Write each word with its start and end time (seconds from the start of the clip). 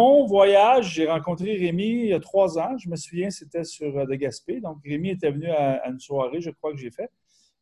Mon 0.00 0.24
voyage, 0.24 0.94
j'ai 0.94 1.06
rencontré 1.06 1.56
Rémi 1.56 1.84
il 1.84 2.06
y 2.06 2.14
a 2.14 2.20
trois 2.20 2.58
ans. 2.58 2.74
Je 2.78 2.88
me 2.88 2.96
souviens, 2.96 3.28
c'était 3.28 3.64
sur 3.64 3.98
euh, 3.98 4.06
de 4.06 4.14
Gaspé. 4.14 4.58
Donc, 4.58 4.78
Rémi 4.82 5.10
était 5.10 5.30
venu 5.30 5.50
à, 5.50 5.86
une 5.90 6.00
soirée, 6.00 6.40
je 6.40 6.48
crois 6.48 6.72
que 6.72 6.78
j'ai 6.78 6.90
fait. 6.90 7.10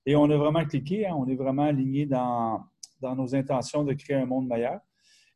Et 0.07 0.14
on 0.14 0.30
a 0.30 0.37
vraiment 0.37 0.64
cliqué. 0.64 1.04
Hein. 1.04 1.16
On 1.19 1.27
est 1.27 1.35
vraiment 1.35 1.64
aligné 1.64 2.06
dans, 2.06 2.62
dans, 3.01 3.16
nos 3.16 3.35
intentions 3.35 3.82
de 3.82 3.93
créer 3.93 4.19
un 4.19 4.27
monde 4.27 4.46
meilleur. 4.46 4.79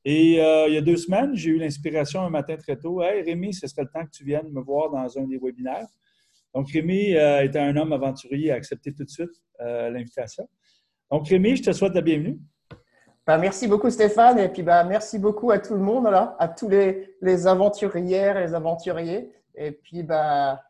Et 0.05 0.41
euh, 0.41 0.69
il 0.69 0.75
y 0.75 0.77
a 0.77 0.81
deux 0.81 0.97
semaines, 0.97 1.35
j'ai 1.35 1.51
eu 1.51 1.59
l'inspiration 1.59 2.21
un 2.21 2.31
matin 2.31 2.57
très 2.57 2.77
tôt. 2.77 3.03
Hey, 3.03 3.23
Rémi, 3.23 3.53
ce 3.53 3.67
serait 3.67 3.83
le 3.83 3.89
temps 3.89 4.05
que 4.05 4.13
tu 4.13 4.25
viennes 4.25 4.53
me 4.53 4.61
voir 4.61 4.93
dans 4.93 5.19
un 5.19 5.25
des 5.25 5.41
webinaires. 5.43 5.89
Donc, 6.55 6.71
Rémi 6.71 7.17
euh, 7.17 7.43
était 7.43 7.59
un 7.59 7.77
homme 7.77 7.93
aventurier, 7.93 8.53
a 8.53 8.55
accepté 8.55 8.95
tout 8.95 9.03
de 9.03 9.11
suite 9.11 9.43
l'invitation. 9.59 10.49
Donc, 11.11 11.27
Rémi, 11.27 11.57
je 11.57 11.65
te 11.65 11.73
souhaite 11.73 11.95
la 11.95 12.01
bienvenue. 12.01 12.39
Bah, 13.27 13.39
merci 13.39 13.69
beaucoup 13.69 13.89
Stéphane 13.89 14.39
et 14.41 14.49
puis 14.49 14.63
bah, 14.63 14.83
merci 14.83 15.19
beaucoup 15.19 15.53
à 15.53 15.61
tout 15.61 15.75
le 15.75 15.81
monde, 15.81 16.05
là, 16.05 16.35
à 16.41 16.49
tous 16.49 16.69
les, 16.69 17.17
les 17.21 17.47
aventurières 17.47 18.37
et 18.37 18.47
les 18.47 18.55
aventuriers. 18.55 19.33
Et 19.55 19.73
puis, 19.73 20.03
bah, 20.03 20.63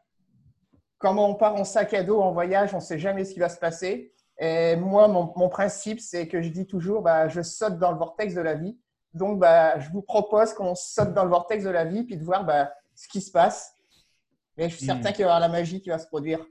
quand 0.98 1.16
on 1.16 1.34
part 1.34 1.54
en 1.54 1.64
sac 1.64 1.94
à 1.94 2.02
dos 2.02 2.20
en 2.20 2.32
voyage, 2.32 2.74
on 2.74 2.78
ne 2.78 2.82
sait 2.82 2.98
jamais 2.98 3.24
ce 3.24 3.32
qui 3.32 3.40
va 3.40 3.48
se 3.48 3.58
passer. 3.58 4.12
Et 4.38 4.76
moi, 4.76 5.08
mon, 5.08 5.32
mon 5.36 5.48
principe, 5.48 6.00
c'est 6.00 6.28
que 6.28 6.42
je 6.42 6.48
dis 6.48 6.66
toujours, 6.66 7.02
bah, 7.02 7.28
je 7.28 7.42
saute 7.42 7.78
dans 7.78 7.90
le 7.90 7.98
vortex 7.98 8.34
de 8.34 8.40
la 8.40 8.54
vie. 8.54 8.78
Donc, 9.14 9.38
bah, 9.38 9.78
je 9.78 9.90
vous 9.90 10.02
propose 10.02 10.52
qu'on 10.52 10.74
saute 10.74 11.14
dans 11.14 11.24
le 11.24 11.30
vortex 11.30 11.64
de 11.64 11.70
la 11.70 11.84
vie 11.84 12.04
puis 12.04 12.16
de 12.16 12.24
voir 12.24 12.44
bah, 12.44 12.72
ce 12.94 13.08
qui 13.08 13.20
se 13.20 13.30
passe. 13.30 13.74
Et 14.58 14.68
je 14.68 14.76
suis 14.76 14.84
certain 14.84 15.10
hmm. 15.10 15.12
qu'il 15.12 15.22
y 15.22 15.24
aura 15.24 15.40
la 15.40 15.48
magie 15.48 15.80
qui 15.80 15.88
va 15.88 15.98
se 15.98 16.06
produire. 16.06 16.44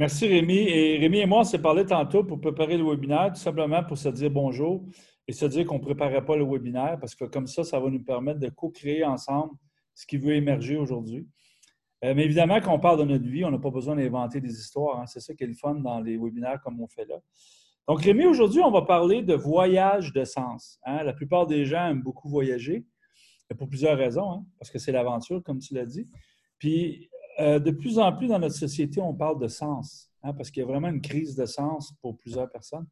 Merci 0.00 0.26
Rémi. 0.26 0.56
Et 0.56 0.96
Rémi 0.96 1.18
et 1.18 1.26
moi, 1.26 1.40
on 1.40 1.44
s'est 1.44 1.60
parlé 1.60 1.84
tantôt 1.84 2.24
pour 2.24 2.40
préparer 2.40 2.78
le 2.78 2.84
webinaire, 2.84 3.34
tout 3.34 3.40
simplement 3.40 3.84
pour 3.84 3.98
se 3.98 4.08
dire 4.08 4.30
bonjour 4.30 4.82
et 5.28 5.32
se 5.34 5.44
dire 5.44 5.66
qu'on 5.66 5.74
ne 5.74 5.82
préparait 5.82 6.24
pas 6.24 6.36
le 6.36 6.44
webinaire 6.46 6.96
parce 6.98 7.14
que 7.14 7.26
comme 7.26 7.46
ça, 7.46 7.64
ça 7.64 7.78
va 7.78 7.90
nous 7.90 8.02
permettre 8.02 8.40
de 8.40 8.48
co-créer 8.48 9.04
ensemble 9.04 9.52
ce 9.94 10.06
qui 10.06 10.16
veut 10.16 10.34
émerger 10.34 10.78
aujourd'hui. 10.78 11.28
Euh, 12.02 12.14
mais 12.14 12.24
évidemment, 12.24 12.62
quand 12.62 12.72
on 12.72 12.80
parle 12.80 13.00
de 13.00 13.04
notre 13.04 13.26
vie, 13.26 13.44
on 13.44 13.50
n'a 13.50 13.58
pas 13.58 13.68
besoin 13.68 13.94
d'inventer 13.94 14.40
des 14.40 14.58
histoires. 14.58 15.02
Hein. 15.02 15.04
C'est 15.04 15.20
ça 15.20 15.34
qui 15.34 15.44
est 15.44 15.48
le 15.48 15.52
fun 15.52 15.74
dans 15.74 16.00
les 16.00 16.16
webinaires 16.16 16.62
comme 16.64 16.80
on 16.80 16.88
fait 16.88 17.04
là. 17.04 17.16
Donc, 17.86 18.00
Rémi, 18.00 18.24
aujourd'hui, 18.24 18.62
on 18.62 18.70
va 18.70 18.80
parler 18.80 19.20
de 19.20 19.34
voyage 19.34 20.14
de 20.14 20.24
sens. 20.24 20.78
Hein. 20.86 21.02
La 21.02 21.12
plupart 21.12 21.46
des 21.46 21.66
gens 21.66 21.88
aiment 21.88 22.02
beaucoup 22.02 22.30
voyager, 22.30 22.86
pour 23.58 23.68
plusieurs 23.68 23.98
raisons, 23.98 24.30
hein, 24.30 24.46
parce 24.58 24.70
que 24.70 24.78
c'est 24.78 24.92
l'aventure, 24.92 25.42
comme 25.42 25.58
tu 25.58 25.74
l'as 25.74 25.84
dit. 25.84 26.08
Puis, 26.56 27.10
euh, 27.40 27.58
de 27.58 27.70
plus 27.70 27.98
en 27.98 28.12
plus 28.12 28.28
dans 28.28 28.38
notre 28.38 28.54
société, 28.54 29.00
on 29.00 29.14
parle 29.14 29.40
de 29.40 29.48
sens, 29.48 30.10
hein, 30.22 30.32
parce 30.34 30.50
qu'il 30.50 30.60
y 30.62 30.64
a 30.64 30.68
vraiment 30.68 30.88
une 30.88 31.00
crise 31.00 31.34
de 31.34 31.46
sens 31.46 31.92
pour 32.00 32.16
plusieurs 32.16 32.50
personnes. 32.50 32.86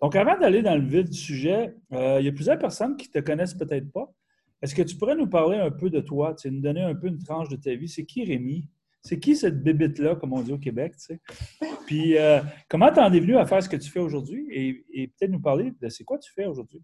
Donc, 0.00 0.16
avant 0.16 0.38
d'aller 0.38 0.62
dans 0.62 0.74
le 0.74 0.86
vif 0.86 1.08
du 1.08 1.16
sujet, 1.16 1.74
euh, 1.92 2.18
il 2.20 2.26
y 2.26 2.28
a 2.28 2.32
plusieurs 2.32 2.58
personnes 2.58 2.96
qui 2.96 3.08
ne 3.08 3.20
te 3.20 3.24
connaissent 3.24 3.54
peut-être 3.54 3.90
pas. 3.92 4.12
Est-ce 4.60 4.74
que 4.74 4.82
tu 4.82 4.96
pourrais 4.96 5.14
nous 5.14 5.26
parler 5.26 5.58
un 5.58 5.70
peu 5.70 5.90
de 5.90 6.00
toi, 6.00 6.34
nous 6.44 6.60
donner 6.60 6.82
un 6.82 6.94
peu 6.94 7.06
une 7.06 7.22
tranche 7.22 7.48
de 7.48 7.56
ta 7.56 7.74
vie? 7.74 7.88
C'est 7.88 8.04
qui 8.04 8.24
Rémi? 8.24 8.68
C'est 9.02 9.20
qui 9.20 9.36
cette 9.36 9.62
bébite-là, 9.62 10.16
comme 10.16 10.32
on 10.32 10.40
dit 10.40 10.52
au 10.52 10.58
Québec? 10.58 10.94
Puis, 11.86 12.16
euh, 12.16 12.40
comment 12.68 12.90
tu 12.90 13.00
en 13.00 13.12
es 13.12 13.20
venu 13.20 13.36
à 13.36 13.44
faire 13.44 13.62
ce 13.62 13.68
que 13.68 13.76
tu 13.76 13.90
fais 13.90 14.00
aujourd'hui? 14.00 14.46
Et, 14.50 15.08
peut-être 15.08 15.30
nous 15.30 15.40
parler 15.40 15.72
de 15.80 15.88
c'est 15.90 16.04
quoi 16.04 16.18
tu 16.18 16.32
fais 16.32 16.46
aujourd'hui? 16.46 16.82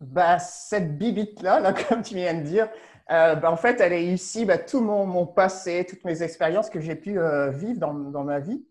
Bah, 0.00 0.38
cette 0.38 0.96
bibite-là, 0.96 1.58
là, 1.60 1.72
comme 1.88 2.02
tu 2.02 2.14
viens 2.14 2.34
de 2.34 2.42
dire, 2.42 2.68
euh, 3.10 3.34
ben, 3.34 3.50
en 3.50 3.56
fait, 3.56 3.80
elle 3.80 3.92
est 3.92 4.06
ici, 4.06 4.44
ben, 4.44 4.58
tout 4.64 4.80
mon, 4.80 5.26
passé, 5.26 5.84
toutes 5.88 6.04
mes 6.04 6.22
expériences 6.22 6.70
que 6.70 6.80
j'ai 6.80 6.94
pu 6.94 7.18
euh, 7.18 7.50
vivre 7.50 7.80
dans, 7.80 8.24
ma 8.24 8.38
vie. 8.38 8.64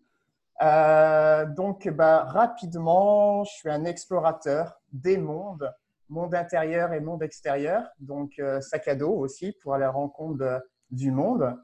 Euh, 0.62 1.44
donc, 1.46 1.86
ben, 1.88 2.18
rapidement, 2.18 3.44
je 3.44 3.52
suis 3.52 3.68
un 3.68 3.84
explorateur 3.84 4.80
des 4.92 5.18
mondes, 5.18 5.70
monde 6.08 6.34
intérieur 6.34 6.92
et 6.94 7.00
monde 7.00 7.22
extérieur. 7.22 7.84
Donc, 8.00 8.40
sac 8.60 8.88
à 8.88 8.94
dos 8.94 9.12
aussi 9.12 9.52
pour 9.62 9.74
aller 9.74 9.84
la 9.84 9.90
rencontre 9.90 10.62
du 10.90 11.10
monde. 11.10 11.54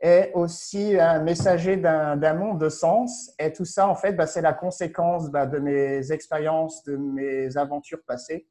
Et 0.00 0.32
aussi 0.34 0.98
un 0.98 1.20
messager 1.20 1.76
d'un 1.76 2.34
monde 2.34 2.60
de 2.60 2.68
sens. 2.68 3.32
Et 3.38 3.52
tout 3.52 3.64
ça, 3.64 3.88
en 3.88 3.94
fait, 3.94 4.20
c'est 4.26 4.42
la 4.42 4.52
conséquence 4.52 5.30
de 5.30 5.58
mes 5.58 6.10
expériences, 6.12 6.82
de 6.84 6.96
mes 6.96 7.56
aventures 7.56 8.02
passées 8.06 8.46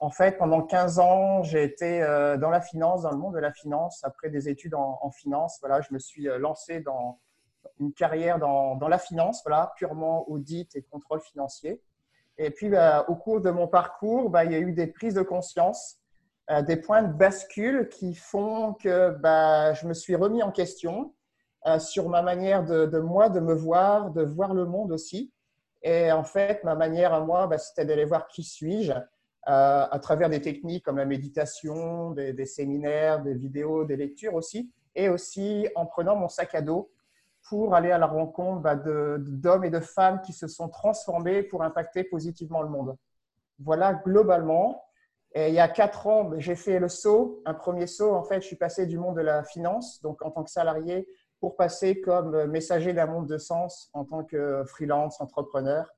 en 0.00 0.10
fait, 0.10 0.38
pendant 0.38 0.62
15 0.62 0.98
ans, 0.98 1.42
j'ai 1.42 1.62
été 1.62 2.02
euh, 2.02 2.38
dans 2.38 2.48
la 2.48 2.62
finance, 2.62 3.02
dans 3.02 3.10
le 3.10 3.18
monde 3.18 3.34
de 3.34 3.38
la 3.38 3.52
finance. 3.52 4.02
Après 4.02 4.30
des 4.30 4.48
études 4.48 4.74
en, 4.74 5.10
finance, 5.10 5.58
voilà, 5.60 5.82
je 5.82 5.92
me 5.92 5.98
suis 5.98 6.26
euh, 6.26 6.38
lancé 6.38 6.80
dans 6.80 7.20
une 7.78 7.92
carrière 7.92 8.38
dans, 8.38 8.88
la 8.88 8.98
finance, 8.98 9.42
voilà, 9.44 9.74
purement 9.76 10.28
audit 10.30 10.74
et 10.74 10.82
contrôle 10.82 11.20
financier. 11.20 11.82
Et 12.38 12.50
puis, 12.50 12.70
bah, 12.70 13.04
au 13.08 13.14
cours 13.14 13.42
de 13.42 13.50
mon 13.50 13.68
parcours, 13.68 14.30
bah, 14.30 14.46
il 14.46 14.52
y 14.52 14.54
a 14.54 14.58
eu 14.58 14.72
des 14.72 14.86
prises 14.86 15.14
de 15.14 15.22
conscience, 15.22 15.98
euh, 16.50 16.62
des 16.62 16.76
points 16.76 17.02
de 17.02 17.12
bascule 17.12 17.90
qui 17.90 18.14
font 18.14 18.72
que 18.72 19.10
bah, 19.10 19.74
je 19.74 19.86
me 19.86 19.92
suis 19.92 20.16
remis 20.16 20.42
en 20.42 20.50
question 20.50 21.14
sur 21.78 22.08
ma 22.08 22.22
manière 22.22 22.64
de, 22.64 22.86
de, 22.86 22.98
moi, 23.00 23.28
de 23.28 23.38
me 23.38 23.52
voir, 23.52 24.12
de 24.12 24.22
voir 24.22 24.54
le 24.54 24.64
monde 24.64 24.92
aussi. 24.92 25.30
Et 25.82 26.10
en 26.10 26.24
fait, 26.24 26.64
ma 26.64 26.74
manière 26.74 27.12
à 27.12 27.20
moi, 27.20 27.50
c'était 27.58 27.84
d'aller 27.84 28.06
voir 28.06 28.28
qui 28.28 28.42
suis-je 28.42 28.94
à 29.44 29.98
travers 30.02 30.28
des 30.28 30.40
techniques 30.40 30.84
comme 30.84 30.98
la 30.98 31.06
méditation, 31.06 32.10
des, 32.10 32.46
séminaires, 32.46 33.22
des 33.22 33.34
vidéos, 33.34 33.84
des 33.84 33.96
lectures 33.96 34.34
aussi, 34.34 34.70
et 34.94 35.08
aussi 35.08 35.68
en 35.74 35.86
prenant 35.86 36.16
mon 36.16 36.28
sac 36.28 36.54
à 36.54 36.62
dos 36.62 36.90
pour 37.48 37.74
aller 37.74 37.90
à 37.90 37.98
la 37.98 38.06
rencontre 38.06 38.60
bah, 38.60 38.76
d'hommes 38.76 39.64
et 39.64 39.70
de 39.70 39.80
femmes 39.80 40.20
qui 40.20 40.32
se 40.32 40.46
sont 40.46 40.68
transformés 40.68 41.42
pour 41.42 41.62
impacter 41.62 42.04
positivement 42.04 42.62
le 42.62 42.68
monde. 42.68 42.96
Voilà 43.58 43.94
globalement. 43.94 44.84
Et 45.32 45.48
il 45.48 45.54
y 45.54 45.60
a 45.60 45.68
quatre 45.68 46.06
ans, 46.06 46.32
j'ai 46.38 46.56
fait 46.56 46.80
le 46.80 46.88
saut, 46.88 47.40
un 47.46 47.54
premier 47.54 47.86
saut. 47.86 48.14
En 48.14 48.24
fait, 48.24 48.40
je 48.40 48.46
suis 48.46 48.56
passé 48.56 48.86
du 48.86 48.98
monde 48.98 49.16
de 49.16 49.22
la 49.22 49.44
finance, 49.44 50.02
donc 50.02 50.22
en 50.22 50.30
tant 50.30 50.42
que 50.42 50.50
salarié, 50.50 51.06
pour 51.38 51.56
passer 51.56 52.00
comme 52.00 52.46
messager 52.46 52.92
d'un 52.92 53.06
monde 53.06 53.26
de 53.26 53.38
sens 53.38 53.90
en 53.92 54.04
tant 54.04 54.24
que 54.24 54.64
freelance, 54.66 55.20
entrepreneur. 55.20 55.88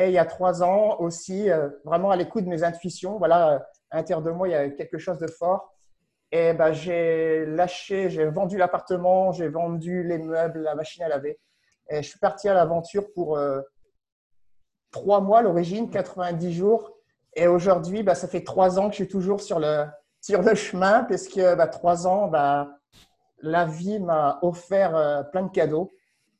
Et 0.00 0.06
il 0.06 0.12
y 0.12 0.18
a 0.18 0.24
trois 0.24 0.62
ans 0.62 0.96
aussi, 1.00 1.50
euh, 1.50 1.70
vraiment 1.84 2.12
à 2.12 2.16
l'écoute 2.16 2.44
de 2.44 2.48
mes 2.48 2.62
intuitions, 2.62 3.18
voilà, 3.18 3.66
à 3.90 3.96
l'intérieur 3.96 4.22
de 4.22 4.30
moi, 4.30 4.46
il 4.46 4.52
y 4.52 4.54
a 4.54 4.70
quelque 4.70 4.96
chose 4.96 5.18
de 5.18 5.26
fort. 5.26 5.74
Et 6.30 6.52
ben, 6.52 6.72
j'ai 6.72 7.44
lâché, 7.46 8.08
j'ai 8.08 8.26
vendu 8.26 8.58
l'appartement, 8.58 9.32
j'ai 9.32 9.48
vendu 9.48 10.04
les 10.04 10.18
meubles, 10.18 10.60
la 10.60 10.76
machine 10.76 11.02
à 11.02 11.08
laver. 11.08 11.40
Et 11.90 12.00
je 12.00 12.08
suis 12.10 12.20
parti 12.20 12.48
à 12.48 12.54
l'aventure 12.54 13.12
pour 13.12 13.36
euh, 13.36 13.60
trois 14.92 15.20
mois, 15.20 15.42
l'origine, 15.42 15.90
90 15.90 16.52
jours. 16.52 16.92
Et 17.34 17.48
aujourd'hui, 17.48 18.04
bah, 18.04 18.14
ça 18.14 18.28
fait 18.28 18.44
trois 18.44 18.78
ans 18.78 18.84
que 18.90 18.92
je 18.92 19.02
suis 19.02 19.08
toujours 19.08 19.40
sur 19.40 19.58
le, 19.58 19.84
sur 20.20 20.42
le 20.42 20.54
chemin, 20.54 21.02
parce 21.02 21.26
que 21.26 21.56
bah, 21.56 21.66
trois 21.66 22.06
ans, 22.06 22.28
bah, 22.28 22.68
la 23.40 23.64
vie 23.64 23.98
m'a 23.98 24.38
offert 24.42 24.94
euh, 24.94 25.24
plein 25.24 25.42
de 25.42 25.50
cadeaux. 25.50 25.90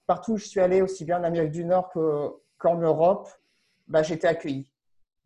Partout 0.06 0.34
où 0.34 0.36
je 0.36 0.46
suis 0.46 0.60
allé, 0.60 0.80
aussi 0.80 1.04
bien 1.04 1.18
en 1.18 1.24
Amérique 1.24 1.50
du 1.50 1.64
Nord 1.64 1.90
qu'en 1.90 2.76
Europe, 2.76 3.28
bah, 3.88 4.02
j'étais 4.02 4.28
accueilli. 4.28 4.70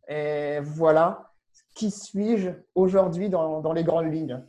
Et 0.08 0.58
voilà, 0.60 1.32
qui 1.74 1.90
suis-je 1.90 2.50
aujourd'hui 2.74 3.28
dans, 3.28 3.60
dans, 3.60 3.72
les 3.72 3.84
grandes 3.84 4.12
lignes? 4.12 4.42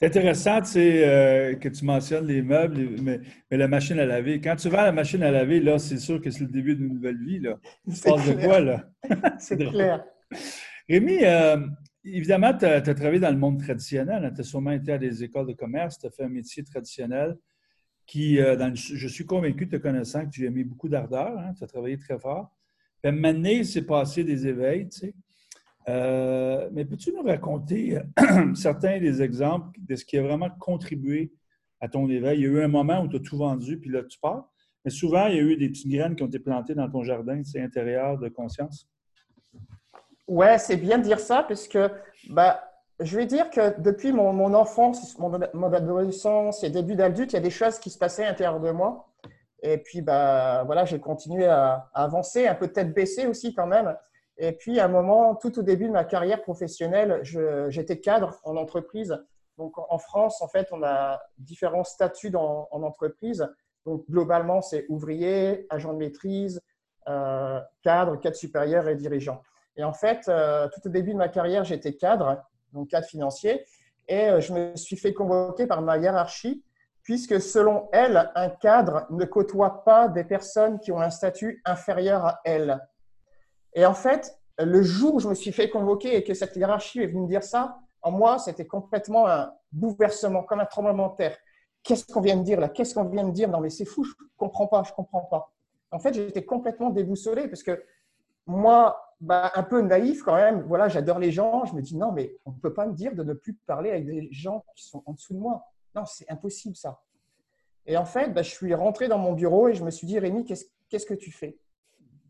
C'est 0.00 0.06
intéressant 0.06 0.60
euh, 0.76 1.54
que 1.56 1.68
tu 1.68 1.84
mentionnes 1.84 2.26
les 2.26 2.42
meubles, 2.42 2.88
mais, 3.02 3.20
mais, 3.50 3.56
la 3.56 3.66
machine 3.66 3.98
à 3.98 4.06
laver. 4.06 4.40
Quand 4.40 4.54
tu 4.54 4.68
vas 4.68 4.82
à 4.82 4.86
la 4.86 4.92
machine 4.92 5.22
à 5.24 5.30
laver, 5.32 5.58
là, 5.60 5.78
c'est 5.78 5.98
sûr 5.98 6.20
que 6.20 6.30
c'est 6.30 6.44
le 6.44 6.50
début 6.50 6.76
d'une 6.76 6.94
nouvelle 6.94 7.18
vie. 7.18 7.40
Là. 7.40 7.58
Tu 7.92 8.00
parles 8.00 8.24
de 8.24 8.44
quoi, 8.44 8.60
là? 8.60 8.88
c'est 9.38 9.56
clair. 9.56 10.04
Rémi, 10.88 11.24
euh, 11.24 11.66
évidemment, 12.04 12.56
tu 12.56 12.64
as, 12.64 12.80
travaillé 12.80 13.18
dans 13.18 13.30
le 13.30 13.38
monde 13.38 13.60
traditionnel. 13.60 14.24
Hein. 14.24 14.32
Tu 14.32 14.40
as 14.40 14.44
sûrement 14.44 14.70
été 14.70 14.92
à 14.92 14.98
des 14.98 15.24
écoles 15.24 15.48
de 15.48 15.54
commerce, 15.54 15.98
tu 15.98 16.06
as 16.06 16.10
fait 16.10 16.24
un 16.24 16.28
métier 16.28 16.62
traditionnel 16.62 17.36
qui, 18.06 18.40
euh, 18.40 18.54
dans 18.56 18.72
je 18.74 19.08
suis 19.08 19.26
convaincu, 19.26 19.68
te 19.68 19.76
connaissant, 19.76 20.24
que 20.24 20.30
tu 20.30 20.46
as 20.46 20.50
mis 20.50 20.64
beaucoup 20.64 20.88
d'ardeur. 20.88 21.36
Hein. 21.38 21.54
Tu 21.58 21.64
as 21.64 21.66
travaillé 21.66 21.98
très 21.98 22.18
fort. 22.18 22.56
Puis 23.02 23.12
maintenant, 23.12 23.50
il 23.50 23.66
s'est 23.66 23.86
passé 23.86 24.24
des 24.24 24.46
éveils, 24.46 24.88
tu 24.88 24.98
sais. 24.98 25.14
Euh, 25.88 26.68
mais 26.72 26.84
peux-tu 26.84 27.12
nous 27.12 27.22
raconter 27.22 27.96
euh, 27.96 28.54
certains 28.54 29.00
des 29.00 29.22
exemples 29.22 29.78
de 29.80 29.96
ce 29.96 30.04
qui 30.04 30.18
a 30.18 30.22
vraiment 30.22 30.50
contribué 30.58 31.32
à 31.80 31.88
ton 31.88 32.08
éveil? 32.10 32.40
Il 32.40 32.42
y 32.42 32.46
a 32.46 32.50
eu 32.50 32.62
un 32.62 32.68
moment 32.68 33.02
où 33.02 33.08
tu 33.08 33.16
as 33.16 33.20
tout 33.20 33.38
vendu, 33.38 33.78
puis 33.78 33.90
là, 33.90 34.02
tu 34.02 34.18
pars. 34.18 34.50
Mais 34.84 34.90
souvent, 34.90 35.26
il 35.28 35.36
y 35.36 35.38
a 35.38 35.42
eu 35.42 35.56
des 35.56 35.68
petites 35.68 35.88
graines 35.88 36.14
qui 36.14 36.22
ont 36.22 36.26
été 36.26 36.40
plantées 36.40 36.74
dans 36.74 36.90
ton 36.90 37.02
jardin, 37.04 37.42
c'est 37.42 37.62
intérieur 37.62 38.18
de 38.18 38.28
conscience. 38.28 38.86
Ouais, 40.26 40.58
c'est 40.58 40.76
bien 40.76 40.98
de 40.98 41.04
dire 41.04 41.20
ça, 41.20 41.42
parce 41.42 41.66
que 41.66 41.90
bah, 42.28 42.62
je 43.00 43.16
vais 43.16 43.26
dire 43.26 43.48
que 43.48 43.80
depuis 43.80 44.12
mon, 44.12 44.32
mon 44.34 44.52
enfance, 44.52 45.18
mon, 45.18 45.40
mon, 45.54 45.72
adolescence 45.72 46.62
et 46.64 46.70
début 46.70 46.96
d'adulte, 46.96 47.32
il 47.32 47.36
y 47.36 47.38
a 47.38 47.42
des 47.42 47.50
choses 47.50 47.78
qui 47.78 47.88
se 47.88 47.98
passaient 47.98 48.24
à 48.24 48.28
l'intérieur 48.28 48.60
de 48.60 48.70
moi 48.70 49.07
et 49.62 49.78
puis, 49.78 50.02
bah, 50.02 50.62
voilà, 50.64 50.84
j'ai 50.84 51.00
continué 51.00 51.46
à, 51.46 51.90
avancer, 51.94 52.46
un 52.46 52.54
peu 52.54 52.68
tête 52.68 52.94
baissée 52.94 53.26
aussi 53.26 53.54
quand 53.54 53.66
même. 53.66 53.96
Et 54.36 54.52
puis, 54.52 54.78
à 54.78 54.84
un 54.84 54.88
moment, 54.88 55.34
tout 55.34 55.58
au 55.58 55.62
début 55.62 55.86
de 55.86 55.92
ma 55.92 56.04
carrière 56.04 56.42
professionnelle, 56.42 57.20
j'étais 57.22 57.98
cadre 58.00 58.38
en 58.44 58.56
entreprise. 58.56 59.18
Donc, 59.56 59.74
en 59.76 59.98
France, 59.98 60.40
en 60.42 60.48
fait, 60.48 60.68
on 60.70 60.82
a 60.84 61.20
différents 61.38 61.82
statuts 61.82 62.30
dans, 62.30 62.68
en 62.70 62.82
entreprise. 62.84 63.48
Donc, 63.84 64.04
globalement, 64.08 64.62
c'est 64.62 64.86
ouvrier, 64.88 65.66
agent 65.70 65.92
de 65.92 65.98
maîtrise, 65.98 66.60
euh, 67.08 67.58
cadre, 67.82 68.16
cadre 68.16 68.36
supérieur 68.36 68.86
et 68.88 68.94
dirigeant. 68.94 69.42
Et 69.76 69.84
en 69.84 69.92
fait, 69.92 70.28
euh, 70.28 70.68
tout 70.74 70.86
au 70.86 70.90
début 70.90 71.12
de 71.12 71.18
ma 71.18 71.28
carrière, 71.28 71.64
j'étais 71.64 71.94
cadre, 71.94 72.42
donc 72.72 72.88
cadre 72.88 73.06
financier, 73.06 73.64
et 74.08 74.28
euh, 74.28 74.40
je 74.40 74.52
me 74.52 74.76
suis 74.76 74.96
fait 74.96 75.14
convoquer 75.14 75.66
par 75.66 75.80
ma 75.80 75.96
hiérarchie, 75.96 76.62
puisque 77.08 77.40
selon 77.40 77.88
elle, 77.90 78.30
un 78.34 78.50
cadre 78.50 79.06
ne 79.08 79.24
côtoie 79.24 79.82
pas 79.82 80.08
des 80.08 80.24
personnes 80.24 80.78
qui 80.78 80.92
ont 80.92 81.00
un 81.00 81.08
statut 81.08 81.62
inférieur 81.64 82.22
à 82.26 82.40
elle. 82.44 82.86
Et 83.72 83.86
en 83.86 83.94
fait, 83.94 84.38
le 84.58 84.82
jour 84.82 85.14
où 85.14 85.18
je 85.18 85.26
me 85.26 85.34
suis 85.34 85.52
fait 85.52 85.70
convoquer 85.70 86.18
et 86.18 86.22
que 86.22 86.34
cette 86.34 86.54
hiérarchie 86.54 87.00
est 87.00 87.06
venue 87.06 87.22
me 87.22 87.26
dire 87.26 87.42
ça, 87.42 87.78
en 88.02 88.10
moi, 88.10 88.38
c'était 88.38 88.66
complètement 88.66 89.26
un 89.26 89.50
bouleversement, 89.72 90.42
comme 90.42 90.60
un 90.60 90.66
tremblement 90.66 91.08
de 91.08 91.16
terre. 91.16 91.38
Qu'est-ce 91.82 92.04
qu'on 92.04 92.20
vient 92.20 92.36
de 92.36 92.42
dire 92.42 92.60
là? 92.60 92.68
Qu'est-ce 92.68 92.94
qu'on 92.94 93.04
vient 93.04 93.24
de 93.24 93.32
dire? 93.32 93.48
Non, 93.48 93.60
mais 93.60 93.70
c'est 93.70 93.86
fou, 93.86 94.04
je 94.04 94.10
ne 94.10 94.28
comprends 94.36 94.66
pas, 94.66 94.82
je 94.82 94.90
ne 94.90 94.96
comprends 94.96 95.22
pas. 95.22 95.50
En 95.90 96.00
fait, 96.00 96.12
j'étais 96.12 96.44
complètement 96.44 96.90
déboussolé 96.90 97.48
parce 97.48 97.62
que 97.62 97.82
moi, 98.44 99.14
bah, 99.22 99.50
un 99.54 99.62
peu 99.62 99.80
naïf 99.80 100.22
quand 100.22 100.36
même, 100.36 100.60
voilà, 100.60 100.88
j'adore 100.88 101.18
les 101.18 101.32
gens. 101.32 101.64
Je 101.64 101.72
me 101.72 101.80
dis 101.80 101.96
non, 101.96 102.12
mais 102.12 102.36
on 102.44 102.50
ne 102.50 102.58
peut 102.58 102.74
pas 102.74 102.86
me 102.86 102.92
dire 102.92 103.14
de 103.14 103.22
ne 103.22 103.32
plus 103.32 103.54
parler 103.54 103.92
avec 103.92 104.04
des 104.04 104.28
gens 104.30 104.62
qui 104.76 104.86
sont 104.86 105.02
en 105.06 105.14
dessous 105.14 105.32
de 105.32 105.38
moi. 105.38 105.64
Non, 105.94 106.04
c'est 106.06 106.30
impossible 106.30 106.76
ça. 106.76 107.02
Et 107.86 107.96
en 107.96 108.04
fait, 108.04 108.32
bah, 108.32 108.42
je 108.42 108.50
suis 108.50 108.74
rentré 108.74 109.08
dans 109.08 109.18
mon 109.18 109.32
bureau 109.32 109.68
et 109.68 109.74
je 109.74 109.82
me 109.82 109.90
suis 109.90 110.06
dit, 110.06 110.18
Rémi, 110.18 110.44
qu'est-ce 110.44 111.06
que 111.06 111.14
tu 111.14 111.32
fais? 111.32 111.58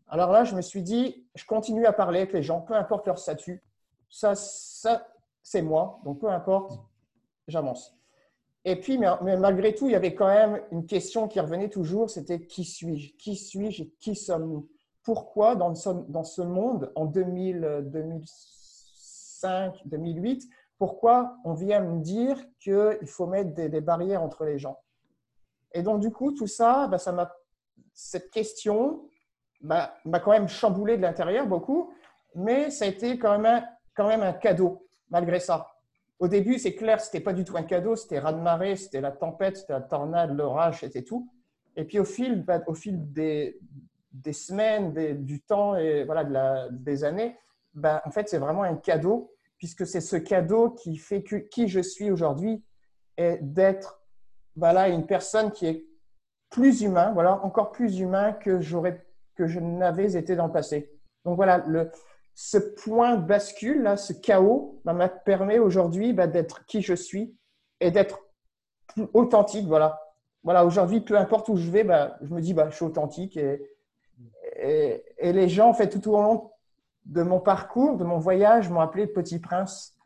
Alors 0.07 0.31
là, 0.31 0.43
je 0.43 0.55
me 0.55 0.61
suis 0.61 0.81
dit, 0.81 1.27
je 1.35 1.45
continue 1.45 1.85
à 1.85 1.93
parler 1.93 2.19
avec 2.19 2.33
les 2.33 2.41
gens, 2.41 2.61
peu 2.61 2.73
importe 2.73 3.05
leur 3.05 3.19
statut. 3.19 3.61
Ça, 4.09 4.33
ça 4.35 5.07
c'est 5.43 5.61
moi, 5.61 5.99
donc 6.03 6.19
peu 6.19 6.29
importe, 6.29 6.79
j'avance. 7.47 7.95
Et 8.65 8.79
puis, 8.79 8.97
mais, 8.97 9.37
malgré 9.37 9.73
tout, 9.73 9.87
il 9.87 9.93
y 9.93 9.95
avait 9.95 10.13
quand 10.13 10.27
même 10.27 10.61
une 10.71 10.85
question 10.85 11.27
qui 11.27 11.39
revenait 11.39 11.69
toujours, 11.69 12.09
c'était 12.09 12.41
qui 12.45 12.63
suis-je? 12.65 13.15
Qui 13.17 13.35
suis-je 13.35 13.83
et 13.83 13.93
qui 13.99 14.15
sommes-nous? 14.15 14.69
Pourquoi 15.03 15.55
dans 15.55 15.73
ce, 15.75 16.41
monde, 16.41 16.91
en 16.95 17.05
2000, 17.05 17.85
2005, 17.85 19.81
2008, 19.85 20.49
pourquoi 20.79 21.37
on 21.43 21.53
vient 21.53 21.81
me 21.81 22.01
dire 22.01 22.43
qu'il 22.59 23.07
faut 23.07 23.27
mettre 23.27 23.53
des, 23.53 23.81
barrières 23.81 24.23
entre 24.23 24.45
les 24.45 24.57
gens? 24.57 24.79
Et 25.73 25.83
donc, 25.83 25.99
du 25.99 26.09
coup, 26.09 26.31
tout 26.31 26.47
ça, 26.47 26.87
bah, 26.87 26.97
ça 26.97 27.11
m'a, 27.11 27.31
cette 27.93 28.31
question 28.31 29.07
m'a 29.61 29.91
quand 30.23 30.31
même 30.31 30.47
chamboulé 30.47 30.97
de 30.97 31.03
l'intérieur 31.03 31.45
beaucoup, 31.45 31.93
mais 32.33 32.71
ça 32.71 32.85
a 32.85 32.87
été 32.87 33.19
quand 33.19 33.37
même 33.37 34.23
un 34.23 34.33
cadeau 34.33 34.87
malgré 35.09 35.39
ça. 35.39 35.67
Au 36.19 36.27
début, 36.27 36.59
c'est 36.59 36.75
clair, 36.75 36.99
ce 36.99 37.07
n'était 37.07 37.21
pas 37.21 37.33
du 37.33 37.43
tout 37.43 37.55
un 37.55 37.63
cadeau, 37.63 37.95
c'était 37.95 38.19
raz-de-marée, 38.19 38.75
c'était 38.75 39.01
la 39.01 39.11
tempête, 39.11 39.57
c'était 39.57 39.73
la 39.73 39.81
tornade, 39.81 40.35
l'orage, 40.35 40.81
c'était 40.81 41.03
tout. 41.03 41.29
Et 41.75 41.85
puis 41.85 41.99
au 41.99 42.05
fil, 42.05 42.43
bah, 42.43 42.61
au 42.67 42.73
fil 42.73 43.11
des, 43.13 43.57
semaines, 44.33 44.93
du 45.23 45.41
temps 45.41 45.75
et 45.75 46.03
voilà, 46.03 46.67
des 46.71 47.03
années, 47.03 47.37
bah, 47.73 48.01
en 48.05 48.11
fait, 48.11 48.27
c'est 48.27 48.37
vraiment 48.37 48.63
un 48.63 48.75
cadeau, 48.75 49.31
puisque 49.59 49.85
c'est 49.85 50.01
ce 50.01 50.15
cadeau 50.15 50.71
qui 50.71 50.97
fait 50.97 51.21
que 51.21 51.35
qui 51.35 51.67
je 51.67 51.79
suis 51.79 52.09
aujourd'hui 52.09 52.63
et 53.17 53.37
d'être 53.41 54.01
voilà, 54.55 54.89
une 54.89 55.05
personne 55.05 55.51
qui 55.51 55.67
est 55.67 55.85
plus 56.49 56.81
humain, 56.81 57.11
voilà, 57.13 57.43
encore 57.45 57.71
plus 57.71 57.99
humain 57.99 58.33
que, 58.33 58.59
que 59.35 59.47
je 59.47 59.59
n'avais 59.59 60.17
été 60.17 60.35
dans 60.35 60.47
le 60.47 60.51
passé. 60.51 60.91
Donc 61.23 61.35
voilà, 61.35 61.59
le, 61.67 61.91
ce 62.33 62.57
point 62.57 63.17
bascule, 63.17 63.83
là, 63.83 63.97
ce 63.97 64.13
chaos, 64.13 64.81
bah, 64.85 64.93
me 64.93 65.07
permet 65.25 65.59
aujourd'hui 65.59 66.13
bah, 66.13 66.27
d'être 66.27 66.65
qui 66.65 66.81
je 66.81 66.93
suis 66.93 67.37
et 67.79 67.91
d'être 67.91 68.21
authentique. 69.13 69.67
Voilà. 69.67 70.01
Voilà, 70.43 70.65
aujourd'hui, 70.65 71.01
peu 71.01 71.17
importe 71.17 71.49
où 71.49 71.57
je 71.57 71.69
vais, 71.69 71.83
bah, 71.83 72.17
je 72.21 72.33
me 72.33 72.39
dis, 72.39 72.53
bah, 72.53 72.69
je 72.69 72.75
suis 72.77 72.85
authentique. 72.85 73.37
Et, 73.37 73.61
et, 74.55 75.33
les 75.33 75.49
gens, 75.49 75.69
en 75.69 75.73
fait, 75.73 75.89
tout 75.89 76.09
au 76.09 76.21
long 76.21 76.51
de 77.05 77.23
mon 77.23 77.39
parcours, 77.39 77.97
de 77.97 78.03
mon 78.03 78.19
voyage, 78.19 78.69
m'ont 78.69 78.81
appelé 78.81 79.07
Petit 79.07 79.39
Prince. 79.39 79.97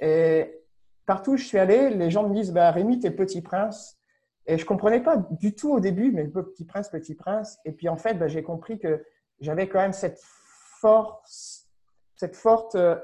Et 0.00 0.60
partout 1.06 1.32
où 1.32 1.36
je 1.36 1.44
suis 1.44 1.58
allé, 1.58 1.90
les 1.90 2.10
gens 2.10 2.28
me 2.28 2.34
disent, 2.34 2.52
bah, 2.52 2.70
Rémi, 2.70 2.98
t'es 2.98 3.10
Petit 3.10 3.42
Prince. 3.42 3.98
Et 4.46 4.58
je 4.58 4.62
ne 4.62 4.68
comprenais 4.68 5.02
pas 5.02 5.16
du 5.16 5.54
tout 5.54 5.72
au 5.72 5.80
début, 5.80 6.12
mais 6.12 6.24
Petit 6.26 6.64
Prince, 6.64 6.90
Petit 6.90 7.14
Prince. 7.14 7.58
Et 7.64 7.72
puis, 7.72 7.88
en 7.88 7.96
fait, 7.96 8.14
bah, 8.14 8.28
j'ai 8.28 8.42
compris 8.42 8.78
que 8.78 9.04
j'avais 9.40 9.68
quand 9.68 9.80
même 9.80 9.92
cette 9.92 10.20
force 10.20 11.64
cette 12.16 12.36
forte 12.36 12.74
euh, 12.74 12.96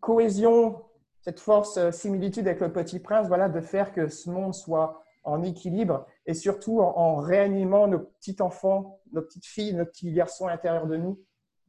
cohésion, 0.00 0.82
cette 1.20 1.40
force 1.40 1.76
euh, 1.76 1.90
similitude 1.90 2.46
avec 2.46 2.60
le 2.60 2.72
petit 2.72 2.98
prince, 2.98 3.28
voilà, 3.28 3.48
de 3.48 3.60
faire 3.60 3.92
que 3.92 4.08
ce 4.08 4.30
monde 4.30 4.54
soit 4.54 5.02
en 5.24 5.42
équilibre 5.42 6.06
et 6.26 6.34
surtout 6.34 6.80
en, 6.80 7.16
réanimant 7.16 7.86
nos 7.86 8.00
petits 8.00 8.36
enfants, 8.40 9.00
nos 9.12 9.22
petites 9.22 9.46
filles, 9.46 9.74
nos 9.74 9.84
petits 9.84 10.12
garçons 10.12 10.46
à 10.46 10.50
l'intérieur 10.50 10.88
de 10.88 10.96
nous. 10.96 11.20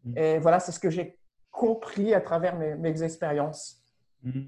Mm. 0.04 0.18
Et 0.18 0.40
voilà, 0.40 0.60
c'est 0.60 0.72
ce 0.72 0.80
que 0.80 0.90
j'ai 0.90 1.18
compris 1.52 2.14
à 2.14 2.22
travers 2.22 2.58
mes, 2.58 2.76
mes 2.76 3.04
expériences. 3.04 3.84
Mm. 4.24 4.42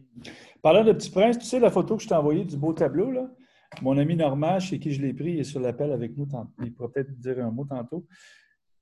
Parlant 0.62 0.84
de 0.84 0.94
Petit 0.94 1.12
Prince, 1.12 1.38
tu 1.38 1.46
sais 1.46 1.60
la 1.60 1.70
photo 1.70 1.98
que 1.98 2.04
je 2.04 2.08
t'ai 2.08 2.16
envoyée 2.16 2.46
du 2.46 2.58
beau 2.58 2.74
tableau, 2.74 3.12
là? 3.12 3.30
Mon 3.82 3.98
ami 3.98 4.16
Normand, 4.16 4.60
chez 4.60 4.80
qui 4.80 4.92
je 4.92 5.02
l'ai 5.02 5.14
pris, 5.14 5.40
est 5.40 5.44
sur 5.44 5.60
l'appel 5.60 5.92
avec 5.92 6.16
nous. 6.16 6.28
Il 6.64 6.74
pourra 6.74 6.92
peut-être 6.92 7.12
dire 7.20 7.44
un 7.44 7.52
mot 7.52 7.66
tantôt. 7.66 8.06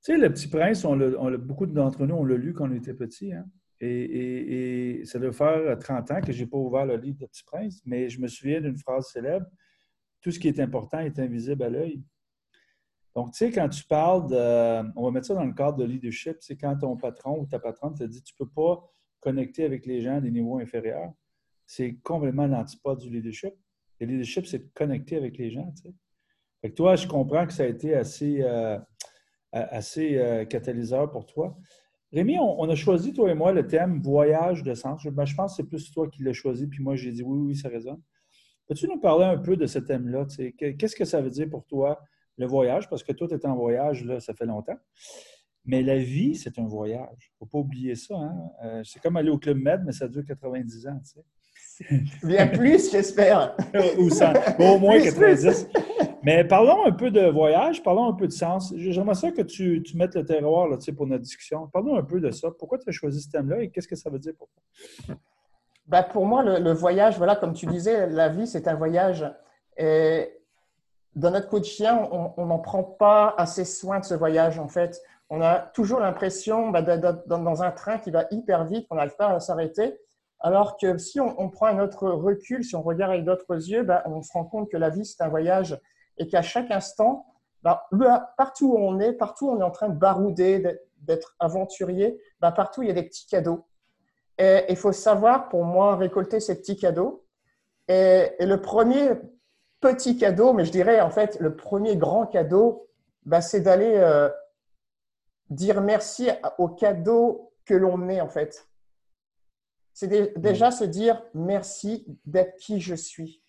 Tu 0.04 0.12
sais, 0.12 0.18
Le 0.18 0.30
Petit 0.32 0.48
Prince, 0.48 0.84
on 0.84 0.96
beaucoup 1.38 1.66
d'entre 1.66 2.06
nous, 2.06 2.14
on 2.14 2.24
l'a 2.24 2.36
lu 2.36 2.52
quand 2.52 2.68
on 2.68 2.74
était 2.74 2.94
petit. 2.94 3.32
Hein? 3.32 3.46
Et, 3.80 5.02
ça 5.04 5.18
doit 5.18 5.32
faire 5.32 5.78
30 5.78 6.10
ans 6.10 6.20
que 6.20 6.32
je 6.32 6.40
n'ai 6.42 6.46
pas 6.48 6.58
ouvert 6.58 6.86
le 6.86 6.96
livre 6.96 7.18
de 7.18 7.26
Petit 7.26 7.44
Prince, 7.44 7.82
mais 7.84 8.08
je 8.08 8.20
me 8.20 8.28
souviens 8.28 8.60
d'une 8.60 8.76
phrase 8.76 9.08
célèbre 9.08 9.46
Tout 10.20 10.30
ce 10.30 10.38
qui 10.38 10.48
est 10.48 10.60
important 10.60 11.00
est 11.00 11.18
invisible 11.18 11.62
à 11.62 11.70
l'œil. 11.70 12.02
Donc, 13.14 13.32
tu 13.32 13.38
sais, 13.38 13.50
quand 13.50 13.68
tu 13.68 13.84
parles 13.84 14.28
de. 14.28 14.90
On 14.96 15.04
va 15.04 15.10
mettre 15.10 15.26
ça 15.26 15.34
dans 15.34 15.44
le 15.44 15.52
cadre 15.52 15.78
de 15.78 15.84
leadership, 15.84 16.36
c'est 16.40 16.56
quand 16.56 16.76
ton 16.76 16.96
patron 16.96 17.40
ou 17.40 17.46
ta 17.46 17.58
patronne 17.58 17.94
te 17.94 18.04
dit 18.04 18.22
tu 18.22 18.34
ne 18.38 18.44
peux 18.44 18.50
pas 18.50 18.90
connecter 19.20 19.64
avec 19.64 19.86
les 19.86 20.02
gens 20.02 20.20
des 20.20 20.30
niveaux 20.30 20.58
inférieurs. 20.58 21.12
C'est 21.66 21.94
complètement 22.02 22.46
l'antipode 22.46 22.98
du 22.98 23.10
leadership. 23.10 23.54
Le 24.00 24.06
leadership, 24.06 24.46
c'est 24.46 24.58
de 24.58 24.70
connecter 24.74 25.16
avec 25.16 25.38
les 25.38 25.50
gens. 25.50 25.72
Tu. 25.80 25.88
Fait 26.60 26.70
que 26.70 26.74
toi, 26.74 26.96
je 26.96 27.06
comprends 27.06 27.46
que 27.46 27.52
ça 27.52 27.62
a 27.62 27.66
été 27.66 27.94
assez. 27.94 28.42
Euh, 28.42 28.78
euh, 29.54 30.44
catalyseur 30.46 31.10
pour 31.10 31.26
toi. 31.26 31.56
Rémi, 32.12 32.38
on, 32.38 32.68
a 32.68 32.74
choisi, 32.74 33.12
toi 33.12 33.30
et 33.30 33.34
moi, 33.34 33.52
le 33.52 33.66
thème 33.66 34.00
voyage 34.00 34.62
de 34.62 34.74
sens. 34.74 35.02
Je, 35.02 35.10
ben, 35.10 35.24
je 35.24 35.34
pense 35.34 35.52
que 35.52 35.62
c'est 35.62 35.68
plus 35.68 35.90
toi 35.90 36.08
qui 36.08 36.22
l'as 36.22 36.32
choisi, 36.32 36.66
puis 36.66 36.82
moi, 36.82 36.96
j'ai 36.96 37.12
dit 37.12 37.22
oui, 37.22 37.38
oui, 37.38 37.56
ça 37.56 37.68
résonne. 37.68 38.00
Peux-tu 38.66 38.88
nous 38.88 38.98
parler 38.98 39.24
un 39.24 39.36
peu 39.36 39.56
de 39.56 39.66
ce 39.66 39.78
thème-là? 39.78 40.26
Qu'est-ce 40.56 40.96
que 40.96 41.04
ça 41.04 41.20
veut 41.20 41.30
dire 41.30 41.48
pour 41.50 41.66
toi, 41.66 42.00
le 42.36 42.46
voyage? 42.46 42.88
Parce 42.88 43.02
que 43.02 43.12
toi, 43.12 43.28
tu 43.28 43.34
es 43.34 43.46
en 43.46 43.56
voyage, 43.56 44.04
là, 44.04 44.20
ça 44.20 44.34
fait 44.34 44.46
longtemps. 44.46 44.78
Mais 45.64 45.82
la 45.82 45.96
vie, 45.96 46.34
c'est 46.34 46.58
un 46.58 46.66
voyage. 46.66 47.08
Il 47.20 47.32
ne 47.32 47.38
faut 47.38 47.46
pas 47.46 47.58
oublier 47.58 47.94
ça. 47.94 48.14
Hein? 48.16 48.50
Euh, 48.64 48.82
c'est 48.84 49.00
comme 49.00 49.16
aller 49.16 49.30
au 49.30 49.38
Club 49.38 49.58
Med, 49.58 49.82
mais 49.84 49.92
ça 49.92 50.08
dure 50.08 50.24
90 50.26 50.86
ans. 50.88 51.00
Tu 51.02 51.12
sais. 51.12 51.24
Bien 52.22 52.46
plus, 52.46 52.90
j'espère. 52.90 53.56
Ou 53.98 54.08
au 54.62 54.78
moins 54.78 55.00
90. 55.00 55.68
Mais 56.22 56.44
parlons 56.44 56.86
un 56.86 56.92
peu 56.92 57.10
de 57.10 57.26
voyage, 57.28 57.82
parlons 57.82 58.08
un 58.08 58.14
peu 58.14 58.26
de 58.26 58.32
sens. 58.32 58.72
J'aimerais 58.76 59.14
ça 59.14 59.30
que 59.30 59.42
tu, 59.42 59.82
tu, 59.82 59.96
mettes 59.96 60.14
le 60.14 60.24
terroir 60.24 60.68
là, 60.68 60.78
pour 60.96 61.06
notre 61.06 61.22
discussion. 61.22 61.68
Parlons 61.68 61.96
un 61.96 62.02
peu 62.02 62.20
de 62.20 62.30
ça. 62.30 62.50
Pourquoi 62.58 62.78
tu 62.78 62.88
as 62.88 62.92
choisi 62.92 63.20
ce 63.20 63.30
thème-là 63.30 63.62
et 63.62 63.70
qu'est-ce 63.70 63.88
que 63.88 63.96
ça 63.96 64.08
veut 64.08 64.18
dire 64.18 64.32
pour 64.38 64.48
toi? 64.48 65.16
Ben, 65.86 66.02
pour 66.02 66.24
moi, 66.24 66.42
le, 66.42 66.72
voyage, 66.72 67.18
voilà, 67.18 67.36
comme 67.36 67.52
tu 67.52 67.66
disais, 67.66 68.08
la 68.08 68.30
vie, 68.30 68.46
c'est 68.46 68.68
un 68.68 68.74
voyage. 68.74 69.24
Et 69.76 70.32
dans 71.14 71.30
notre 71.30 71.48
quotidien, 71.48 72.08
on 72.10 72.46
n'en 72.46 72.58
prend 72.58 72.82
pas 72.82 73.34
assez 73.38 73.64
soin 73.64 74.00
de 74.00 74.04
ce 74.04 74.14
voyage, 74.14 74.58
en 74.58 74.68
fait. 74.68 75.00
On 75.30 75.40
a 75.40 75.58
toujours 75.58 76.00
l'impression 76.00 76.70
ben, 76.70 76.82
d'être 76.82 77.26
dans 77.26 77.62
un 77.62 77.70
train 77.70 77.98
qui 77.98 78.10
va 78.10 78.26
hyper 78.30 78.64
vite, 78.64 78.88
qu'on 78.88 78.96
n'arrive 78.96 79.16
pas 79.16 79.28
à 79.28 79.40
s'arrêter. 79.40 79.98
Alors 80.40 80.76
que 80.76 80.98
si 80.98 81.20
on, 81.20 81.48
prend 81.48 81.66
un 81.66 81.78
autre 81.78 82.08
recul, 82.08 82.64
si 82.64 82.76
on 82.76 82.82
regarde 82.82 83.12
avec 83.12 83.24
d'autres 83.24 83.54
yeux, 83.54 83.82
ben, 83.82 84.02
on 84.06 84.22
se 84.22 84.32
rend 84.32 84.44
compte 84.44 84.70
que 84.70 84.76
la 84.76 84.90
vie, 84.90 85.06
c'est 85.06 85.22
un 85.22 85.28
voyage 85.28 85.80
et 86.18 86.28
qu'à 86.28 86.42
chaque 86.42 86.70
instant, 86.70 87.26
bah, 87.62 87.88
partout 88.36 88.74
où 88.74 88.78
on 88.78 89.00
est, 89.00 89.12
partout 89.12 89.48
où 89.48 89.52
on 89.52 89.60
est 89.60 89.64
en 89.64 89.70
train 89.70 89.88
de 89.88 89.98
barouder, 89.98 90.78
d'être 90.98 91.34
aventurier, 91.40 92.20
bah, 92.40 92.52
partout 92.52 92.82
il 92.82 92.88
y 92.88 92.90
a 92.90 92.94
des 92.94 93.04
petits 93.04 93.26
cadeaux. 93.26 93.66
Et 94.36 94.64
il 94.68 94.76
faut 94.76 94.92
savoir, 94.92 95.48
pour 95.48 95.64
moi, 95.64 95.96
récolter 95.96 96.40
ces 96.40 96.58
petits 96.58 96.76
cadeaux. 96.76 97.24
Et, 97.88 98.30
le 98.40 98.56
premier 98.56 99.12
petit 99.84 100.16
cadeau, 100.16 100.54
mais 100.54 100.64
je 100.64 100.72
dirais 100.72 101.02
en 101.02 101.10
fait 101.10 101.38
le 101.40 101.56
premier 101.56 101.96
grand 101.96 102.26
cadeau, 102.26 102.88
bah, 103.26 103.42
c'est 103.42 103.60
d'aller 103.60 103.96
euh, 103.96 104.30
dire 105.50 105.82
merci 105.82 106.30
au 106.56 106.68
cadeau 106.68 107.52
que 107.66 107.74
l'on 107.74 108.08
est 108.08 108.22
en 108.22 108.28
fait. 108.30 108.66
C'est 109.92 110.38
déjà 110.38 110.70
se 110.70 110.84
dire 110.84 111.22
merci 111.34 112.06
d'être 112.24 112.56
qui 112.56 112.80
je 112.80 112.94
suis. 112.94 113.42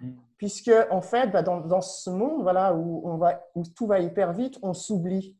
Mm. 0.00 0.10
Puisque, 0.36 0.72
en 0.90 1.00
fait, 1.00 1.28
bah, 1.28 1.42
dans, 1.42 1.80
ce 1.80 2.10
monde 2.10 2.42
voilà, 2.42 2.74
où, 2.74 3.02
on 3.04 3.16
va, 3.16 3.46
où 3.54 3.62
tout 3.64 3.86
va 3.86 4.00
hyper 4.00 4.32
vite, 4.32 4.58
on 4.62 4.74
s'oublie. 4.74 5.36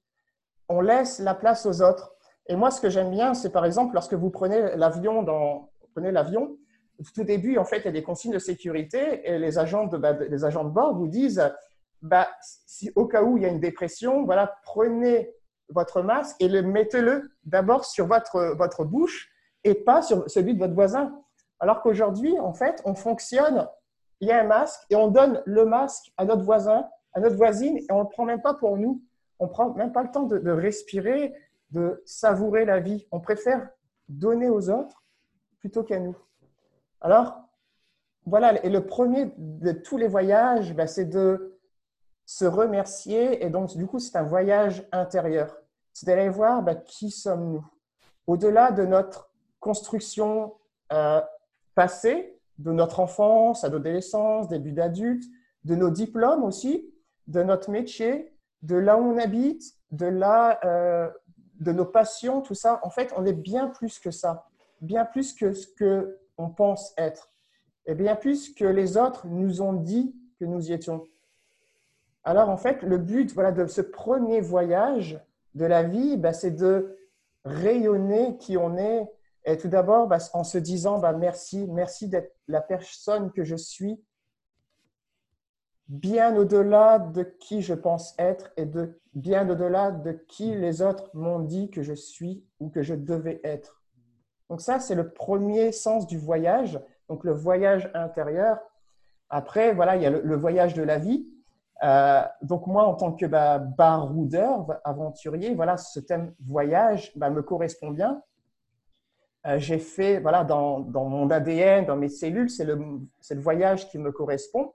On 0.69 0.81
laisse 0.81 1.19
la 1.19 1.35
place 1.35 1.67
aux 1.67 1.83
autres. 1.83 2.15
Et 2.47 2.55
moi, 2.55 2.71
ce 2.71 2.81
que 2.81 2.91
j'aime 2.91 3.11
bien, 3.11 3.35
c'est 3.35 3.51
par 3.51 3.65
exemple 3.65 3.95
lorsque 3.95 4.15
vous 4.15 4.31
prenez 4.31 4.77
l'avion, 4.77 5.23
dans, 5.23 5.71
prenez 5.95 6.13
l'avion, 6.13 6.57
tout 7.15 7.25
début, 7.25 7.59
en 7.59 7.65
fait, 7.65 7.79
il 7.79 7.85
y 7.85 7.89
a 7.89 7.93
des 7.93 8.03
consignes 8.03 8.33
de 8.33 8.39
sécurité 8.39 9.21
et 9.25 9.39
les 9.39 9.59
agents 9.59 9.87
de, 9.87 10.25
les 10.29 10.45
agents 10.45 10.65
de 10.65 10.71
bord 10.71 10.95
vous 10.95 11.09
disent, 11.09 11.43
bah, 12.03 12.29
si 12.41 12.91
au 12.97 13.07
cas 13.07 13.23
où 13.23 13.37
il 13.37 13.43
y 13.43 13.47
a 13.47 13.49
une 13.49 13.61
dépression, 13.61 14.25
voilà, 14.25 14.55
prenez 14.63 15.35
votre 15.69 16.03
masque 16.03 16.37
et 16.41 16.49
le 16.49 16.63
mettez-le 16.63 17.31
d'abord 17.45 17.85
sur 17.85 18.07
votre, 18.07 18.55
votre 18.57 18.85
bouche 18.85 19.31
et 19.65 19.75
pas 19.75 20.03
sur 20.03 20.29
celui 20.31 20.55
de 20.55 20.59
votre 20.59 20.75
voisin. 20.75 21.21
Alors 21.61 21.83
qu'aujourd'hui, 21.83 22.39
en 22.39 22.55
fait, 22.55 22.81
on 22.85 22.95
fonctionne, 22.95 23.69
il 24.21 24.29
y 24.29 24.33
a 24.33 24.41
un 24.41 24.47
masque 24.47 24.81
et 24.91 24.97
on 24.97 25.09
donne 25.09 25.43
le 25.45 25.65
masque 25.65 26.13
à 26.17 26.25
notre 26.25 26.43
voisin, 26.43 26.89
à 27.13 27.21
notre 27.21 27.37
voisine 27.37 27.79
et 27.79 27.87
on 27.91 27.99
ne 27.99 28.03
le 28.05 28.09
prend 28.09 28.25
même 28.25 28.43
pas 28.43 28.55
pour 28.55 28.77
nous. 28.77 29.03
On 29.39 29.47
ne 29.47 29.51
prend 29.51 29.73
même 29.75 29.93
pas 29.93 30.03
le 30.03 30.11
temps 30.11 30.25
de 30.25 30.51
respirer, 30.51 31.33
de 31.71 32.03
savourer 32.05 32.65
la 32.65 32.81
vie. 32.81 33.07
On 33.13 33.21
préfère 33.21 33.69
donner 34.09 34.49
aux 34.49 34.71
autres 34.71 35.05
plutôt 35.61 35.85
qu'à 35.85 36.01
nous. 36.01 36.17
Alors, 37.01 37.49
voilà, 38.27 38.65
et 38.65 38.69
le 38.69 38.87
premier 38.87 39.33
de 39.37 39.73
tous 39.73 39.97
les 39.97 40.09
voyages, 40.09 40.75
ben, 40.75 40.87
c'est 40.87 41.07
de 41.07 41.59
se 42.27 42.45
remercier. 42.45 43.45
Et 43.45 43.51
donc, 43.51 43.75
du 43.77 43.87
coup, 43.87 43.99
c'est 43.99 44.17
un 44.17 44.23
voyage 44.23 44.87
intérieur. 44.93 45.57
C'est 45.93 46.07
d'aller 46.07 46.29
voir 46.29 46.63
ben, 46.63 46.75
qui 46.75 47.11
sommes-nous. 47.11 47.67
Au-delà 48.27 48.71
de 48.71 48.85
notre 48.85 49.31
construction 49.61 50.55
euh, 50.93 51.23
passée, 51.75 52.39
de 52.59 52.73
notre 52.73 53.01
enfance, 53.01 53.65
adolescence, 53.65 54.49
début 54.49 54.73
d'adulte, 54.73 55.25
de 55.65 55.75
nos 55.75 55.91
diplômes 55.91 56.45
aussi, 56.45 56.93
de 57.27 57.43
notre 57.43 57.71
métier, 57.71 58.37
de 58.63 58.77
là 58.77 58.99
où 58.99 59.05
on 59.05 59.19
habite, 59.19 59.75
de 59.91 60.07
là, 60.07 60.61
euh, 60.65 61.09
de 61.61 61.73
nos 61.73 61.87
passions, 61.87 62.43
tout 62.43 62.55
ça. 62.55 62.81
En 62.83 62.91
fait, 62.91 63.13
on 63.17 63.25
est 63.25 63.33
bien 63.33 63.69
plus 63.69 63.99
que 63.99 64.11
ça, 64.11 64.49
bien 64.81 65.05
plus 65.05 65.33
que 65.33 65.53
ce 65.53 65.67
que 65.67 66.19
on 66.39 66.49
pense 66.49 66.95
être, 66.97 67.33
et 67.87 67.95
bien 67.95 68.17
plus 68.17 68.55
que 68.55 68.65
les 68.65 68.97
autres 68.97 69.27
nous 69.27 69.61
ont 69.61 69.73
dit 69.73 70.15
que 70.39 70.45
nous 70.45 70.71
y 70.71 70.73
étions. 70.73 71.05
Alors, 72.25 72.49
en 72.49 72.57
fait, 72.57 72.83
le 72.83 72.99
but 72.99 73.33
voilà, 73.33 73.53
de 73.53 73.67
ce 73.67 73.81
premier 73.81 74.41
voyage 74.41 75.19
de 75.55 75.65
la 75.65 75.83
vie, 75.83 76.17
bah, 76.17 76.33
c'est 76.33 76.51
de 76.51 76.97
rayonner 77.45 78.37
qui 78.39 78.57
on 78.57 78.77
est. 78.77 79.11
Et 79.45 79.57
tout 79.57 79.69
d'abord, 79.69 80.07
bah, 80.07 80.19
en 80.35 80.45
se 80.45 80.59
disant 80.59 80.99
bah, 80.99 81.13
merci, 81.13 81.67
merci 81.69 82.09
d'être 82.09 82.37
la 82.47 82.61
personne 82.61 83.33
que 83.33 83.45
je 83.45 83.57
suis, 83.57 84.03
bien 85.89 86.37
au-delà 86.37 86.99
de 86.99 87.23
qui 87.23 87.63
je 87.63 87.73
pense 87.73 88.15
être 88.19 88.51
et 88.59 88.67
de 88.67 89.01
bien 89.15 89.49
au-delà 89.49 89.91
de 89.91 90.13
qui 90.13 90.55
les 90.55 90.83
autres 90.83 91.11
m'ont 91.15 91.41
dit 91.41 91.71
que 91.71 91.83
je 91.83 91.95
suis 91.95 92.45
ou 92.61 92.69
que 92.69 92.83
je 92.83 92.95
devais 92.95 93.41
être. 93.43 93.78
Donc 94.51 94.61
ça, 94.61 94.81
c'est 94.81 94.95
le 94.95 95.11
premier 95.11 95.73
sens 95.73 96.07
du 96.07 96.19
voyage, 96.19 96.81
donc 97.09 97.25
le 97.25 97.33
voyage 97.33 97.91
intérieur. 97.95 98.59
Après, 99.29 99.75
voilà, 99.75 99.97
il 99.97 100.03
y 100.03 100.07
a 100.07 100.11
le, 100.11 100.37
voyage 100.37 100.75
de 100.75 100.83
la 100.83 100.99
vie. 100.99 101.27
Euh, 101.83 102.23
donc 102.43 102.67
moi, 102.67 102.85
en 102.85 102.95
tant 102.95 103.13
que 103.13 103.27
bah, 103.27 103.59
baroudeur, 103.59 104.67
aventurier, 104.85 105.55
voilà, 105.55 105.77
ce 105.77 106.01
thème 106.01 106.35
voyage 106.41 107.13
bah, 107.17 107.31
me 107.31 107.43
correspond 107.43 107.91
bien. 107.91 108.23
Euh, 109.47 109.59
j'ai 109.59 109.79
fait, 109.79 110.19
voilà, 110.19 110.45
dans, 110.45 110.81
dans, 110.81 111.05
mon 111.05 111.31
ADN, 111.31 111.85
dans 111.85 111.97
mes 111.97 112.09
cellules, 112.09 112.51
c'est 112.51 112.65
le, 112.65 112.75
le, 112.75 113.41
voyage 113.41 113.89
qui 113.89 113.99
me 113.99 114.11
correspond. 114.11 114.73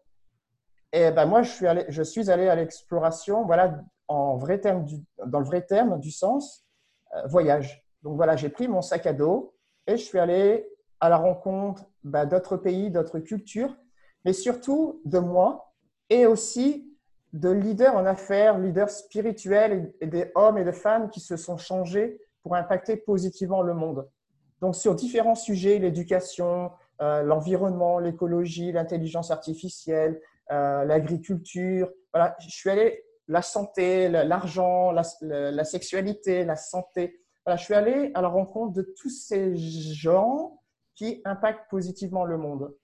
Et 0.93 1.09
ben, 1.11 1.25
moi, 1.25 1.41
je 1.41 1.51
suis 1.51 1.67
allé, 1.67 1.85
je 1.89 2.03
suis 2.03 2.29
allé 2.29 2.47
à 2.47 2.55
l'exploration, 2.55 3.43
voilà, 3.45 3.81
en 4.07 4.37
vrai 4.37 4.59
terme 4.59 4.85
du, 4.85 4.97
dans 5.25 5.39
le 5.39 5.45
vrai 5.45 5.63
terme 5.63 5.99
du 5.99 6.11
sens, 6.11 6.65
euh, 7.15 7.25
voyage. 7.27 7.83
Donc 8.03 8.15
voilà, 8.15 8.35
j'ai 8.35 8.49
pris 8.49 8.67
mon 8.67 8.81
sac 8.81 9.07
à 9.07 9.13
dos 9.13 9.52
et 9.87 9.97
je 9.97 10.03
suis 10.03 10.19
allé 10.19 10.67
à 10.99 11.09
la 11.09 11.17
rencontre 11.17 11.85
ben, 12.03 12.25
d'autres 12.25 12.57
pays, 12.57 12.89
d'autres 12.89 13.19
cultures, 13.19 13.75
mais 14.25 14.33
surtout 14.33 15.01
de 15.05 15.19
moi 15.19 15.73
et 16.09 16.25
aussi 16.25 16.89
de 17.33 17.49
leaders 17.49 17.95
en 17.95 18.05
affaires, 18.05 18.59
leaders 18.59 18.89
spirituels 18.89 19.93
et 19.99 20.07
des 20.07 20.31
hommes 20.35 20.57
et 20.57 20.63
des 20.63 20.73
femmes 20.73 21.09
qui 21.09 21.19
se 21.19 21.35
sont 21.35 21.57
changés 21.57 22.21
pour 22.43 22.55
impacter 22.55 22.95
positivement 22.95 23.61
le 23.61 23.73
monde. 23.73 24.07
Donc 24.61 24.75
sur 24.75 24.95
différents 24.95 25.35
sujets, 25.35 25.79
l'éducation, 25.79 26.71
euh, 27.01 27.23
l'environnement, 27.23 27.99
l'écologie, 27.99 28.71
l'intelligence 28.71 29.31
artificielle, 29.31 30.21
euh, 30.51 30.85
l'agriculture. 30.85 31.89
Voilà, 32.13 32.35
je 32.39 32.49
suis 32.49 32.69
allé 32.69 33.03
la 33.27 33.41
santé, 33.41 34.09
l'argent, 34.09 34.91
la, 34.91 35.63
sexualité, 35.63 36.45
la 36.45 36.55
santé. 36.55 37.19
Voilà, 37.45 37.57
je 37.57 37.63
suis 37.63 37.73
allé 37.73 38.11
à 38.13 38.21
la 38.21 38.27
rencontre 38.27 38.73
de 38.73 38.81
tous 38.81 39.09
ces 39.09 39.55
gens 39.55 40.61
qui 40.95 41.21
impactent 41.25 41.69
positivement 41.69 42.25
le 42.25 42.37
monde. 42.37 42.75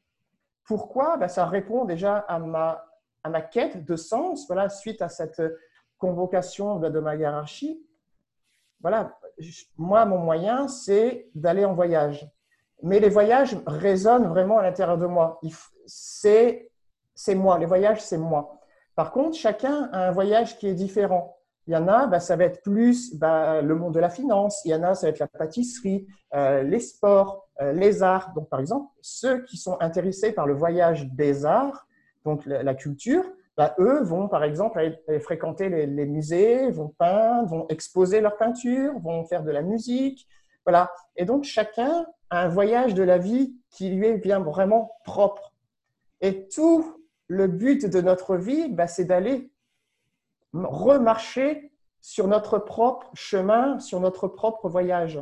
Pourquoi? 0.64 1.18
Ben, 1.18 1.28
Ça 1.28 1.46
répond 1.46 1.86
déjà 1.86 2.18
à 2.18 2.40
ma, 2.40 2.86
à 3.24 3.30
ma 3.30 3.42
quête 3.42 3.86
de 3.86 3.96
sens, 3.96 4.48
voilà, 4.48 4.70
suite 4.70 5.02
à 5.02 5.10
cette 5.10 5.42
convocation 5.98 6.80
de 6.80 7.00
ma 7.00 7.16
hiérarchie. 7.16 7.86
Voilà, 8.82 9.18
moi, 9.78 10.06
mon 10.06 10.18
moyen, 10.20 10.68
c'est 10.68 11.30
d'aller 11.36 11.66
en 11.66 11.74
voyage. 11.74 12.30
Mais 12.82 13.00
les 13.00 13.10
voyages 13.10 13.58
résonnent 13.68 14.28
vraiment 14.28 14.58
à 14.58 14.64
l'intérieur 14.64 14.98
de 14.98 15.06
moi. 15.06 15.40
C'est 15.86 16.70
c'est 17.14 17.36
moi. 17.36 17.60
Les 17.60 17.66
voyages, 17.66 18.02
c'est 18.02 18.18
moi. 18.18 18.62
Par 18.96 19.12
contre, 19.12 19.36
chacun 19.36 19.90
a 19.92 20.08
un 20.08 20.12
voyage 20.12 20.58
qui 20.58 20.68
est 20.68 20.74
différent. 20.74 21.38
Il 21.70 21.74
y 21.74 21.76
en 21.76 21.88
a, 21.88 22.08
bah, 22.08 22.20
ça 22.20 22.36
va 22.36 22.46
être 22.46 22.64
plus 22.64 23.14
bah, 23.14 23.62
le 23.62 23.76
monde 23.76 23.94
de 23.94 24.00
la 24.00 24.10
finance. 24.10 24.60
Il 24.66 24.72
y 24.72 24.74
en 24.74 24.82
a, 24.82 24.96
ça 24.96 25.06
va 25.06 25.12
être 25.12 25.20
la 25.20 25.28
pâtisserie, 25.28 26.08
euh, 26.34 26.64
les 26.64 26.80
sports, 26.80 27.48
euh, 27.62 27.74
les 27.74 28.02
arts. 28.02 28.34
Donc, 28.34 28.50
par 28.50 28.60
exemple, 28.60 28.92
ceux 29.02 29.44
qui 29.44 29.56
sont 29.58 29.78
intéressés 29.80 30.32
par 30.32 30.48
le 30.48 30.56
voyage 30.56 31.06
des 31.14 31.46
arts, 31.46 31.86
donc 32.26 32.44
la, 32.48 32.74
culture, 32.74 33.24
bah, 33.56 33.76
eux 33.78 34.02
vont, 34.02 34.28
par 34.28 34.44
exemple, 34.44 34.82
fréquenter 35.22 35.70
les, 35.70 35.86
les, 35.86 36.08
musées, 36.08 36.72
vont 36.72 36.92
peindre, 36.98 37.48
vont 37.48 37.68
exposer 37.68 38.20
leurs 38.20 38.38
peintures, 38.38 38.98
vont 39.02 39.24
faire 39.26 39.44
de 39.44 39.52
la 39.52 39.62
musique. 39.62 40.28
Voilà. 40.66 40.92
Et 41.18 41.26
donc, 41.26 41.44
chacun 41.44 42.08
a 42.32 42.46
un 42.46 42.48
voyage 42.48 42.96
de 42.96 43.04
la 43.04 43.20
vie 43.20 43.54
qui 43.70 43.92
lui 43.92 44.08
est 44.08 44.18
bien 44.18 44.40
vraiment 44.40 44.94
propre. 45.04 45.54
Et 46.22 46.48
tout 46.48 47.06
le 47.28 47.46
but 47.46 47.86
de 47.86 48.02
notre 48.02 48.38
vie, 48.38 48.76
c'est 48.88 49.06
d'aller 49.06 49.52
remarcher 50.54 51.72
sur 52.02 52.28
notre 52.28 52.58
propre 52.60 53.10
chemin, 53.14 53.80
sur 53.80 54.00
notre 54.00 54.28
propre 54.28 54.70
voyage. 54.70 55.22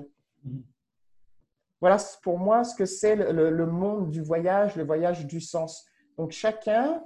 Voilà 1.81 1.98
pour 2.24 2.39
moi 2.39 2.63
ce 2.63 2.75
que 2.75 2.86
c'est 2.86 3.15
le, 3.15 3.65
monde 3.65 4.10
du 4.10 4.22
voyage, 4.22 4.75
le 4.75 4.84
voyage 4.84 5.25
du 5.27 5.41
sens. 5.41 5.86
Donc 6.17 6.31
chacun, 6.31 7.03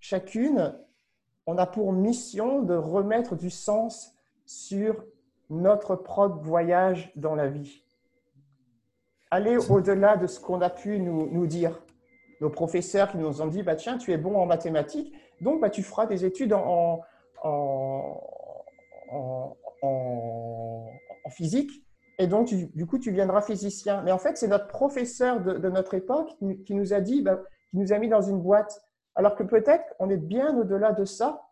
chacune, 0.00 0.76
on 1.46 1.58
a 1.58 1.66
pour 1.66 1.92
mission 1.92 2.62
de 2.62 2.74
remettre 2.74 3.36
du 3.36 3.50
sens 3.50 4.12
sur 4.46 5.04
notre 5.50 5.94
propre 5.96 6.42
voyage 6.42 7.12
dans 7.16 7.34
la 7.34 7.48
vie. 7.48 7.84
Aller 9.30 9.56
au-delà 9.56 10.16
de 10.16 10.26
ce 10.26 10.40
qu'on 10.40 10.60
a 10.60 10.70
pu 10.70 10.98
nous 11.00 11.46
dire 11.46 11.80
nos 12.40 12.50
professeurs 12.50 13.10
qui 13.10 13.16
nous 13.16 13.40
ont 13.40 13.46
dit 13.46 13.62
bah, 13.62 13.74
Tiens, 13.74 13.98
tu 13.98 14.12
es 14.12 14.18
bon 14.18 14.36
en 14.36 14.46
mathématiques, 14.46 15.12
donc 15.40 15.60
bah, 15.60 15.70
tu 15.70 15.82
feras 15.82 16.06
des 16.06 16.24
études 16.24 16.52
en, 16.52 16.64
en, 16.66 17.00
en, 17.44 18.20
physique, 21.30 21.70
et 22.18 22.26
donc 22.26 22.54
du 22.54 22.86
coup, 22.86 22.98
tu 22.98 23.10
viendras 23.10 23.42
physicien. 23.42 24.02
Mais 24.02 24.12
en 24.12 24.18
fait, 24.18 24.36
c'est 24.36 24.48
notre 24.48 24.68
professeur 24.68 25.40
de, 25.40 25.68
notre 25.68 25.94
époque 25.94 26.30
qui, 26.64 26.74
nous 26.74 26.92
a 26.92 27.00
dit 27.00 27.22
bah, 27.22 27.40
qui 27.70 27.78
nous 27.78 27.92
a 27.92 27.98
mis 27.98 28.08
dans 28.08 28.22
une 28.22 28.40
boîte. 28.40 28.80
Alors 29.16 29.34
que 29.34 29.42
peut-être 29.42 29.84
on 29.98 30.10
est 30.10 30.16
bien 30.16 30.56
au-delà 30.56 30.92
de 30.92 31.04
ça. 31.04 31.42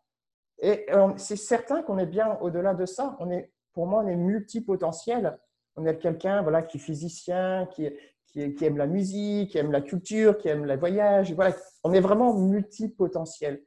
Et 0.60 0.86
c'est 1.16 1.36
certain 1.36 1.82
qu'on 1.82 1.98
est 1.98 2.06
bien 2.06 2.38
au-delà 2.40 2.74
de 2.74 2.86
ça. 2.86 3.16
On 3.18 3.30
est, 3.30 3.50
pour 3.72 3.86
moi, 3.86 4.02
on 4.04 4.06
est 4.06 4.16
multipotentiel. 4.16 5.38
On 5.74 5.84
est 5.86 5.98
quelqu'un 5.98 6.42
voilà, 6.42 6.62
qui 6.62 6.76
est 6.76 6.80
physicien, 6.80 7.66
qui, 7.72 7.90
qui, 8.32 8.64
aime 8.64 8.76
la 8.76 8.86
musique, 8.86 9.50
qui 9.50 9.58
aime 9.58 9.72
la 9.72 9.80
culture, 9.80 10.38
qui 10.38 10.48
aime 10.48 10.64
le 10.64 10.76
voyage. 10.76 11.32
Voilà, 11.34 11.54
on 11.82 11.92
est 11.92 12.00
vraiment 12.00 12.34
multipotentiel. 12.34 13.62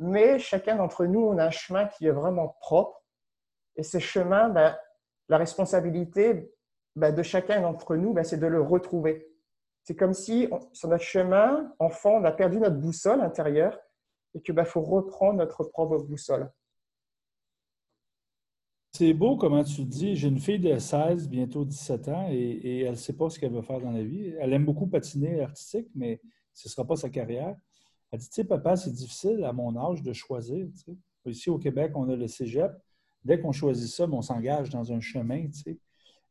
Mais 0.00 0.38
chacun 0.38 0.76
d'entre 0.76 1.04
nous, 1.04 1.20
on 1.20 1.36
a 1.36 1.44
un 1.44 1.50
chemin 1.50 1.86
qui 1.86 2.06
est 2.06 2.10
vraiment 2.10 2.56
propre. 2.60 3.04
Et 3.76 3.82
ce 3.82 3.98
chemin, 3.98 4.48
ben, 4.48 4.74
la 5.28 5.36
responsabilité 5.36 6.50
ben, 6.96 7.14
de 7.14 7.22
chacun 7.22 7.60
d'entre 7.60 7.96
nous, 7.96 8.14
ben, 8.14 8.24
c'est 8.24 8.38
de 8.38 8.46
le 8.46 8.62
retrouver. 8.62 9.28
C'est 9.84 9.94
comme 9.94 10.14
si, 10.14 10.48
sur 10.72 10.88
notre 10.88 11.04
chemin, 11.04 11.70
enfant, 11.78 12.14
on 12.14 12.24
a 12.24 12.32
perdu 12.32 12.58
notre 12.58 12.76
boussole 12.76 13.20
intérieure 13.20 13.78
et 14.34 14.40
qu'il 14.40 14.64
faut 14.64 14.80
reprendre 14.80 15.38
notre 15.38 15.64
propre 15.64 15.98
boussole. 15.98 16.50
C'est 18.92 19.12
beau 19.12 19.36
comment 19.36 19.64
tu 19.64 19.84
dis. 19.84 20.16
J'ai 20.16 20.28
une 20.28 20.38
fille 20.38 20.58
de 20.58 20.78
16, 20.78 21.28
bientôt 21.28 21.66
17 21.66 22.08
ans, 22.08 22.28
et, 22.30 22.80
elle 22.80 22.92
ne 22.92 22.94
sait 22.96 23.16
pas 23.16 23.28
ce 23.28 23.38
qu'elle 23.38 23.52
veut 23.52 23.62
faire 23.62 23.80
dans 23.80 23.92
la 23.92 24.02
vie. 24.02 24.34
Elle 24.40 24.54
aime 24.54 24.64
beaucoup 24.64 24.86
patiner 24.86 25.42
artistique, 25.42 25.88
mais 25.94 26.22
ce 26.54 26.68
ne 26.68 26.70
sera 26.70 26.86
pas 26.86 26.96
sa 26.96 27.10
carrière. 27.10 27.54
Elle 28.12 28.18
dit, 28.18 28.28
tu 28.28 28.34
sais, 28.34 28.44
papa, 28.44 28.76
c'est 28.76 28.92
difficile 28.92 29.44
à 29.44 29.52
mon 29.52 29.76
âge 29.76 30.02
de 30.02 30.12
choisir. 30.12 30.66
Ici 31.26 31.50
au 31.50 31.58
Québec, 31.58 31.92
on 31.94 32.08
a 32.08 32.16
le 32.16 32.26
cégep. 32.26 32.72
Dès 33.24 33.38
qu'on 33.38 33.52
choisit 33.52 33.88
ça, 33.88 34.08
on 34.10 34.22
s'engage 34.22 34.70
dans 34.70 34.92
un 34.92 35.00
chemin. 35.00 35.46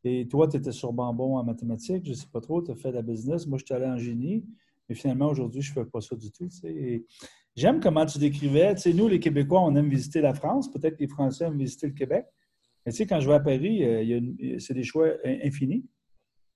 Et 0.04 0.28
toi, 0.28 0.48
tu 0.48 0.58
étais 0.58 0.72
sur 0.72 0.92
Bambon 0.92 1.38
en 1.38 1.44
mathématiques, 1.44 2.06
je 2.06 2.12
ne 2.12 2.16
sais 2.16 2.28
pas 2.32 2.42
trop, 2.42 2.62
tu 2.62 2.72
as 2.72 2.76
fait 2.76 2.90
de 2.90 2.96
la 2.96 3.02
business. 3.02 3.46
Moi, 3.48 3.58
je 3.60 3.66
suis 3.66 3.74
allé 3.74 3.86
en 3.86 3.98
génie, 3.98 4.46
mais 4.88 4.96
finalement, 4.96 5.28
aujourd'hui, 5.28 5.62
je 5.62 5.72
ne 5.72 5.76
fais 5.76 5.86
pas 5.86 6.02
ça 6.02 6.16
du 6.16 6.32
tout. 6.32 6.48
J'aime 7.56 7.80
comment 7.80 8.06
tu 8.06 8.18
décrivais. 8.18 8.76
nous, 8.94 9.08
les 9.08 9.20
Québécois, 9.20 9.62
on 9.62 9.76
aime 9.76 9.90
visiter 9.90 10.22
la 10.22 10.34
France. 10.34 10.72
Peut-être 10.72 10.96
que 10.96 11.02
les 11.02 11.08
Français 11.08 11.46
aiment 11.46 11.58
visiter 11.58 11.88
le 11.88 11.94
Québec. 11.94 12.26
Mais 12.86 12.92
tu 12.92 13.00
sais, 13.00 13.06
quand 13.06 13.20
je 13.20 13.28
vais 13.28 13.36
à 13.36 13.40
Paris, 13.40 13.84
euh, 13.84 14.60
c'est 14.60 14.74
des 14.74 14.84
choix 14.84 15.10
infinis. 15.26 15.86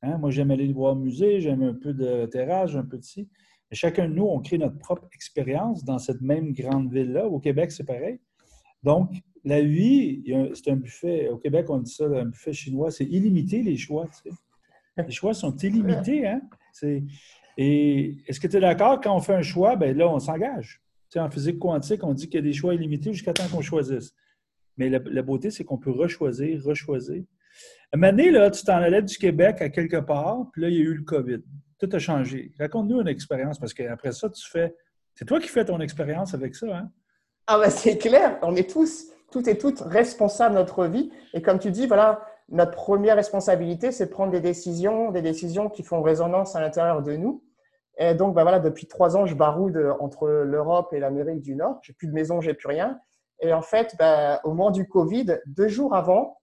Hein? 0.01 0.17
Moi, 0.17 0.31
j'aime 0.31 0.51
aller 0.51 0.71
voir 0.71 0.93
au 0.93 0.95
musée, 0.95 1.41
j'aime 1.41 1.63
un 1.63 1.73
peu 1.73 1.93
de 1.93 2.25
terrasse, 2.27 2.75
un 2.75 2.85
peu 2.85 2.97
de 2.97 3.03
ci. 3.03 3.29
Chacun 3.73 4.07
de 4.07 4.13
nous, 4.13 4.25
on 4.25 4.39
crée 4.39 4.57
notre 4.57 4.77
propre 4.77 5.07
expérience 5.13 5.83
dans 5.83 5.97
cette 5.97 6.21
même 6.21 6.53
grande 6.53 6.91
ville-là. 6.91 7.27
Au 7.27 7.39
Québec, 7.39 7.71
c'est 7.71 7.83
pareil. 7.83 8.19
Donc, 8.83 9.11
la 9.43 9.61
vie, 9.61 10.23
c'est 10.53 10.71
un 10.71 10.75
buffet. 10.75 11.29
Au 11.29 11.37
Québec, 11.37 11.69
on 11.69 11.79
dit 11.79 11.91
ça, 11.91 12.05
un 12.05 12.25
buffet 12.25 12.53
chinois, 12.53 12.91
c'est 12.91 13.05
illimité 13.05 13.61
les 13.61 13.77
choix. 13.77 14.07
Les 14.97 15.11
choix 15.11 15.33
sont 15.33 15.55
illimités. 15.57 16.27
Hein? 16.27 16.41
Et 17.57 18.17
est-ce 18.27 18.39
que 18.39 18.47
tu 18.47 18.57
es 18.57 18.59
d'accord, 18.59 18.99
quand 19.01 19.15
on 19.15 19.21
fait 19.21 19.35
un 19.35 19.41
choix, 19.41 19.75
ben 19.75 19.95
là, 19.95 20.07
on 20.07 20.19
s'engage. 20.19 20.81
en 21.15 21.29
physique 21.29 21.59
quantique, 21.59 22.03
on 22.03 22.13
dit 22.13 22.27
qu'il 22.27 22.35
y 22.35 22.39
a 22.39 22.41
des 22.41 22.53
choix 22.53 22.73
illimités 22.73 23.13
jusqu'à 23.13 23.33
temps 23.33 23.47
qu'on 23.47 23.61
choisisse. 23.61 24.13
Mais 24.77 24.89
la, 24.89 25.21
beauté, 25.21 25.51
c'est 25.51 25.63
qu'on 25.63 25.77
peut 25.77 25.91
rechoisir, 25.91 26.63
rechoisir. 26.63 27.23
À 27.91 27.95
un 27.95 27.99
moment 27.99 28.11
donné, 28.11 28.31
là, 28.31 28.49
tu 28.49 28.63
t'en 28.63 28.77
allais 28.77 29.03
du 29.03 29.17
Québec 29.17 29.61
à 29.61 29.69
quelque 29.69 29.97
part, 29.97 30.49
puis 30.51 30.63
là, 30.63 30.69
il 30.69 30.75
y 30.75 30.79
a 30.79 30.81
eu 30.81 30.95
le 30.95 31.03
COVID. 31.03 31.41
Tout 31.79 31.89
a 31.91 31.99
changé. 31.99 32.51
Raconte-nous 32.59 33.01
une 33.01 33.07
expérience, 33.07 33.59
parce 33.59 33.73
qu'après 33.73 34.11
ça, 34.11 34.29
tu 34.29 34.49
fais. 34.49 34.75
C'est 35.15 35.25
toi 35.25 35.39
qui 35.39 35.47
fais 35.47 35.65
ton 35.65 35.79
expérience 35.79 36.33
avec 36.33 36.55
ça, 36.55 36.67
hein? 36.75 36.89
Ah, 37.47 37.59
ben 37.59 37.69
c'est 37.69 37.97
clair. 37.97 38.39
On 38.41 38.55
est 38.55 38.69
tous, 38.69 39.11
toutes 39.31 39.47
et 39.47 39.57
toutes 39.57 39.81
responsables 39.81 40.55
de 40.55 40.59
notre 40.59 40.85
vie. 40.85 41.11
Et 41.33 41.41
comme 41.41 41.59
tu 41.59 41.71
dis, 41.71 41.87
voilà, 41.87 42.21
notre 42.49 42.71
première 42.71 43.15
responsabilité, 43.15 43.91
c'est 43.91 44.05
de 44.05 44.11
prendre 44.11 44.31
des 44.31 44.39
décisions, 44.39 45.11
des 45.11 45.21
décisions 45.21 45.69
qui 45.69 45.83
font 45.83 46.01
résonance 46.01 46.55
à 46.55 46.61
l'intérieur 46.61 47.01
de 47.01 47.15
nous. 47.15 47.43
Et 47.97 48.15
donc, 48.15 48.33
ben 48.33 48.43
voilà, 48.43 48.59
depuis 48.59 48.87
trois 48.87 49.17
ans, 49.17 49.25
je 49.25 49.35
baroude 49.35 49.77
entre 49.99 50.27
l'Europe 50.27 50.93
et 50.93 50.99
l'Amérique 50.99 51.41
du 51.41 51.55
Nord. 51.55 51.79
J'ai 51.83 51.93
plus 51.93 52.07
de 52.07 52.13
maison, 52.13 52.41
j'ai 52.41 52.53
plus 52.53 52.67
rien. 52.67 52.99
Et 53.39 53.53
en 53.53 53.61
fait, 53.61 53.95
ben, 53.99 54.39
au 54.43 54.49
moment 54.49 54.71
du 54.71 54.87
Covid, 54.87 55.39
deux 55.45 55.67
jours 55.67 55.93
avant 55.93 56.39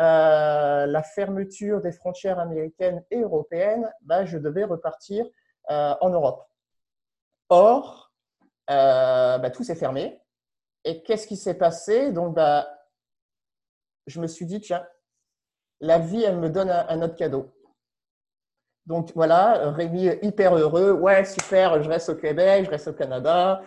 euh, 0.00 0.86
la 0.86 1.02
fermeture 1.02 1.80
des 1.80 1.92
frontières 1.92 2.38
américaines 2.38 3.04
et 3.10 3.20
européennes, 3.20 3.92
ben, 4.02 4.24
je 4.24 4.38
devais 4.38 4.64
repartir 4.64 5.24
euh, 5.70 5.94
en 6.00 6.10
Europe. 6.10 6.44
Or, 7.48 8.12
euh, 8.70 9.38
ben, 9.38 9.50
tout 9.50 9.62
s'est 9.62 9.76
fermé. 9.76 10.20
Et 10.84 11.02
qu'est-ce 11.02 11.26
qui 11.26 11.36
s'est 11.36 11.54
passé? 11.56 12.10
Donc, 12.12 12.34
ben, 12.34 12.66
je 14.06 14.20
me 14.20 14.26
suis 14.26 14.46
dit, 14.46 14.60
tiens, 14.60 14.86
la 15.80 15.98
vie, 15.98 16.22
elle 16.22 16.38
me 16.38 16.50
donne 16.50 16.70
un, 16.70 17.02
autre 17.02 17.14
cadeau. 17.14 17.54
Donc 18.86 19.12
voilà, 19.14 19.70
Rémi 19.70 20.10
hyper 20.22 20.56
heureux, 20.56 20.92
ouais, 20.92 21.24
super, 21.24 21.82
je 21.82 21.88
reste 21.88 22.10
au 22.10 22.16
Québec, 22.16 22.66
je 22.66 22.70
reste 22.70 22.88
au 22.88 22.92
Canada. 22.92 23.62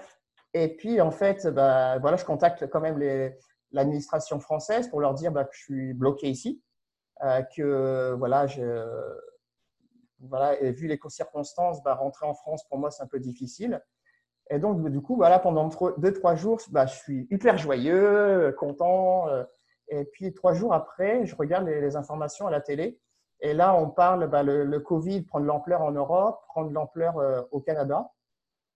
Et 0.53 0.75
puis 0.75 1.01
en 1.01 1.12
fait, 1.12 1.48
bah, 1.48 1.98
voilà, 2.00 2.17
je 2.17 2.25
contacte 2.25 2.67
quand 2.69 2.81
même 2.81 3.00
l'administration 3.71 4.39
française 4.39 4.89
pour 4.89 5.01
leur 5.01 5.13
dire 5.13 5.31
bah, 5.31 5.43
que 5.43 5.55
je 5.55 5.62
suis 5.62 5.93
bloqué 5.93 6.29
ici, 6.29 6.62
euh, 7.24 7.41
que 7.55 8.15
voilà, 8.17 8.47
je, 8.47 8.86
vu 10.19 10.88
les 10.88 11.00
circonstances, 11.09 11.83
bah, 11.83 11.95
rentrer 11.95 12.25
en 12.25 12.33
France 12.33 12.63
pour 12.67 12.77
moi 12.77 12.91
c'est 12.91 13.03
un 13.03 13.07
peu 13.07 13.19
difficile. 13.19 13.81
Et 14.50 14.59
donc 14.59 14.88
du 14.89 15.01
coup, 15.01 15.15
voilà, 15.15 15.39
pendant 15.39 15.69
deux 15.97 16.13
trois 16.13 16.36
jours, 16.36 16.59
bah, 16.71 16.86
je 16.86 16.95
suis 16.95 17.27
hyper 17.31 17.57
joyeux, 17.57 18.55
content. 18.57 19.27
Euh, 19.29 19.43
et 19.89 20.05
puis, 20.05 20.33
trois 20.33 20.53
jours 20.53 20.74
après, 20.74 21.25
je 21.25 21.36
regarde 21.36 21.65
les, 21.67 21.95
informations 21.95 22.47
à 22.47 22.51
la 22.51 22.62
télé. 22.62 23.00
Et 23.39 23.53
là, 23.53 23.75
on 23.75 23.89
parle, 23.89 24.27
bah, 24.29 24.43
le, 24.43 24.79
Covid 24.79 25.21
prend 25.21 25.39
de 25.39 25.45
l'ampleur 25.45 25.81
en 25.81 25.91
Europe, 25.91 26.41
prend 26.47 26.65
de 26.65 26.74
l'ampleur 26.74 27.17
euh, 27.17 27.41
au 27.51 27.62
Canada, 27.62 28.12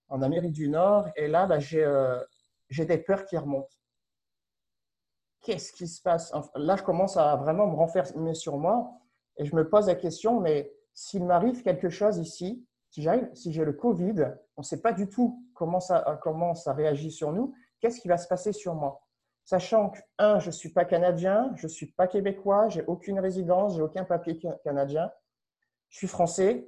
en 0.10 0.22
Amérique 0.22 0.54
du 0.54 0.70
Nord. 0.70 1.08
Et 1.16 1.28
là, 1.28 1.48
bah, 1.48 1.60
j'ai 1.60 2.86
des 2.86 2.98
peurs 2.98 3.26
qui 3.26 3.38
remontent. 3.38 3.76
Qu'est-ce 5.42 5.72
qui 5.74 5.88
se 5.88 6.02
passe? 6.02 6.32
Là, 6.56 6.76
je 6.76 6.84
commence 6.84 7.18
à 7.18 7.36
vraiment 7.36 7.68
me 7.68 7.76
renfermer 7.76 8.34
sur 8.34 8.58
moi. 8.58 8.92
Et 9.38 9.46
je 9.46 9.56
me 9.56 9.68
pose 9.68 9.88
la 9.88 9.96
question, 9.96 10.40
mais 10.40 10.72
s'il 10.94 11.26
m'arrive 11.26 11.64
quelque 11.64 11.90
chose 11.90 12.18
ici, 12.18 12.66
si 12.90 13.08
si 13.34 13.54
j'ai 13.54 13.66
le 13.66 13.74
Covid, 13.74 14.34
on 14.58 14.62
ne 14.62 14.66
sait 14.66 14.82
pas 14.82 14.92
du 14.92 15.10
tout 15.10 15.44
comment 15.54 15.80
ça, 15.80 16.20
comment 16.22 16.54
ça 16.54 16.74
réagit 16.74 17.12
sur 17.12 17.32
nous, 17.32 17.54
qu'est-ce 17.80 18.02
qui 18.02 18.08
va 18.08 18.18
se 18.18 18.28
passer 18.28 18.52
sur 18.52 18.76
moi? 18.76 19.02
Sachant 19.46 19.90
que, 19.90 20.00
un, 20.20 20.40
je 20.40 20.48
ne 20.48 20.52
suis 20.52 20.70
pas 20.70 20.86
canadien, 20.86 21.52
je 21.56 21.66
ne 21.66 21.72
suis 21.72 21.88
pas 21.88 22.08
québécois, 22.08 22.68
j'ai 22.70 22.84
aucune 22.86 23.20
résidence, 23.20 23.76
j'ai 23.76 23.82
aucun 23.82 24.04
papier 24.04 24.40
canadien, 24.64 25.12
je 25.90 25.98
suis 25.98 26.08
français. 26.08 26.68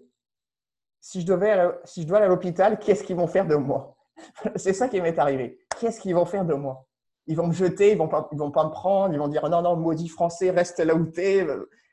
Si 1.00 1.22
je, 1.22 1.26
devais 1.26 1.70
si 1.84 2.04
je 2.04 2.08
dois 2.08 2.18
aller 2.18 2.28
à 2.28 2.30
l'hôpital, 2.30 2.80
qu'est-ce 2.80 3.04
qu'ils 3.04 3.18
vont 3.18 3.28
faire 3.28 3.46
de 3.46 3.56
moi? 3.56 3.98
C'est 4.56 4.74
ça 4.74 4.88
qui 4.88 5.02
m'est 5.02 5.20
arrivé. 5.20 5.60
Qu'est-ce 5.80 6.00
qu'ils 6.00 6.16
vont 6.16 6.26
faire 6.26 6.46
de 6.46 6.54
moi? 6.54 6.88
Ils 7.28 7.38
vont 7.38 7.48
me 7.48 7.54
jeter, 7.54 7.92
ils 7.92 7.98
vont, 7.98 8.10
pas, 8.10 8.30
vont 8.34 8.52
pas 8.52 8.66
me 8.66 8.70
prendre, 8.70 9.14
ils 9.14 9.20
vont 9.20 9.28
dire 9.28 9.50
non, 9.50 9.62
non, 9.62 9.76
maudit 9.76 10.10
français, 10.10 10.52
reste 10.52 10.80
là 10.80 10.94
où 10.94 11.06
tu 11.06 11.22
es. 11.22 11.48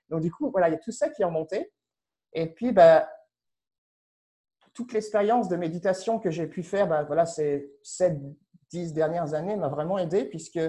Donc, 0.09 0.21
du 0.21 0.33
coup, 0.33 0.51
voilà, 0.51 0.69
il 0.69 0.73
y 0.73 0.75
a 0.75 0.79
tout 0.79 0.93
ça 0.93 1.09
qui 1.09 1.23
est 1.23 1.25
remonté. 1.25 1.73
Et 2.33 2.53
puis, 2.53 2.73
bah, 2.73 3.09
toute 4.75 4.93
l'expérience 4.93 5.49
de 5.49 5.57
méditation 5.57 6.19
que 6.19 6.31
j'ai 6.31 6.47
pu 6.47 6.63
faire, 6.63 6.89
bah, 6.89 7.05
voilà, 7.05 7.27
c'est 7.27 7.71
cette 7.83 8.19
dix 8.71 8.93
dernières 8.93 9.35
années 9.35 9.57
m'a 9.57 9.69
vraiment 9.69 9.99
aidé 9.99 10.25
puisque 10.25 10.61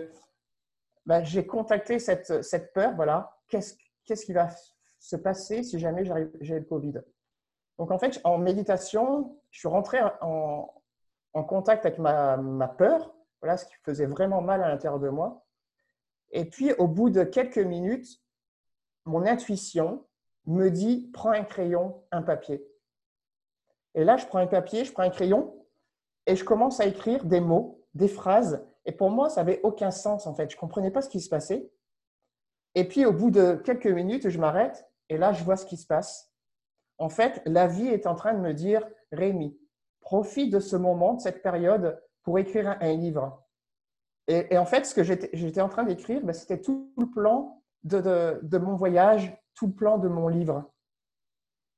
bah, 1.05 1.23
j'ai 1.23 1.45
contacté 1.45 1.99
cette, 1.99 2.43
cette, 2.43 2.73
peur. 2.73 2.93
Voilà, 2.95 3.37
qu'est-ce 3.47 3.75
qu'est-ce 4.05 4.25
qui 4.25 4.33
va 4.33 4.49
se 4.99 5.15
passer 5.15 5.63
si 5.63 5.79
jamais 5.79 6.03
j'ai 6.41 6.59
le 6.59 6.65
Covid? 6.65 7.01
Donc, 7.77 7.91
en 7.91 7.97
fait, 7.97 8.19
en 8.23 8.37
méditation, 8.37 9.39
je 9.49 9.59
suis 9.59 9.67
rentré 9.67 9.99
en, 10.21 10.71
en 11.33 11.43
contact 11.43 11.85
avec 11.85 11.99
ma, 11.99 12.37
ma, 12.37 12.67
peur, 12.67 13.13
voilà, 13.41 13.57
ce 13.57 13.65
qui 13.65 13.73
faisait 13.83 14.05
vraiment 14.05 14.41
mal 14.41 14.63
à 14.63 14.69
l'intérieur 14.69 14.99
de 14.99 15.09
moi. 15.09 15.45
Et 16.31 16.45
puis, 16.45 16.73
au 16.73 16.87
bout 16.87 17.09
de 17.09 17.23
quelques 17.23 17.57
minutes, 17.57 18.21
mon 19.05 19.25
intuition 19.25 20.05
me 20.45 20.69
dit 20.69 21.09
prends 21.13 21.31
un 21.31 21.43
crayon, 21.43 22.03
un 22.11 22.21
papier. 22.21 22.65
Et 23.95 24.03
là, 24.03 24.17
je 24.17 24.25
prends 24.25 24.39
un 24.39 24.47
papier, 24.47 24.85
je 24.85 24.91
prends 24.91 25.03
un 25.03 25.09
crayon 25.09 25.53
et 26.25 26.35
je 26.35 26.43
commence 26.43 26.79
à 26.79 26.85
écrire 26.85 27.25
des 27.25 27.41
mots 27.41 27.81
des 27.93 28.07
phrases. 28.07 28.65
Et 28.85 28.91
pour 28.91 29.11
moi, 29.11 29.29
ça 29.29 29.43
n'avait 29.43 29.59
aucun 29.63 29.91
sens 29.91 30.27
en 30.27 30.33
fait. 30.33 30.49
Je 30.49 30.55
ne 30.55 30.59
comprenais 30.59 30.91
pas 30.91 31.01
ce 31.01 31.09
qui 31.09 31.19
se 31.19 31.29
passait. 31.29 31.71
Et 32.75 32.87
puis 32.87 33.05
au 33.05 33.11
bout 33.11 33.31
de 33.31 33.55
quelques 33.55 33.87
minutes, 33.87 34.29
je 34.29 34.39
m'arrête 34.39 34.87
et 35.09 35.17
là, 35.17 35.33
je 35.33 35.43
vois 35.43 35.57
ce 35.57 35.65
qui 35.65 35.77
se 35.77 35.85
passe. 35.85 36.31
En 36.97 37.09
fait, 37.09 37.41
la 37.45 37.67
vie 37.67 37.87
est 37.87 38.07
en 38.07 38.15
train 38.15 38.33
de 38.33 38.39
me 38.39 38.53
dire, 38.53 38.87
Rémi, 39.11 39.57
profite 39.99 40.53
de 40.53 40.59
ce 40.59 40.75
moment, 40.75 41.15
de 41.15 41.21
cette 41.21 41.41
période 41.41 42.01
pour 42.23 42.37
écrire 42.39 42.77
un, 42.79 42.93
livre. 42.93 43.43
Et, 44.27 44.57
en 44.57 44.65
fait, 44.65 44.85
ce 44.85 44.95
que 44.95 45.03
j'étais 45.03 45.61
en 45.61 45.69
train 45.69 45.83
d'écrire, 45.83 46.21
ben, 46.23 46.33
c'était 46.33 46.61
tout 46.61 46.93
le 46.97 47.09
plan 47.09 47.61
de, 47.83 48.57
mon 48.57 48.75
voyage, 48.75 49.35
tout 49.55 49.67
le 49.67 49.73
plan 49.73 49.97
de 49.97 50.07
mon 50.07 50.27
livre. 50.27 50.71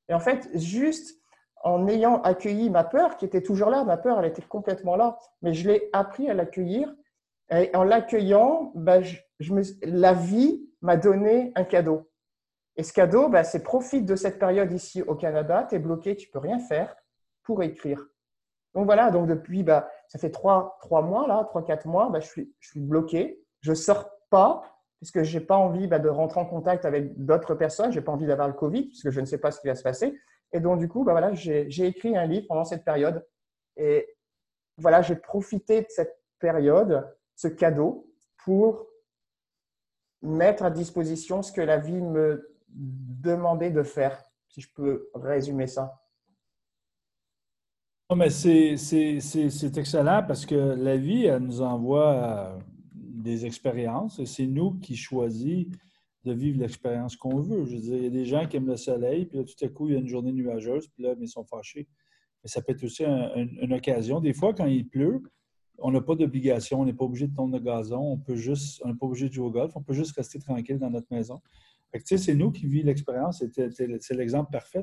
Et 0.10 0.14
en 0.14 0.20
fait, 0.20 0.50
juste 0.54 1.20
en 1.64 1.88
ayant 1.88 2.22
accueilli 2.22 2.70
ma 2.70 2.84
peur, 2.84 3.16
qui 3.18 3.26
était 3.26 3.42
toujours 3.42 3.70
là, 3.70 3.86
ma 3.86 3.98
peur, 3.98 4.20
elle 4.20 4.30
était 4.30 4.42
complètement 4.42 4.98
là, 4.98 5.18
mais 5.42 5.54
je 5.54 5.70
l'ai 5.70 5.90
appris 5.94 6.30
à 6.30 6.34
l'accueillir. 6.34 6.94
Et 7.50 7.74
en 7.76 7.84
l'accueillant, 7.84 8.72
ben, 8.76 9.04
la 9.84 10.14
vie 10.14 10.70
m'a 10.82 10.98
donné 10.98 11.52
un 11.56 11.64
cadeau. 11.64 12.10
Et 12.76 12.84
ce 12.84 12.92
cadeau, 12.92 13.30
ben, 13.30 13.44
c'est 13.44 13.64
profite 13.64 14.06
de 14.06 14.16
cette 14.16 14.40
période 14.40 14.72
ici 14.72 15.02
au 15.02 15.16
Canada, 15.16 15.66
tu 15.70 15.76
es 15.76 15.80
bloqué, 15.80 16.16
tu 16.16 16.30
peux 16.30 16.40
rien 16.40 16.60
faire 16.60 16.96
pour 17.44 17.62
écrire. 17.64 18.06
Donc 18.74 18.86
voilà, 18.86 19.12
donc 19.12 19.28
depuis, 19.28 19.64
ben, 19.64 19.86
ça 20.08 20.18
fait 20.20 20.32
trois, 20.32 20.78
trois 20.82 21.02
mois, 21.02 21.28
là, 21.28 21.44
trois, 21.46 21.64
quatre 21.64 21.86
mois, 21.86 22.10
ben, 22.10 22.20
je, 22.20 22.28
suis, 22.28 22.56
je 22.60 22.70
suis 22.70 22.80
bloqué. 22.80 23.44
Je 23.62 23.74
sors 23.74 24.10
pas, 24.30 24.64
puisque 24.98 25.24
je 25.24 25.38
n'ai 25.38 25.46
pas 25.46 25.58
envie 25.58 25.88
ben, 25.88 26.00
de 26.00 26.10
rentrer 26.10 26.40
en 26.40 26.46
contact 26.46 26.86
avec 26.86 27.24
d'autres 27.24 27.56
personnes, 27.56 27.92
je 27.92 28.00
n'ai 28.00 28.06
pas 28.06 28.12
envie 28.12 28.26
d'avoir 28.26 28.48
le 28.48 28.54
Covid, 28.54 28.88
puisque 28.88 29.10
je 29.10 29.20
ne 29.20 29.26
sais 29.26 29.38
pas 29.38 29.52
ce 29.52 29.60
qui 29.62 29.68
va 29.68 29.76
se 29.76 29.84
passer. 29.84 30.20
Et 30.52 30.60
donc, 30.60 30.80
du 30.80 30.88
coup, 30.88 31.04
bah 31.04 31.14
voilà, 31.14 31.34
j'ai 31.34 31.86
écrit 31.86 32.16
un 32.16 32.26
livre 32.26 32.46
pendant 32.48 32.64
cette 32.64 32.86
période. 32.86 33.26
Et 33.76 34.08
voilà, 34.78 35.02
j'ai 35.02 35.16
profité 35.16 35.82
de 35.82 35.88
cette 35.90 36.22
période, 36.40 37.12
ce 37.36 37.48
cadeau, 37.48 38.12
pour 38.44 38.88
mettre 40.22 40.64
à 40.64 40.72
disposition 40.72 41.42
ce 41.42 41.52
que 41.52 41.62
la 41.62 41.78
vie 41.78 42.02
me 42.02 42.56
demandait 42.70 43.72
de 43.72 43.84
faire, 43.84 44.24
si 44.48 44.62
je 44.62 44.72
peux 44.74 45.10
résumer 45.14 45.68
ça. 45.68 46.03
Non, 48.10 48.18
mais 48.18 48.30
c'est 48.30 49.78
excellent 49.78 50.24
parce 50.28 50.46
que 50.46 50.56
la 50.56 50.98
vie, 50.98 51.26
elle 51.26 51.44
nous 51.44 51.62
envoie 51.62 52.14
euh, 52.14 52.60
des 52.96 53.46
expériences 53.46 54.20
et 54.20 54.26
c'est 54.26 54.46
nous 54.46 54.74
qui 54.80 54.96
choisissons 54.96 55.72
de 56.26 56.34
vivre 56.34 56.60
l'expérience 56.60 57.16
qu'on 57.16 57.40
veut. 57.42 57.66
Je 57.66 57.76
veux 57.76 57.82
dire, 57.82 57.96
il 57.96 58.04
y 58.04 58.08
a 58.08 58.10
des 58.10 58.26
gens 58.26 58.46
qui 58.48 58.58
aiment 58.58 58.68
le 58.68 58.78
soleil, 58.78 59.26
puis 59.26 59.40
là, 59.40 59.44
tout 59.44 59.66
à 59.66 59.68
coup, 59.68 59.90
il 59.90 59.94
y 59.94 59.96
a 59.96 60.00
une 60.00 60.08
journée 60.08 60.32
nuageuse, 60.32 60.88
puis 60.88 61.04
là, 61.04 61.16
ils 61.20 61.28
sont 61.28 61.44
fâchés. 61.44 61.88
Mais 62.44 62.50
ça 62.50 62.62
peut 62.62 62.74
être 62.74 62.84
aussi 62.84 63.04
une 63.04 63.74
occasion. 63.74 64.20
Des 64.20 64.34
fois, 64.34 64.54
quand 64.54 64.66
il 64.66 64.88
pleut, 64.88 65.22
on 65.80 65.92
n'a 65.92 66.02
pas 66.02 66.16
d'obligation, 66.16 66.82
on 66.82 66.86
n'est 66.86 66.94
pas 66.94 67.06
obligé 67.06 67.28
de 67.28 67.36
tondre 67.36 67.58
le 67.58 67.64
gazon, 67.64 68.00
on 68.00 68.18
peut 68.18 68.36
juste, 68.36 68.82
on 68.86 68.90
n'est 68.90 68.96
pas 68.96 69.06
obligé 69.06 69.28
de 69.28 69.34
jouer 69.34 69.48
au 69.48 69.52
golf, 69.52 69.72
on 69.76 69.82
peut 69.82 69.94
juste 69.94 70.16
rester 70.16 70.40
tranquille 70.40 70.78
dans 70.78 70.90
notre 70.90 71.08
maison. 71.12 71.42
c'est 72.06 72.36
nous 72.36 72.52
qui 72.52 72.68
vivons 72.68 72.88
l'expérience, 72.88 73.44
c'est 73.52 74.16
l'exemple 74.16 74.52
parfait. 74.52 74.82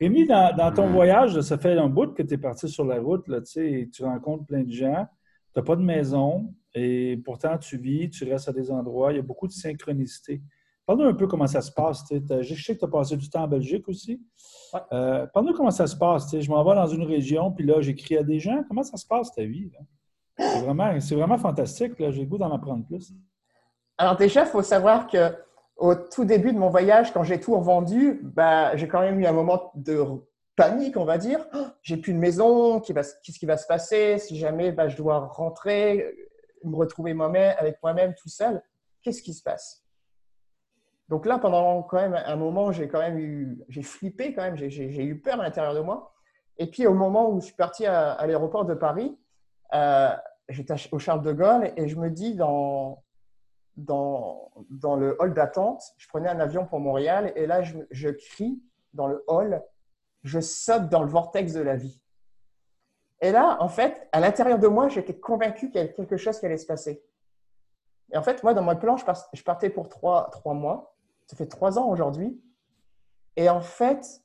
Rémi, 0.00 0.26
dans, 0.26 0.54
dans, 0.56 0.72
ton 0.72 0.88
voyage, 0.88 1.40
ça 1.40 1.56
fait 1.56 1.78
un 1.78 1.88
bout 1.88 2.14
que 2.14 2.22
tu 2.22 2.34
es 2.34 2.38
parti 2.38 2.68
sur 2.68 2.84
la 2.84 3.00
route, 3.00 3.28
là, 3.28 3.40
tu 3.40 3.88
rencontres 4.00 4.44
plein 4.44 4.62
de 4.62 4.72
gens, 4.72 5.06
tu 5.52 5.60
n'as 5.60 5.64
pas 5.64 5.76
de 5.76 5.82
maison, 5.82 6.52
et 6.74 7.20
pourtant 7.24 7.56
tu 7.58 7.78
vis, 7.78 8.10
tu 8.10 8.24
restes 8.24 8.48
à 8.48 8.52
des 8.52 8.70
endroits, 8.70 9.12
il 9.12 9.16
y 9.16 9.18
a 9.20 9.22
beaucoup 9.22 9.46
de 9.46 9.52
synchronicité. 9.52 10.42
Parle-nous 10.86 11.06
un 11.06 11.14
peu 11.14 11.26
comment 11.26 11.46
ça 11.46 11.62
se 11.62 11.72
passe. 11.72 12.04
Je 12.10 12.54
sais 12.54 12.74
que 12.74 12.80
tu 12.80 12.84
as 12.84 12.88
passé 12.88 13.16
du 13.16 13.30
temps 13.30 13.44
en 13.44 13.48
Belgique 13.48 13.88
aussi. 13.88 14.20
Euh, 14.92 15.26
parle-nous 15.28 15.54
comment 15.54 15.70
ça 15.70 15.86
se 15.86 15.96
passe. 15.96 16.38
Je 16.38 16.50
m'en 16.50 16.62
vais 16.62 16.74
dans 16.74 16.86
une 16.86 17.04
région, 17.04 17.52
puis 17.52 17.64
là, 17.64 17.80
j'écris 17.80 18.18
à 18.18 18.22
des 18.22 18.38
gens. 18.38 18.62
Comment 18.68 18.82
ça 18.82 18.96
se 18.96 19.06
passe 19.06 19.32
ta 19.32 19.44
vie? 19.44 19.70
C'est 20.36 20.60
vraiment, 20.60 20.98
vraiment 20.98 21.38
fantastique. 21.38 21.92
J'ai 21.98 22.20
le 22.20 22.26
goût 22.26 22.36
d'en 22.36 22.52
apprendre 22.52 22.84
plus. 22.84 23.14
Alors 23.96 24.16
déjà, 24.16 24.42
il 24.42 24.48
faut 24.48 24.62
savoir 24.62 25.06
que 25.06 25.32
au 25.76 25.94
tout 25.94 26.24
début 26.24 26.52
de 26.52 26.58
mon 26.58 26.70
voyage, 26.70 27.12
quand 27.12 27.24
j'ai 27.24 27.40
tout 27.40 27.56
revendu, 27.56 28.20
bah, 28.22 28.76
j'ai 28.76 28.88
quand 28.88 29.00
même 29.00 29.18
eu 29.20 29.26
un 29.26 29.32
moment 29.32 29.72
de 29.74 30.04
panique, 30.56 30.96
on 30.96 31.04
va 31.04 31.18
dire. 31.18 31.46
Oh, 31.54 31.66
j'ai 31.82 31.96
plus 31.96 32.12
de 32.12 32.18
maison, 32.18 32.80
qu'est-ce 32.80 33.38
qui 33.38 33.46
va 33.46 33.56
se 33.56 33.66
passer 33.66 34.18
si 34.18 34.36
jamais 34.36 34.72
bah, 34.72 34.88
je 34.88 34.96
dois 34.96 35.18
rentrer, 35.18 36.14
me 36.62 36.76
retrouver 36.76 37.14
moi-même 37.14 37.54
avec 37.58 37.82
moi-même 37.82 38.14
tout 38.14 38.28
seul 38.28 38.62
Qu'est-ce 39.02 39.22
qui 39.22 39.34
se 39.34 39.42
passe? 39.42 39.84
Donc 41.10 41.26
là, 41.26 41.38
pendant 41.38 41.82
quand 41.82 41.98
même 41.98 42.14
un 42.14 42.36
moment, 42.36 42.72
j'ai 42.72 42.88
quand 42.88 43.00
même 43.00 43.18
eu, 43.18 43.62
j'ai 43.68 43.82
flippé 43.82 44.32
quand 44.32 44.42
même, 44.42 44.56
j'ai 44.56 45.04
eu 45.04 45.20
peur 45.20 45.38
à 45.38 45.42
l'intérieur 45.42 45.74
de 45.74 45.80
moi. 45.80 46.14
Et 46.56 46.66
puis 46.66 46.86
au 46.86 46.94
moment 46.94 47.30
où 47.30 47.40
je 47.40 47.46
suis 47.46 47.54
parti 47.54 47.84
à, 47.84 48.26
l'aéroport 48.26 48.64
de 48.64 48.72
Paris, 48.72 49.18
euh, 49.74 50.14
j'étais 50.48 50.74
au 50.92 50.98
Charles 50.98 51.22
de 51.22 51.32
Gaulle 51.32 51.72
et 51.76 51.88
je 51.88 51.96
me 51.96 52.08
dis 52.08 52.34
dans, 52.34 53.03
dans, 53.76 54.52
le 54.96 55.16
hall 55.20 55.34
d'attente, 55.34 55.82
je 55.96 56.08
prenais 56.08 56.28
un 56.28 56.40
avion 56.40 56.64
pour 56.66 56.80
Montréal 56.80 57.32
et 57.36 57.46
là 57.46 57.62
je, 57.62 58.08
crie 58.10 58.62
dans 58.92 59.06
le 59.06 59.24
hall, 59.26 59.62
je 60.22 60.40
saute 60.40 60.88
dans 60.88 61.02
le 61.02 61.08
vortex 61.08 61.52
de 61.52 61.60
la 61.60 61.76
vie. 61.76 62.00
Et 63.20 63.32
là, 63.32 63.56
en 63.60 63.68
fait, 63.68 64.08
à 64.12 64.20
l'intérieur 64.20 64.58
de 64.58 64.68
moi, 64.68 64.88
j'étais 64.88 65.18
convaincu 65.18 65.68
qu'il 65.68 65.76
y 65.76 65.84
avait 65.84 65.92
quelque 65.92 66.16
chose 66.16 66.38
qui 66.38 66.46
allait 66.46 66.58
se 66.58 66.66
passer. 66.66 67.02
Et 68.12 68.16
en 68.16 68.22
fait, 68.22 68.42
moi, 68.42 68.54
dans 68.54 68.62
mon 68.62 68.76
plan, 68.76 68.96
je 68.96 69.42
partais 69.42 69.70
pour 69.70 69.88
trois, 69.88 70.28
trois 70.30 70.54
mois. 70.54 70.94
Ça 71.26 71.36
fait 71.36 71.46
trois 71.46 71.78
ans 71.78 71.88
aujourd'hui. 71.88 72.40
Et 73.36 73.48
en 73.48 73.62
fait, 73.62 74.22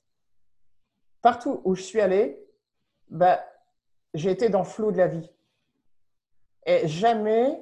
partout 1.22 1.62
où 1.64 1.76
je 1.76 1.82
suis 1.82 2.02
allé, 2.02 2.46
bah, 3.10 3.44
j'ai 4.14 4.32
été 4.32 4.50
dans 4.50 4.60
le 4.60 4.66
flot 4.66 4.92
de 4.92 4.98
la 4.98 5.08
vie. 5.08 5.32
Et 6.66 6.88
jamais 6.88 7.60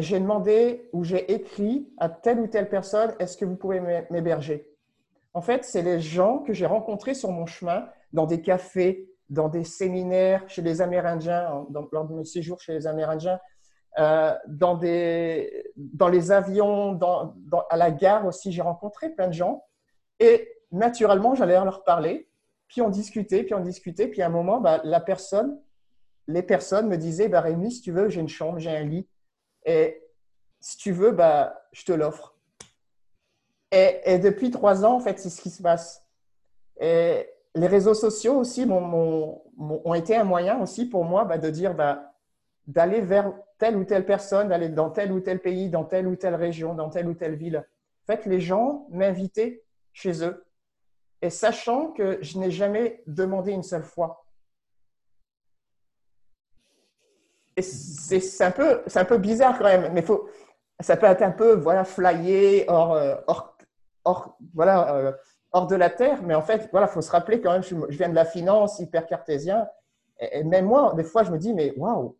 j'ai 0.00 0.20
demandé 0.20 0.88
ou 0.92 1.04
j'ai 1.04 1.32
écrit 1.32 1.88
à 1.98 2.08
telle 2.08 2.40
ou 2.40 2.46
telle 2.46 2.68
personne, 2.68 3.14
est-ce 3.18 3.36
que 3.36 3.44
vous 3.44 3.56
pouvez 3.56 3.80
m'héberger? 4.10 4.68
En 5.34 5.40
fait, 5.40 5.64
c'est 5.64 5.82
les 5.82 6.00
gens 6.00 6.38
que 6.38 6.52
j'ai 6.52 6.66
rencontrés 6.66 7.14
sur 7.14 7.30
mon 7.30 7.46
chemin, 7.46 7.88
dans 8.12 8.26
des 8.26 8.40
cafés, 8.40 9.08
dans 9.28 9.48
des 9.48 9.64
séminaires, 9.64 10.42
chez 10.48 10.62
les 10.62 10.80
Amérindiens, 10.80 11.66
lors 11.92 12.06
de 12.06 12.14
mes 12.14 12.24
séjours 12.24 12.60
chez 12.60 12.72
les 12.72 12.86
Amérindiens, 12.86 13.38
euh, 13.98 14.34
dans, 14.46 14.78
les 14.78 16.32
avions, 16.32 16.98
à 17.70 17.76
la 17.76 17.90
gare 17.90 18.26
aussi, 18.26 18.52
j'ai 18.52 18.62
rencontré 18.62 19.10
plein 19.10 19.28
de 19.28 19.32
gens. 19.32 19.64
Et 20.20 20.48
naturellement, 20.72 21.34
j'allais 21.34 21.54
leur 21.54 21.84
parler. 21.84 22.28
Puis 22.68 22.82
on 22.82 22.90
discutait, 22.90 23.42
puis 23.42 23.54
on 23.54 23.60
discutait. 23.60 24.08
Puis 24.08 24.22
à 24.22 24.26
un 24.26 24.30
moment, 24.30 24.60
bah, 24.60 24.80
la 24.84 25.00
personne, 25.00 25.60
les 26.26 26.42
personnes 26.42 26.88
me 26.88 26.96
disaient 26.96 27.28
bah, 27.28 27.40
Rémi, 27.40 27.72
si 27.72 27.80
tu 27.80 27.92
veux, 27.92 28.08
j'ai 28.08 28.20
une 28.20 28.28
chambre, 28.28 28.58
j'ai 28.58 28.70
un 28.70 28.84
lit. 28.84 29.08
Et 29.68 30.02
si 30.60 30.78
tu 30.78 30.92
veux, 30.92 31.10
bah, 31.10 31.62
je 31.72 31.84
te 31.84 31.92
l'offre. 31.92 32.34
Et, 33.70 34.18
depuis 34.18 34.50
trois 34.50 34.86
ans, 34.86 34.94
en 34.94 35.00
fait, 35.00 35.18
c'est 35.18 35.28
ce 35.28 35.42
qui 35.42 35.50
se 35.50 35.62
passe. 35.62 36.02
Et 36.80 37.28
les 37.54 37.66
réseaux 37.66 37.92
sociaux 37.92 38.38
aussi 38.38 38.66
ont 38.66 39.94
été 39.94 40.16
un 40.16 40.24
moyen 40.24 40.58
aussi 40.62 40.88
pour 40.88 41.04
moi 41.04 41.26
bah, 41.26 41.36
de 41.36 41.50
dire 41.50 41.74
bah, 41.74 42.14
d'aller 42.66 43.02
vers 43.02 43.30
telle 43.58 43.76
ou 43.76 43.84
telle 43.84 44.06
personne, 44.06 44.48
d'aller 44.48 44.70
dans 44.70 44.88
tel 44.88 45.12
ou 45.12 45.20
tel 45.20 45.38
pays, 45.38 45.68
dans 45.68 45.84
telle 45.84 46.06
ou 46.06 46.16
telle 46.16 46.34
région, 46.34 46.74
dans 46.74 46.88
telle 46.88 47.06
ou 47.06 47.14
telle 47.14 47.34
ville. 47.34 47.58
En 47.58 48.06
fait, 48.06 48.24
les 48.24 48.40
gens 48.40 48.86
m'invitaient 48.88 49.64
chez 49.92 50.24
eux 50.24 50.46
et 51.20 51.28
sachant 51.28 51.88
que 51.90 52.18
je 52.22 52.38
n'ai 52.38 52.50
jamais 52.50 53.02
demandé 53.06 53.52
une 53.52 53.62
seule 53.62 53.84
fois. 53.84 54.24
Et 57.47 57.47
c'est 57.62 58.44
un, 58.44 58.50
peu, 58.50 58.82
un 58.94 59.04
peu 59.04 59.18
bizarre 59.18 59.58
quand 59.58 59.64
même, 59.64 59.92
mais 59.92 60.02
faut, 60.02 60.28
ça 60.80 60.96
peut 60.96 61.06
être 61.06 61.22
un 61.22 61.30
peu 61.30 61.54
voilà, 61.54 61.84
flyé, 61.84 62.64
hors, 62.68 62.94
euh, 62.94 63.16
hors, 64.04 64.38
voilà, 64.54 64.94
euh, 64.94 65.12
hors 65.52 65.66
de 65.66 65.76
la 65.76 65.90
terre, 65.90 66.22
mais 66.22 66.34
en 66.34 66.42
fait, 66.42 66.68
voilà, 66.72 66.86
faut 66.86 67.00
se 67.00 67.10
rappeler 67.10 67.40
quand 67.40 67.52
même, 67.52 67.62
je, 67.62 67.74
viens 67.88 68.08
de 68.08 68.14
la 68.14 68.24
finance, 68.24 68.78
hyper 68.78 69.06
cartésien, 69.06 69.68
et, 70.20 70.40
et 70.40 70.44
même 70.44 70.66
moi, 70.66 70.92
des 70.96 71.04
fois, 71.04 71.22
je 71.24 71.30
me 71.30 71.38
dis, 71.38 71.52
mais 71.52 71.72
waouh, 71.76 72.16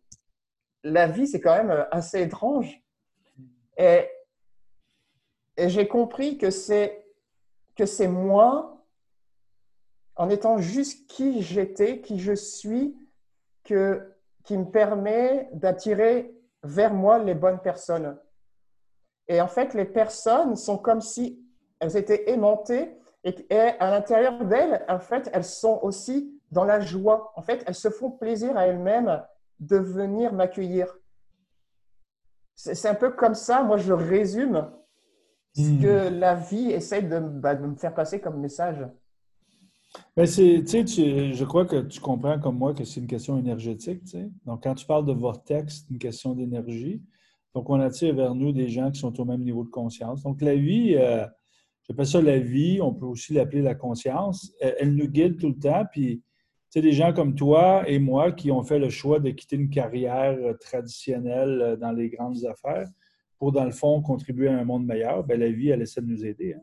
la 0.83 1.07
vie, 1.07 1.27
c'est 1.27 1.41
quand 1.41 1.55
même 1.55 1.71
euh, 1.71 1.85
assez 1.91 2.21
étrange. 2.21 2.81
Et, 3.77 4.07
j'ai 5.57 5.89
compris 5.89 6.37
que 6.37 6.51
c'est 6.51 7.05
que 7.75 7.85
c'est 7.85 8.07
moi, 8.07 8.85
en 10.15 10.29
étant 10.29 10.57
juste 10.57 11.09
qui 11.09 11.41
j'étais, 11.41 11.99
qui 11.99 12.19
je 12.19 12.33
suis, 12.33 12.95
que, 13.65 14.15
qui 14.49 14.57
me 14.57 14.65
permet 14.65 15.47
d'attirer 15.53 16.35
vers 16.63 16.91
moi 16.91 17.19
les 17.19 17.35
bonnes 17.35 17.59
personnes. 17.59 18.17
Et 19.27 19.39
en 19.41 19.47
fait, 19.47 19.75
les 19.75 19.85
personnes 19.85 20.55
sont 20.55 20.79
comme 20.79 21.01
si 21.01 21.39
elles 21.79 21.95
étaient 21.95 22.31
aimantées 22.31 22.97
et, 23.23 23.35
à 23.51 23.91
l'intérieur 23.91 24.43
d'elles, 24.45 24.83
en 24.89 24.97
fait, 24.97 25.29
elles 25.33 25.43
sont 25.43 25.79
aussi 25.83 26.41
dans 26.49 26.63
la 26.63 26.79
joie. 26.79 27.31
En 27.35 27.43
fait, 27.43 27.63
elles 27.67 27.75
se 27.75 27.91
font 27.91 28.09
plaisir 28.09 28.57
à 28.57 28.65
elles-mêmes 28.65 29.23
de 29.59 29.77
venir 29.77 30.33
m'accueillir. 30.33 30.97
C'est 32.55 32.89
un 32.89 32.95
peu 32.95 33.11
comme 33.11 33.35
ça, 33.35 33.61
moi 33.61 33.77
je 33.77 33.93
résume 33.93 34.67
ce 35.55 35.61
hmm. 35.61 35.79
que 35.79 36.09
la 36.09 36.33
vie 36.33 36.71
essaie 36.71 37.03
bah, 37.03 37.53
de, 37.53 37.67
me 37.67 37.75
faire 37.75 37.93
passer 37.93 38.19
comme 38.19 38.39
message. 38.39 38.83
Ben 40.15 40.27
tu 40.27 41.33
je 41.33 41.43
crois 41.45 41.65
que 41.65 41.81
tu 41.81 41.99
comprends 41.99 42.39
comme 42.39 42.57
moi 42.57 42.73
que 42.73 42.83
c'est 42.83 42.99
une 42.99 43.07
question 43.07 43.37
énergétique. 43.37 44.01
Donc, 44.45 44.63
quand 44.63 44.75
tu 44.75 44.85
parles 44.85 45.05
de 45.05 45.13
vortex, 45.13 45.79
c'est 45.81 45.93
une 45.93 45.99
question 45.99 46.35
d'énergie. 46.35 47.01
Donc, 47.55 47.69
on 47.69 47.79
attire 47.79 48.13
vers 48.13 48.35
nous 48.35 48.51
des 48.51 48.69
gens 48.69 48.91
qui 48.91 48.99
sont 48.99 49.19
au 49.19 49.25
même 49.25 49.41
niveau 49.41 49.63
de 49.63 49.69
conscience. 49.69 50.21
Donc, 50.21 50.41
la 50.41 50.55
vie, 50.55 50.95
euh, 50.95 51.25
j'appelle 51.87 52.05
ça 52.05 52.21
la 52.21 52.37
vie, 52.37 52.79
on 52.81 52.93
peut 52.93 53.07
aussi 53.07 53.33
l'appeler 53.33 53.63
la 53.63 53.73
conscience. 53.73 54.51
Elle, 54.59 54.75
elle, 54.79 54.95
nous 54.95 55.07
guide 55.07 55.37
tout 55.37 55.49
le 55.49 55.57
temps. 55.57 55.83
Puis, 55.91 56.21
sais, 56.69 56.81
des 56.81 56.93
gens 56.93 57.13
comme 57.13 57.35
toi 57.35 57.83
et 57.87 57.99
moi 57.99 58.31
qui 58.31 58.51
ont 58.51 58.63
fait 58.63 58.79
le 58.79 58.89
choix 58.89 59.19
de 59.19 59.31
quitter 59.31 59.55
une 59.55 59.69
carrière 59.69 60.37
euh, 60.39 60.53
traditionnelle 60.53 61.61
euh, 61.61 61.75
dans 61.75 61.91
les 61.91 62.09
grandes 62.09 62.45
affaires 62.45 62.87
pour, 63.37 63.51
dans 63.51 63.65
le 63.65 63.71
fond, 63.71 64.01
contribuer 64.01 64.49
à 64.49 64.57
un 64.57 64.65
monde 64.65 64.85
meilleur, 64.85 65.23
bien, 65.23 65.37
la 65.37 65.49
vie, 65.49 65.69
elle 65.69 65.81
essaie 65.81 66.01
de 66.01 66.07
nous 66.07 66.25
aider 66.25 66.53
hein, 66.53 66.61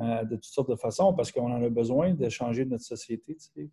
euh, 0.00 0.24
de 0.24 0.36
toutes 0.36 0.44
sortes 0.44 0.70
de 0.70 0.76
façons 0.76 1.12
parce 1.14 1.32
qu'on 1.32 1.50
en 1.50 1.62
a 1.62 1.68
besoin 1.68 2.14
de 2.14 2.28
changer 2.28 2.64
notre 2.64 2.84
société. 2.84 3.36
Tu 3.54 3.70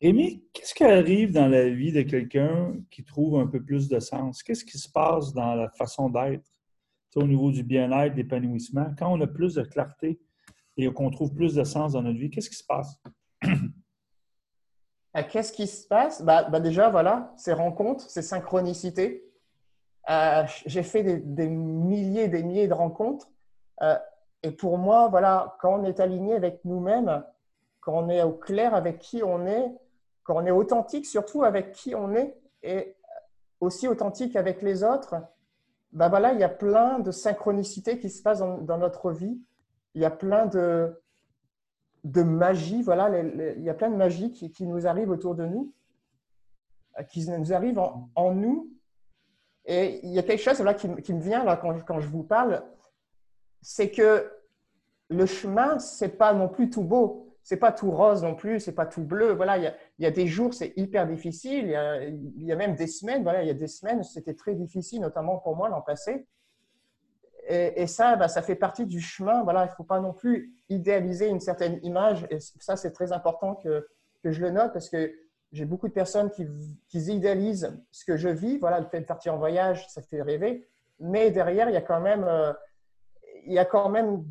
Rémi, 0.00 0.44
qu'est-ce 0.52 0.74
qui 0.74 0.84
arrive 0.84 1.32
dans 1.32 1.48
la 1.48 1.70
vie 1.70 1.90
de 1.90 2.02
quelqu'un 2.02 2.76
qui 2.90 3.02
trouve 3.02 3.38
un 3.38 3.46
peu 3.46 3.62
plus 3.62 3.88
de 3.88 3.98
sens? 3.98 4.42
Qu'est-ce 4.42 4.64
qui 4.64 4.76
se 4.76 4.90
passe 4.90 5.32
dans 5.32 5.54
la 5.54 5.70
façon 5.70 6.10
d'être 6.10 6.44
au 7.14 7.22
niveau 7.22 7.50
du 7.50 7.62
bien-être, 7.62 8.14
l'épanouissement? 8.14 8.94
Quand 8.98 9.10
on 9.10 9.20
a 9.22 9.26
plus 9.26 9.54
de 9.54 9.62
clarté 9.62 10.20
et 10.76 10.92
qu'on 10.92 11.10
trouve 11.10 11.32
plus 11.32 11.54
de 11.54 11.64
sens 11.64 11.94
dans 11.94 12.02
notre 12.02 12.18
vie, 12.18 12.28
qu'est-ce 12.28 12.50
qui 12.50 12.56
se 12.56 12.64
passe? 12.64 13.00
Euh, 13.44 15.22
qu'est-ce 15.30 15.52
qui 15.52 15.66
se 15.66 15.86
passe? 15.88 16.22
Bah, 16.22 16.44
bah, 16.44 16.60
Déjà, 16.60 16.90
voilà, 16.90 17.32
ces 17.38 17.54
rencontres, 17.54 18.10
ces 18.10 18.20
synchronicités. 18.20 19.24
Euh, 20.10 20.44
j'ai 20.66 20.82
fait 20.82 21.02
des, 21.02 21.48
milliers 21.48 22.28
des 22.28 22.42
milliers 22.42 22.68
de 22.68 22.74
rencontres. 22.74 23.28
Euh, 23.80 23.96
et 24.46 24.52
pour 24.52 24.78
moi, 24.78 25.08
voilà, 25.08 25.56
quand 25.60 25.80
on 25.80 25.82
est 25.82 25.98
aligné 25.98 26.36
avec 26.36 26.64
nous-mêmes, 26.64 27.24
quand 27.80 27.94
on 27.94 28.08
est 28.08 28.22
au 28.22 28.30
clair 28.30 28.76
avec 28.76 29.00
qui 29.00 29.24
on 29.24 29.44
est, 29.44 29.72
quand 30.22 30.36
on 30.36 30.46
est 30.46 30.52
authentique 30.52 31.04
surtout 31.04 31.42
avec 31.42 31.72
qui 31.72 31.96
on 31.96 32.14
est 32.14 32.38
et 32.62 32.94
aussi 33.58 33.88
authentique 33.88 34.36
avec 34.36 34.62
les 34.62 34.84
autres, 34.84 35.16
bah 35.90 36.08
voilà, 36.08 36.32
il 36.32 36.38
y 36.38 36.44
a 36.44 36.48
plein 36.48 37.00
de 37.00 37.10
synchronicités 37.10 37.98
qui 37.98 38.08
se 38.08 38.22
passent 38.22 38.38
dans 38.38 38.78
notre 38.78 39.10
vie. 39.10 39.36
Il 39.96 40.02
y 40.02 40.04
a 40.04 40.12
plein 40.12 40.46
de, 40.46 40.96
de 42.04 42.22
magie. 42.22 42.82
Voilà, 42.82 43.20
il 43.20 43.64
y 43.64 43.68
a 43.68 43.74
plein 43.74 43.90
de 43.90 43.96
magie 43.96 44.30
qui, 44.30 44.64
nous 44.64 44.86
arrive 44.86 45.10
autour 45.10 45.34
de 45.34 45.44
nous, 45.44 45.72
euh, 47.00 47.02
qui 47.02 47.28
nous 47.28 47.52
arrive 47.52 47.80
en, 47.80 48.32
nous. 48.32 48.70
Et 49.64 50.06
il 50.06 50.12
y 50.12 50.20
a 50.20 50.22
quelque 50.22 50.40
chose 50.40 50.60
là, 50.60 50.72
qui, 50.72 50.86
me 50.86 51.20
vient 51.20 51.42
là, 51.42 51.56
quand, 51.56 51.98
je 51.98 52.06
vous 52.06 52.22
parle, 52.22 52.62
c'est 53.60 53.90
que 53.90 54.30
le 55.08 55.26
chemin, 55.26 55.78
c'est 55.78 56.16
pas 56.16 56.32
non 56.32 56.48
plus 56.48 56.70
tout 56.70 56.82
beau. 56.82 57.22
C'est 57.42 57.58
pas 57.58 57.70
tout 57.70 57.92
rose 57.92 58.24
non 58.24 58.34
plus, 58.34 58.58
c'est 58.58 58.74
pas 58.74 58.86
tout 58.86 59.04
bleu. 59.04 59.32
Voilà, 59.32 59.56
il 59.56 59.72
y 60.00 60.06
a, 60.06 60.10
des 60.10 60.26
jours, 60.26 60.52
c'est 60.52 60.72
hyper 60.76 61.06
difficile. 61.06 61.66
Il 62.02 62.44
y, 62.44 62.50
a, 62.50 62.56
même 62.56 62.74
des 62.74 62.88
semaines, 62.88 63.22
voilà, 63.22 63.42
il 63.42 63.46
y 63.46 63.50
a 63.50 63.54
des 63.54 63.68
semaines, 63.68 64.02
c'était 64.02 64.34
très 64.34 64.56
difficile, 64.56 65.00
notamment 65.00 65.38
pour 65.38 65.54
moi 65.54 65.68
l'an 65.68 65.80
passé. 65.80 66.26
Et, 67.48 67.86
ça, 67.86 68.16
bah, 68.16 68.26
ça 68.26 68.42
fait 68.42 68.56
partie 68.56 68.84
du 68.84 69.00
chemin. 69.00 69.44
Voilà, 69.44 69.66
il 69.66 69.74
faut 69.76 69.84
pas 69.84 70.00
non 70.00 70.12
plus 70.12 70.56
idéaliser 70.68 71.28
une 71.28 71.38
certaine 71.38 71.78
image. 71.84 72.26
Et 72.30 72.40
ça, 72.40 72.74
c'est 72.76 72.90
très 72.90 73.12
important 73.12 73.54
que, 73.54 73.86
que, 74.24 74.32
je 74.32 74.40
le 74.40 74.50
note 74.50 74.72
parce 74.72 74.90
que 74.90 75.14
j'ai 75.52 75.66
beaucoup 75.66 75.86
de 75.86 75.92
personnes 75.92 76.32
qui, 76.32 76.48
qui, 76.88 76.98
idéalisent 76.98 77.80
ce 77.92 78.04
que 78.04 78.16
je 78.16 78.28
vis. 78.28 78.58
Voilà, 78.58 78.80
le 78.80 78.86
fait 78.86 79.02
de 79.02 79.06
partir 79.06 79.34
en 79.34 79.38
voyage, 79.38 79.88
ça 79.88 80.02
fait 80.02 80.20
rêver. 80.20 80.66
Mais 80.98 81.30
derrière, 81.30 81.68
il 81.70 81.74
y 81.74 81.76
a 81.76 81.82
quand 81.82 82.00
même, 82.00 82.24
euh, 82.24 82.52
il 83.44 83.52
y 83.52 83.58
a 83.60 83.64
quand 83.64 83.88
même 83.88 84.24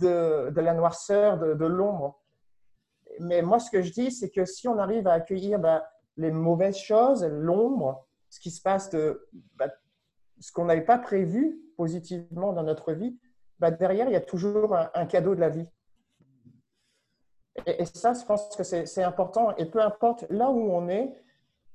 de, 0.00 0.60
la 0.60 0.74
noirceur, 0.74 1.38
de, 1.38 1.66
l'ombre. 1.66 2.20
Mais 3.18 3.42
moi, 3.42 3.58
ce 3.58 3.70
que 3.70 3.82
je 3.82 3.92
dis, 3.92 4.10
c'est 4.10 4.30
que 4.30 4.44
si 4.44 4.68
on 4.68 4.78
arrive 4.78 5.06
à 5.06 5.12
accueillir 5.12 5.58
ben, 5.58 5.82
les 6.16 6.30
mauvaises 6.30 6.78
choses, 6.78 7.24
l'ombre, 7.24 8.06
ce 8.28 8.40
qui 8.40 8.50
se 8.50 8.62
passe, 8.62 8.90
de, 8.90 9.28
ben, 9.56 9.70
ce 10.38 10.52
qu'on 10.52 10.64
n'avait 10.64 10.84
pas 10.84 10.98
prévu 10.98 11.60
positivement 11.76 12.52
dans 12.52 12.62
notre 12.62 12.92
vie, 12.92 13.18
ben, 13.58 13.70
derrière, 13.70 14.08
il 14.08 14.12
y 14.12 14.16
a 14.16 14.20
toujours 14.20 14.76
un, 14.76 15.06
cadeau 15.06 15.34
de 15.34 15.40
la 15.40 15.50
vie. 15.50 15.66
Et, 17.66 17.84
ça, 17.84 18.14
je 18.14 18.24
pense 18.24 18.56
que 18.56 18.62
c'est 18.62 19.02
important. 19.02 19.54
Et 19.56 19.66
peu 19.66 19.80
importe 19.80 20.24
là 20.30 20.50
où 20.50 20.72
on 20.72 20.88
est, 20.88 21.12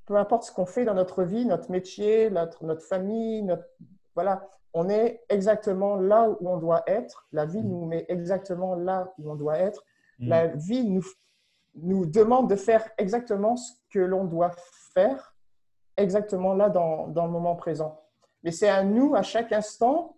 peu 0.05 0.15
importe 0.15 0.43
ce 0.43 0.51
qu'on 0.51 0.65
fait 0.65 0.85
dans 0.85 0.93
notre 0.93 1.23
vie, 1.23 1.45
notre 1.45 1.71
métier, 1.71 2.29
notre 2.29 2.77
famille, 2.79 3.43
notre, 3.43 3.67
voilà, 4.15 4.49
on 4.73 4.89
est 4.89 5.21
exactement 5.30 5.97
là 5.97 6.30
où 6.30 6.49
on 6.49 6.58
doit 6.58 6.84
être. 6.88 7.28
La 7.32 7.45
vie 7.45 7.63
nous 7.63 7.86
met 7.86 8.06
exactement 8.10 8.75
là 8.75 9.13
où 9.17 9.32
on 9.32 9.36
doit 9.36 9.58
être. 9.58 9.84
Mm. 10.19 10.28
La 10.30 10.47
vie 10.47 10.84
nous, 10.84 11.06
nous 11.75 12.06
demande 12.06 12.49
de 12.49 12.56
faire 12.56 12.89
exactement 12.97 13.56
ce 13.58 13.73
que 13.91 13.99
l'on 13.99 14.25
doit 14.25 14.51
faire, 14.93 15.36
exactement 15.97 16.54
là 16.54 16.69
dans, 16.69 17.08
dans, 17.08 17.25
le 17.25 17.32
moment 17.32 17.56
présent. 17.56 18.01
Mais 18.43 18.51
c'est 18.51 18.69
à 18.69 18.84
nous, 18.84 19.15
à 19.15 19.23
chaque 19.23 19.51
instant, 19.51 20.17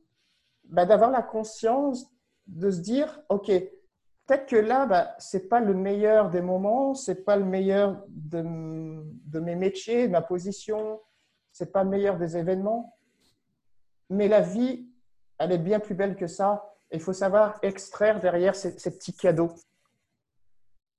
bah, 0.65 0.85
d'avoir 0.85 1.11
la 1.11 1.21
conscience 1.21 2.07
de 2.45 2.69
se 2.71 2.79
dire, 2.79 3.21
OK, 3.29 3.47
peut-être 3.47 4.47
que 4.47 4.55
là, 4.55 4.85
bah, 4.85 5.15
ce 5.19 5.37
n'est 5.37 5.43
pas 5.43 5.59
le 5.59 5.73
meilleur 5.73 6.29
des 6.29 6.41
moments, 6.41 6.93
ce 6.93 7.11
n'est 7.11 7.17
pas 7.17 7.37
le 7.37 7.45
meilleur 7.45 8.03
de, 8.07 8.43
de, 8.43 9.39
mes 9.39 9.55
métiers, 9.55 10.07
de 10.07 10.11
ma 10.11 10.21
position, 10.21 10.99
ce 11.51 11.63
n'est 11.63 11.69
pas 11.69 11.83
le 11.83 11.89
meilleur 11.89 12.17
des 12.17 12.37
événements, 12.37 12.96
mais 14.09 14.27
la 14.27 14.41
vie, 14.41 14.87
elle 15.37 15.51
est 15.51 15.57
bien 15.57 15.79
plus 15.79 15.95
belle 15.95 16.15
que 16.15 16.27
ça. 16.27 16.73
Il 16.91 16.99
faut 16.99 17.13
savoir 17.13 17.59
extraire 17.61 18.19
derrière 18.19 18.55
ces, 18.55 18.73
petits 18.73 19.13
cadeaux. 19.13 19.53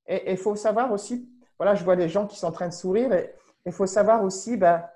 Et 0.06 0.32
il 0.32 0.38
faut 0.38 0.56
savoir 0.56 0.92
aussi, 0.92 1.28
voilà, 1.58 1.74
je 1.74 1.84
vois 1.84 1.96
des 1.96 2.08
gens 2.08 2.26
qui 2.26 2.38
sont 2.38 2.46
en 2.46 2.52
train 2.52 2.68
de 2.68 2.74
sourire, 2.74 3.12
et 3.12 3.34
il 3.66 3.72
faut 3.72 3.86
savoir 3.86 4.22
aussi 4.22 4.56
bah, 4.56 4.90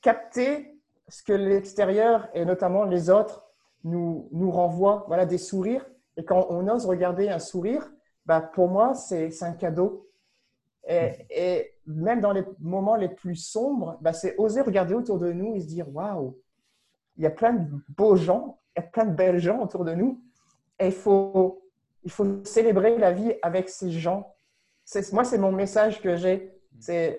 capter 0.00 0.80
ce 1.08 1.22
que 1.22 1.32
l'extérieur 1.32 2.28
et 2.34 2.44
notamment 2.44 2.84
les 2.84 3.10
autres 3.10 3.44
nous, 3.84 4.28
nous 4.32 4.50
renvoient, 4.50 5.04
voilà, 5.08 5.26
des 5.26 5.38
sourires. 5.38 5.86
Et 6.16 6.24
quand 6.24 6.46
on 6.50 6.68
ose 6.68 6.86
regarder 6.86 7.28
un 7.28 7.38
sourire, 7.38 7.90
bah, 8.26 8.40
pour 8.40 8.68
moi, 8.68 8.94
c'est 8.94 9.42
un 9.42 9.52
cadeau. 9.52 10.08
Et, 10.88 11.74
même 11.86 12.20
dans 12.20 12.32
les 12.32 12.44
moments 12.58 12.96
les 12.96 13.08
plus 13.08 13.36
sombres, 13.36 13.98
bah, 14.00 14.12
c'est 14.12 14.36
oser 14.36 14.60
regarder 14.60 14.94
autour 14.94 15.18
de 15.18 15.32
nous 15.32 15.54
et 15.54 15.60
se 15.60 15.66
dire 15.66 15.88
waouh, 15.92 16.38
il 17.16 17.24
y 17.24 17.26
a 17.26 17.30
plein 17.30 17.52
de 17.52 17.68
beaux 17.96 18.16
gens, 18.16 18.58
il 18.76 18.80
y 18.80 18.84
a 18.84 18.88
plein 18.88 19.04
de 19.04 19.14
belles 19.14 19.38
gens 19.38 19.60
autour 19.60 19.84
de 19.84 19.94
nous. 19.94 20.22
Et 20.78 20.86
il 20.86 20.92
faut, 20.92 21.62
il 22.04 22.10
faut 22.10 22.44
célébrer 22.44 22.98
la 22.98 23.12
vie 23.12 23.32
avec 23.42 23.68
ces 23.68 23.90
gens. 23.90 24.34
Moi, 25.12 25.24
c'est 25.24 25.38
mon 25.38 25.52
message 25.52 26.00
que 26.00 26.16
j'ai. 26.16 26.52
C'est 26.78 27.18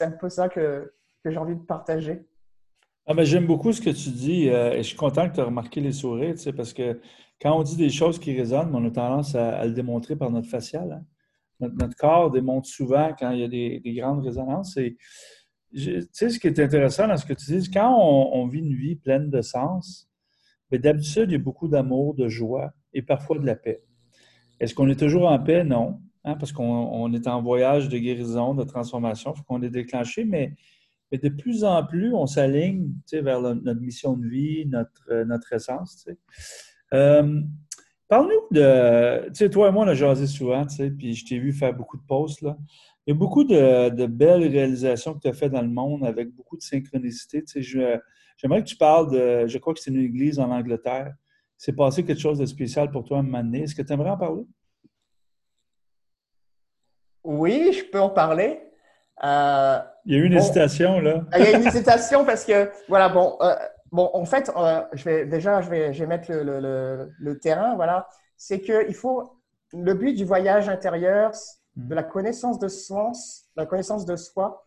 un 0.00 0.10
peu 0.12 0.28
ça 0.28 0.48
que, 0.48 0.92
j'ai 1.24 1.38
envie 1.38 1.54
de 1.54 1.60
partager. 1.60 2.26
Ah 3.06 3.14
ben, 3.14 3.24
J'aime 3.24 3.46
beaucoup 3.46 3.72
ce 3.72 3.80
que 3.80 3.90
tu 3.90 4.10
dis 4.10 4.48
euh, 4.48 4.72
et 4.72 4.78
je 4.78 4.88
suis 4.88 4.96
content 4.96 5.28
que 5.28 5.34
tu 5.34 5.40
aies 5.40 5.44
remarqué 5.44 5.80
les 5.80 5.92
sourires, 5.92 6.34
parce 6.56 6.72
que 6.72 7.00
quand 7.40 7.56
on 7.56 7.62
dit 7.62 7.76
des 7.76 7.90
choses 7.90 8.18
qui 8.18 8.36
résonnent, 8.36 8.74
on 8.74 8.84
a 8.86 8.90
tendance 8.90 9.34
à, 9.34 9.64
le 9.64 9.72
démontrer 9.72 10.16
par 10.16 10.30
notre 10.30 10.48
facial. 10.48 10.92
Hein. 10.92 11.04
Notre, 11.62 11.96
corps 11.96 12.30
démontre 12.30 12.68
souvent 12.68 13.14
quand 13.18 13.30
il 13.30 13.40
y 13.40 13.44
a 13.44 13.48
des, 13.48 13.80
des 13.80 13.94
grandes 13.94 14.24
résonances. 14.24 14.76
Et 14.76 14.96
tu 15.74 16.02
sais, 16.12 16.28
ce 16.28 16.38
qui 16.38 16.46
est 16.48 16.58
intéressant 16.58 17.08
dans 17.08 17.16
ce 17.16 17.24
que 17.24 17.32
tu 17.32 17.58
dis, 17.58 17.70
quand 17.70 17.96
on, 17.98 18.46
vit 18.46 18.60
une 18.60 18.74
vie 18.74 18.96
pleine 18.96 19.30
de 19.30 19.40
sens, 19.40 20.08
ben, 20.70 20.80
d'habitude, 20.80 21.30
il 21.30 21.32
y 21.32 21.36
a 21.36 21.38
beaucoup 21.38 21.68
d'amour, 21.68 22.14
de 22.14 22.28
joie 22.28 22.72
et 22.92 23.02
parfois 23.02 23.38
de 23.38 23.46
la 23.46 23.56
paix. 23.56 23.82
Est-ce 24.60 24.74
qu'on 24.74 24.88
est 24.88 24.98
toujours 24.98 25.30
en 25.30 25.38
paix? 25.38 25.64
Non, 25.64 26.00
hein, 26.24 26.36
parce 26.36 26.52
qu'on 26.52 27.12
est 27.14 27.26
en 27.26 27.42
voyage 27.42 27.88
de 27.88 27.98
guérison, 27.98 28.54
de 28.54 28.64
transformation, 28.64 29.32
il 29.34 29.38
faut 29.38 29.44
qu'on 29.44 29.62
est 29.62 29.70
déclenché, 29.70 30.24
mais, 30.24 30.54
mais, 31.10 31.18
de 31.18 31.30
plus 31.30 31.64
en 31.64 31.84
plus, 31.84 32.14
on 32.14 32.26
s'aligne 32.26 32.92
vers 33.12 33.40
notre 33.40 33.80
mission 33.80 34.16
de 34.16 34.26
vie, 34.26 34.66
notre, 34.66 35.02
euh, 35.10 35.24
notre 35.24 35.52
essence. 35.54 36.06
Euh, 36.92 37.40
Parle-nous 38.12 38.46
de. 38.50 39.28
Tu 39.28 39.36
sais, 39.36 39.48
toi 39.48 39.68
et 39.68 39.72
moi, 39.72 39.86
on 39.86 39.88
a 39.88 39.94
jasé 39.94 40.26
souvent, 40.26 40.66
puis 40.98 41.14
je 41.14 41.24
t'ai 41.24 41.38
vu 41.38 41.50
faire 41.50 41.72
beaucoup 41.72 41.96
de 41.96 42.02
posts. 42.02 42.42
Là. 42.42 42.58
Il 43.06 43.14
y 43.14 43.16
a 43.16 43.18
beaucoup 43.18 43.42
de, 43.42 44.04
belles 44.04 44.46
réalisations 44.48 45.14
que 45.14 45.20
tu 45.20 45.28
as 45.28 45.32
faites 45.32 45.50
dans 45.50 45.62
le 45.62 45.70
monde 45.70 46.04
avec 46.04 46.28
beaucoup 46.28 46.58
de 46.58 46.62
synchronicité. 46.62 47.42
j'aimerais 48.36 48.62
que 48.62 48.68
tu 48.68 48.76
parles 48.76 49.10
de, 49.10 49.46
je 49.46 49.56
crois 49.56 49.72
que 49.72 49.80
c'est 49.80 49.90
une 49.90 50.02
église 50.02 50.38
en 50.38 50.50
Angleterre. 50.50 51.14
C'est 51.56 51.72
passé 51.72 52.04
quelque 52.04 52.20
chose 52.20 52.38
de 52.38 52.44
spécial 52.44 52.90
pour 52.90 53.02
toi 53.02 53.16
à 53.16 53.20
un 53.20 53.22
moment 53.22 53.42
donné. 53.42 53.62
Est-ce 53.62 53.74
que 53.74 53.80
tu 53.80 53.94
aimerais 53.94 54.10
en 54.10 54.18
parler? 54.18 54.42
Oui, 57.24 57.72
je 57.72 57.90
peux 57.90 58.00
en 58.00 58.10
parler. 58.10 58.60
Euh, 59.24 59.78
il 60.04 60.12
y 60.12 60.16
a 60.16 60.18
eu 60.18 60.26
une 60.26 60.34
hésitation, 60.34 61.00
là. 61.00 61.24
il 61.38 61.44
y 61.44 61.46
a 61.46 61.56
une 61.56 61.66
hésitation 61.66 62.26
parce 62.26 62.44
que, 62.44 62.70
voilà, 62.90 63.08
bon, 63.08 63.38
euh, 63.40 63.54
bon 63.92 64.10
en 64.12 64.24
fait, 64.24 64.50
euh, 64.56 64.82
je 64.92 65.04
vais, 65.04 65.26
déjà, 65.26 65.60
je 65.60 65.70
vais, 65.70 65.92
je 65.92 66.00
vais 66.00 66.08
mettre 66.08 66.32
le, 66.32 67.10
le 67.16 67.38
terrain, 67.38 67.76
voilà. 67.76 68.08
C'est 68.36 68.60
qu'il 68.60 68.94
faut, 68.94 69.38
le 69.72 69.94
but 69.94 70.14
du 70.14 70.24
voyage 70.24 70.68
intérieur, 70.68 71.32
Mm. 71.76 71.88
de 71.88 71.94
la 71.94 72.02
connaissance 72.02 72.58
de 72.58 72.68
sens, 72.68 73.46
la 73.56 73.66
connaissance 73.66 74.04
de 74.04 74.16
soi, 74.16 74.64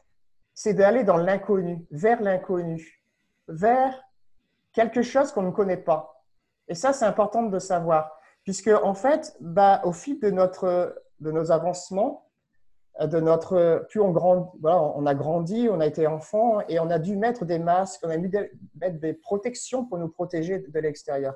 c'est 0.53 0.73
d'aller 0.73 1.03
dans 1.03 1.17
l'inconnu, 1.17 1.85
vers 1.91 2.21
l'inconnu, 2.21 3.03
vers 3.47 4.01
quelque 4.73 5.01
chose 5.01 5.31
qu'on 5.31 5.43
ne 5.43 5.51
connaît 5.51 5.77
pas. 5.77 6.23
Et 6.67 6.75
ça, 6.75 6.93
c'est 6.93 7.05
important 7.05 7.43
de 7.43 7.59
savoir, 7.59 8.11
puisque 8.43 8.69
en 8.69 8.93
fait, 8.93 9.35
bah, 9.39 9.81
au 9.83 9.91
fil 9.91 10.19
de, 10.19 10.31
notre, 10.31 11.01
de 11.19 11.31
nos 11.31 11.51
avancements, 11.51 12.24
de 13.01 13.19
notre, 13.19 13.86
plus 13.89 13.99
on, 13.99 14.12
grand, 14.12 14.53
voilà, 14.62 14.81
on 14.81 15.05
a 15.05 15.13
grandi, 15.13 15.67
on 15.69 15.81
a 15.81 15.86
été 15.86 16.08
enfant 16.08 16.62
et 16.69 16.79
on 16.79 16.89
a 16.89 16.97
dû 16.97 17.17
mettre 17.17 17.43
des 17.43 17.60
masques, 17.60 18.01
on 18.03 18.10
a 18.10 18.17
dû 18.17 18.31
mettre 18.79 18.99
des 18.99 19.13
protections 19.13 19.86
pour 19.86 19.97
nous 19.97 20.08
protéger 20.08 20.60
de 20.60 20.79
l'extérieur. 20.79 21.36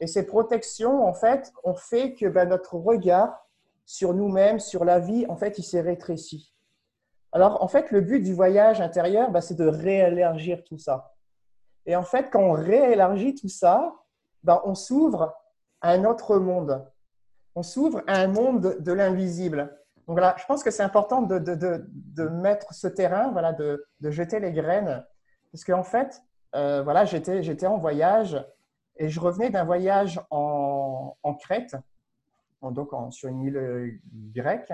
Et 0.00 0.06
ces 0.06 0.26
protections, 0.26 1.06
en 1.06 1.12
fait, 1.12 1.52
ont 1.62 1.74
fait 1.74 2.14
que 2.14 2.26
bah, 2.26 2.46
notre 2.46 2.74
regard 2.76 3.46
sur 3.84 4.14
nous-mêmes, 4.14 4.60
sur 4.60 4.84
la 4.84 4.98
vie, 4.98 5.26
en 5.28 5.36
fait, 5.36 5.58
il 5.58 5.62
s'est 5.62 5.80
rétréci. 5.80 6.54
Alors, 7.32 7.62
en 7.62 7.68
fait, 7.68 7.90
le 7.90 8.00
but 8.00 8.20
du 8.20 8.32
voyage 8.32 8.80
intérieur, 8.80 9.30
bah, 9.30 9.40
c'est 9.40 9.56
de 9.56 9.66
réélargir 9.66 10.64
tout 10.64 10.78
ça. 10.78 11.14
Et 11.84 11.96
en 11.96 12.02
fait, 12.02 12.30
quand 12.30 12.42
on 12.42 12.52
réélargit 12.52 13.34
tout 13.34 13.48
ça, 13.48 13.94
bah, 14.42 14.62
on 14.64 14.74
s'ouvre 14.74 15.34
à 15.80 15.90
un 15.90 16.04
autre 16.04 16.38
monde. 16.38 16.86
On 17.54 17.62
s'ouvre 17.62 18.02
à 18.06 18.20
un 18.20 18.28
monde 18.28 18.76
de 18.80 18.92
l'invisible. 18.92 19.76
Donc 20.06 20.20
là, 20.20 20.34
je 20.38 20.44
pense 20.44 20.62
que 20.62 20.70
c'est 20.70 20.82
important 20.82 21.22
de, 21.22 21.38
de, 21.38 21.54
de, 21.88 22.28
mettre 22.28 22.74
ce 22.74 22.86
terrain, 22.86 23.32
voilà, 23.32 23.52
de, 23.52 23.86
jeter 24.02 24.38
les 24.38 24.52
graines. 24.52 25.04
Parce 25.50 25.64
qu'en 25.64 25.82
fait, 25.82 26.22
euh, 26.54 26.82
voilà, 26.82 27.04
j'étais 27.04 27.66
en 27.66 27.78
voyage 27.78 28.44
et 28.96 29.08
je 29.08 29.18
revenais 29.18 29.50
d'un 29.50 29.64
voyage 29.64 30.20
en, 30.30 31.16
en 31.22 31.34
Crète 31.34 31.76
donc 32.70 32.90
sur 33.10 33.28
une 33.28 33.42
île 33.42 33.56
euh, 33.56 33.90
grecque. 34.34 34.72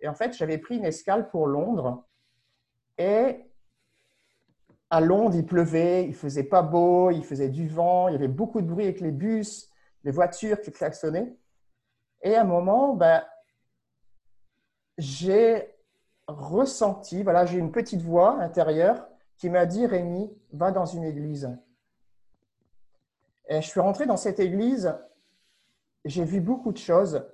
Et 0.00 0.08
en 0.08 0.14
fait, 0.14 0.36
j'avais 0.36 0.58
pris 0.58 0.76
une 0.76 0.84
escale 0.84 1.28
pour 1.28 1.46
Londres. 1.46 2.04
Et 2.96 3.44
à 4.90 5.00
Londres, 5.00 5.36
il 5.36 5.44
pleuvait, 5.44 6.06
il 6.06 6.14
faisait 6.14 6.44
pas 6.44 6.62
beau, 6.62 7.10
il 7.10 7.24
faisait 7.24 7.48
du 7.48 7.68
vent, 7.68 8.08
il 8.08 8.12
y 8.12 8.14
avait 8.14 8.28
beaucoup 8.28 8.60
de 8.60 8.66
bruit 8.66 8.84
avec 8.84 9.00
les 9.00 9.10
bus, 9.10 9.70
les 10.04 10.10
voitures 10.10 10.60
qui 10.60 10.72
klaxonnaient. 10.72 11.36
Et 12.22 12.34
à 12.34 12.42
un 12.42 12.44
moment, 12.44 12.94
ben, 12.94 13.22
j'ai 14.98 15.74
ressenti, 16.26 17.22
voilà, 17.22 17.46
j'ai 17.46 17.58
une 17.58 17.72
petite 17.72 18.02
voix 18.02 18.40
intérieure 18.40 19.06
qui 19.36 19.48
m'a 19.48 19.66
dit 19.66 19.86
Rémi, 19.86 20.30
va 20.52 20.72
dans 20.72 20.84
une 20.84 21.04
église. 21.04 21.56
Et 23.48 23.62
je 23.62 23.66
suis 23.66 23.80
rentré 23.80 24.04
dans 24.04 24.16
cette 24.16 24.40
église 24.40 24.94
j'ai 26.04 26.24
vu 26.24 26.40
beaucoup 26.40 26.72
de 26.72 26.78
choses. 26.78 27.24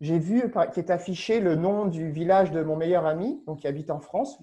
J'ai 0.00 0.18
vu 0.18 0.52
qui 0.72 0.80
est 0.80 0.90
affiché 0.90 1.40
le 1.40 1.54
nom 1.54 1.86
du 1.86 2.10
village 2.10 2.50
de 2.50 2.62
mon 2.62 2.76
meilleur 2.76 3.06
ami, 3.06 3.42
donc 3.46 3.60
qui 3.60 3.68
habite 3.68 3.90
en 3.90 4.00
France, 4.00 4.42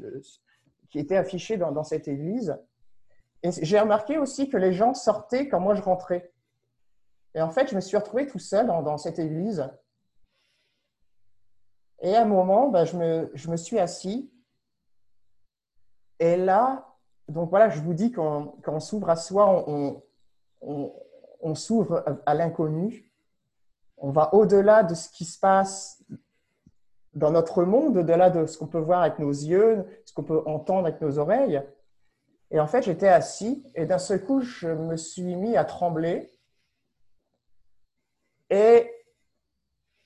qui 0.90 1.00
était 1.00 1.18
affiché 1.18 1.58
dans, 1.58 1.84
cette 1.84 2.08
église. 2.08 2.58
Et 3.44 3.50
j'ai 3.52 3.80
remarqué 3.80 4.18
aussi 4.18 4.50
que 4.50 4.58
les 4.58 4.74
gens 4.74 4.94
sortaient 4.94 5.50
quand 5.50 5.60
moi 5.60 5.76
je 5.76 5.82
rentrais. 5.82 6.32
Et 7.36 7.42
en 7.42 7.50
fait, 7.50 7.70
je 7.70 7.76
me 7.76 7.82
suis 7.82 7.98
retrouvé 7.98 8.26
tout 8.26 8.40
seul 8.40 8.68
dans, 8.68 8.98
cette 8.98 9.20
église. 9.20 9.70
Et 12.02 12.16
à 12.16 12.22
un 12.22 12.26
moment, 12.26 12.70
ben, 12.70 12.86
je, 12.86 12.96
me, 12.98 13.32
je, 13.34 13.50
me, 13.50 13.58
suis 13.58 13.80
assis. 13.80 14.32
Et 16.20 16.38
là, 16.38 16.96
donc 17.28 17.50
voilà, 17.50 17.70
je 17.70 17.82
vous 17.82 17.94
dis, 17.94 18.12
quand, 18.12 18.56
on 18.66 18.80
s'ouvre 18.80 19.10
à 19.10 19.16
soi, 19.16 19.66
on, 19.68 20.02
on 20.62 21.56
s'ouvre 21.56 22.04
à 22.26 22.34
l'inconnu 22.34 23.10
on 24.00 24.12
va 24.12 24.34
au-delà 24.34 24.84
de 24.84 24.96
ce 24.96 25.10
qui 25.10 25.26
se 25.26 25.40
passe 25.40 26.02
dans 27.14 27.32
notre 27.32 27.64
monde, 27.64 27.98
au-delà 27.98 28.30
de 28.30 28.46
ce 28.46 28.58
qu'on 28.58 28.68
peut 28.68 28.80
voir 28.80 29.02
avec 29.02 29.20
nos 29.20 29.32
yeux, 29.32 29.86
ce 30.06 30.14
qu'on 30.14 30.24
peut 30.24 30.42
entendre 30.46 30.88
avec 30.88 31.02
nos 31.02 31.20
oreilles. 31.20 31.62
Et 32.52 32.60
en 32.60 32.68
fait, 32.68 32.84
j'étais 32.84 33.08
assis 33.08 33.64
et 33.76 33.86
d'un 33.86 33.98
seul 33.98 34.24
coup, 34.24 34.42
je 34.42 34.68
me 34.68 34.96
suis 34.96 35.36
mis 35.36 35.58
à 35.58 35.66
trembler. 35.66 36.32
Et 38.50 38.92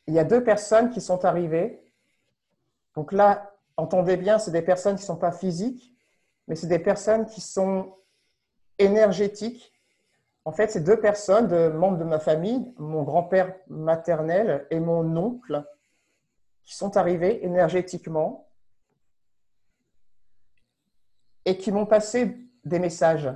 il 0.08 0.14
y 0.14 0.20
a 0.20 0.26
deux 0.26 0.44
personnes 0.44 0.90
qui 0.90 1.00
sont 1.00 1.24
arrivées. 1.24 1.83
Donc 2.96 3.12
là, 3.12 3.56
entendez 3.78 4.18
bien, 4.18 4.40
c'est 4.40 4.52
des 4.52 4.62
personnes 4.62 4.96
qui 4.96 5.02
ne 5.04 5.08
sont 5.08 5.18
pas 5.18 5.32
physiques, 5.32 5.94
mais 6.48 6.56
c'est 6.56 6.68
des 6.68 6.80
personnes 6.80 7.26
qui 7.26 7.42
sont 7.42 7.96
énergétiques. 8.78 9.74
En 10.46 10.52
fait, 10.52 10.70
c'est 10.70 10.84
deux 10.84 11.00
personnes, 11.00 11.48
de 11.48 11.70
membres 11.70 11.98
de 11.98 12.04
ma 12.04 12.20
famille, 12.20 12.74
mon 12.78 13.04
grand-père 13.04 13.56
maternel 13.68 14.68
et 14.70 14.80
mon 14.80 15.16
oncle, 15.16 15.64
qui 16.64 16.76
sont 16.76 16.98
arrivés 16.98 17.44
énergétiquement 17.46 18.48
et 21.46 21.58
qui 21.58 21.72
m'ont 21.72 21.86
passé 21.86 22.38
des 22.64 22.80
messages. 22.80 23.30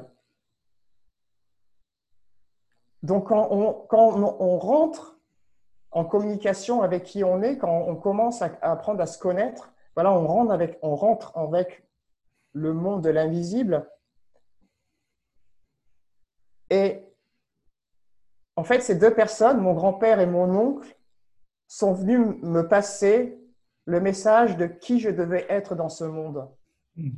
Donc, 3.04 3.28
quand 3.28 3.48
on, 3.52 4.60
rentre 4.60 5.17
en 5.98 6.06
communication 6.06 6.84
avec 6.84 7.06
qui 7.06 7.24
on 7.24 7.42
est, 7.42 7.58
quand 7.58 7.86
on 7.88 7.96
commence 7.96 8.44
à 8.44 8.56
apprendre 8.62 9.02
à 9.02 9.08
se 9.08 9.18
connaître, 9.18 9.74
voilà, 9.96 10.14
on 10.14 10.28
rentre 10.28 10.52
avec, 10.52 10.78
on 10.84 10.96
rentre 10.96 11.36
avec 11.36 11.88
le 12.54 12.72
monde 12.72 13.04
de 13.04 13.10
l'invisible. 13.10 13.90
Et 16.70 17.02
en 18.56 18.64
fait, 18.64 18.82
ces 18.82 18.94
deux 18.94 19.12
personnes, 19.12 19.60
mon 19.60 19.74
grand-père 19.74 20.20
et 20.20 20.28
mon 20.28 20.56
oncle, 20.56 20.96
sont 21.68 21.94
venus 21.94 22.20
me 22.44 22.62
passer 22.62 23.40
le 23.86 24.00
message 24.00 24.56
de 24.56 24.68
qui 24.68 25.00
je 25.00 25.10
devais 25.10 25.48
être 25.50 25.74
dans 25.74 25.90
ce 25.90 26.04
monde. 26.04 26.48
Hmm. 26.96 27.10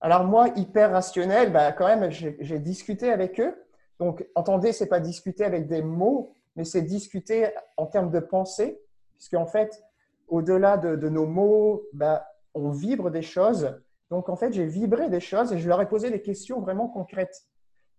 Alors 0.00 0.24
moi, 0.24 0.48
hyper 0.56 0.90
rationnel, 0.90 1.52
bah, 1.52 1.70
quand 1.70 1.86
même, 1.86 2.10
j'ai 2.10 2.58
discuté 2.58 3.12
avec 3.12 3.38
eux. 3.38 3.54
Donc, 4.00 4.26
entendez, 4.34 4.72
c'est 4.72 4.88
pas 4.88 4.98
discuter 4.98 5.44
avec 5.44 5.68
des 5.68 5.82
mots, 5.82 6.34
mais 6.58 6.64
c'est 6.64 6.82
discuter 6.82 7.50
en 7.76 7.86
termes 7.86 8.10
de 8.10 8.18
pensée, 8.18 8.82
puisqu'en 9.14 9.46
fait, 9.46 9.80
au-delà 10.26 10.76
de, 10.76 11.08
nos 11.08 11.24
mots, 11.24 11.84
bah, 11.92 12.26
on 12.52 12.70
vibre 12.70 13.12
des 13.12 13.22
choses. 13.22 13.80
Donc, 14.10 14.28
en 14.28 14.34
fait, 14.34 14.52
j'ai 14.52 14.66
vibré 14.66 15.08
des 15.08 15.20
choses 15.20 15.52
et 15.52 15.58
je 15.58 15.68
leur 15.68 15.80
ai 15.80 15.88
posé 15.88 16.10
des 16.10 16.20
questions 16.20 16.60
vraiment 16.60 16.88
concrètes. 16.88 17.46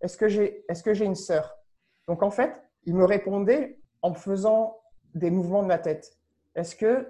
Est-ce 0.01 0.17
que 0.17 0.27
j'ai 0.27 0.65
est 0.67 0.73
-ce 0.73 1.03
une 1.03 1.15
sœur? 1.15 1.57
Donc, 2.05 2.21
en 2.21 2.31
fait, 2.31 2.51
ils 2.83 2.93
me 2.93 3.05
répondaient 3.05 3.79
en 4.01 4.13
faisant 4.13 4.77
des 5.15 5.31
mouvements 5.31 5.63
de 5.63 5.67
ma 5.67 5.79
tête. 5.79 6.11
Est-ce 6.53 6.75
que 6.75 7.07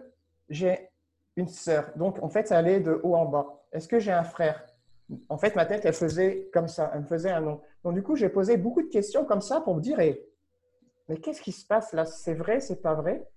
j'ai 0.50 0.92
une 1.36 1.48
sœur? 1.48 1.92
Donc, 1.96 2.22
en 2.22 2.30
fait, 2.30 2.48
ça 2.48 2.60
allait 2.60 2.80
de 2.80 3.00
haut 3.02 3.16
en 3.16 3.26
bas. 3.26 3.48
Est-ce 3.72 3.88
que 3.88 3.98
j'ai 3.98 4.12
un 4.12 4.24
frère? 4.36 4.68
En 5.30 5.40
fait, 5.40 5.56
ma 5.56 5.66
tête, 5.66 5.84
elle 5.84 6.00
faisait 6.06 6.48
comme 6.54 6.68
ça, 6.68 6.92
elle 6.94 7.02
me 7.02 7.08
faisait 7.08 7.32
un 7.32 7.42
nom. 7.42 7.60
Donc, 7.84 7.96
du 7.96 8.04
coup, 8.04 8.16
j'ai 8.16 8.30
posé 8.30 8.56
beaucoup 8.56 8.84
de 8.84 8.90
questions 8.90 9.26
comme 9.26 9.42
ça 9.42 9.62
pour 9.62 9.74
me 9.74 9.82
dire, 9.82 10.00
mais 11.10 11.17
qu'est-ce 11.17 11.41
qui 11.41 11.52
se 11.52 11.65
passe 11.65 11.91
là? 11.93 12.06
C'est 12.06 12.36
vrai, 12.36 12.60
c'est 12.60 12.82
pas 12.82 12.93
vrai? 12.93 13.28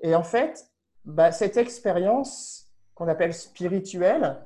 Et 0.00 0.14
en 0.14 0.24
fait, 0.24 0.66
bah, 1.04 1.32
cette 1.32 1.56
expérience 1.56 2.70
qu'on 2.94 3.08
appelle 3.08 3.32
spirituelle, 3.32 4.44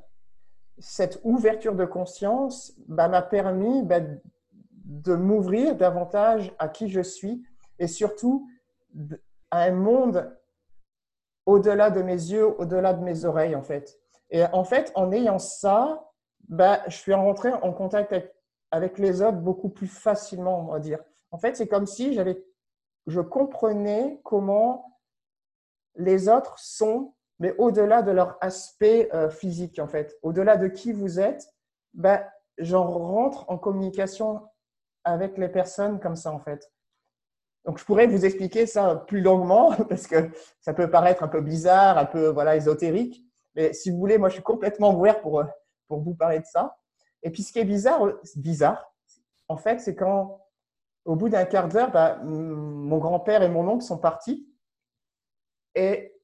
cette 0.78 1.18
ouverture 1.24 1.74
de 1.74 1.86
conscience 1.86 2.74
bah, 2.86 3.08
m'a 3.08 3.22
permis 3.22 3.82
bah, 3.82 4.00
de 4.84 5.14
m'ouvrir 5.14 5.74
davantage 5.74 6.54
à 6.58 6.68
qui 6.68 6.88
je 6.88 7.00
suis 7.00 7.42
et 7.78 7.86
surtout 7.86 8.48
à 9.50 9.62
un 9.62 9.72
monde 9.72 10.36
au-delà 11.46 11.90
de 11.90 12.02
mes 12.02 12.12
yeux, 12.12 12.46
au-delà 12.60 12.92
de 12.92 13.02
mes 13.02 13.24
oreilles, 13.24 13.56
en 13.56 13.62
fait. 13.62 13.98
Et 14.30 14.44
en 14.44 14.64
fait, 14.64 14.92
en 14.94 15.12
ayant 15.12 15.38
ça, 15.38 16.10
je 16.50 16.96
suis 16.96 17.14
rentré 17.14 17.52
en 17.52 17.72
contact 17.72 18.14
avec, 18.70 18.98
les 18.98 19.22
autres 19.22 19.38
beaucoup 19.38 19.68
plus 19.68 19.86
facilement, 19.86 20.68
on 20.68 20.72
va 20.72 20.80
dire. 20.80 21.02
En 21.30 21.38
fait, 21.38 21.56
c'est 21.56 21.66
comme 21.66 21.86
si 21.86 22.14
j'avais, 22.14 22.44
je 23.06 23.20
comprenais 23.20 24.20
comment 24.24 25.00
les 25.96 26.28
autres 26.28 26.58
sont, 26.58 27.14
mais 27.38 27.54
au-delà 27.58 28.02
de 28.02 28.10
leur 28.10 28.38
aspect 28.40 29.08
euh, 29.14 29.28
physique, 29.30 29.78
en 29.78 29.88
fait. 29.88 30.16
Au-delà 30.22 30.56
de 30.56 30.68
qui 30.68 30.92
vous 30.92 31.20
êtes, 31.20 31.48
bah, 31.94 32.26
j'en 32.58 32.86
rentre 32.86 33.44
en 33.48 33.58
communication 33.58 34.46
avec 35.04 35.38
les 35.38 35.48
personnes 35.48 36.00
comme 36.00 36.16
ça, 36.16 36.32
en 36.32 36.40
fait. 36.40 36.70
Donc, 37.64 37.78
je 37.78 37.84
pourrais 37.84 38.06
vous 38.06 38.24
expliquer 38.24 38.66
ça 38.66 39.04
plus 39.06 39.20
longuement 39.20 39.74
parce 39.88 40.06
que 40.06 40.30
ça 40.60 40.72
peut 40.72 40.90
paraître 40.90 41.22
un 41.22 41.28
peu 41.28 41.40
bizarre, 41.40 41.98
un 41.98 42.06
peu 42.06 42.28
voilà, 42.28 42.56
ésotérique. 42.56 43.22
Mais 43.54 43.72
si 43.72 43.90
vous 43.90 43.98
voulez, 43.98 44.18
moi, 44.18 44.28
je 44.28 44.34
suis 44.34 44.42
complètement 44.42 44.94
ouvert 44.94 45.20
pour, 45.20 45.42
pour 45.88 46.00
vous 46.00 46.14
parler 46.14 46.40
de 46.40 46.46
ça. 46.46 46.78
Et 47.22 47.30
puis, 47.30 47.42
ce 47.42 47.52
qui 47.52 47.58
est 47.58 47.64
bizarre, 47.64 48.02
bizarre 48.36 48.92
en 49.48 49.56
fait, 49.56 49.80
c'est 49.80 49.94
quand, 49.94 50.45
au 51.06 51.16
bout 51.16 51.28
d'un 51.28 51.44
quart 51.44 51.68
d'heure, 51.68 51.90
bah, 51.92 52.16
mon 52.24 52.98
grand-père 52.98 53.42
et 53.42 53.48
mon 53.48 53.66
oncle 53.68 53.84
sont 53.84 53.98
partis. 53.98 54.52
Et 55.74 56.20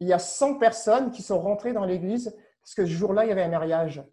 il 0.00 0.08
y 0.08 0.12
a 0.12 0.18
100 0.18 0.58
personnes 0.58 1.10
qui 1.10 1.22
sont 1.22 1.40
rentrées 1.40 1.72
dans 1.72 1.84
l'église 1.84 2.36
parce 2.60 2.74
que 2.74 2.84
ce 2.84 2.90
jour-là, 2.90 3.24
il 3.24 3.28
y 3.28 3.32
avait 3.32 3.42
un 3.42 3.48
mariage. 3.48 4.04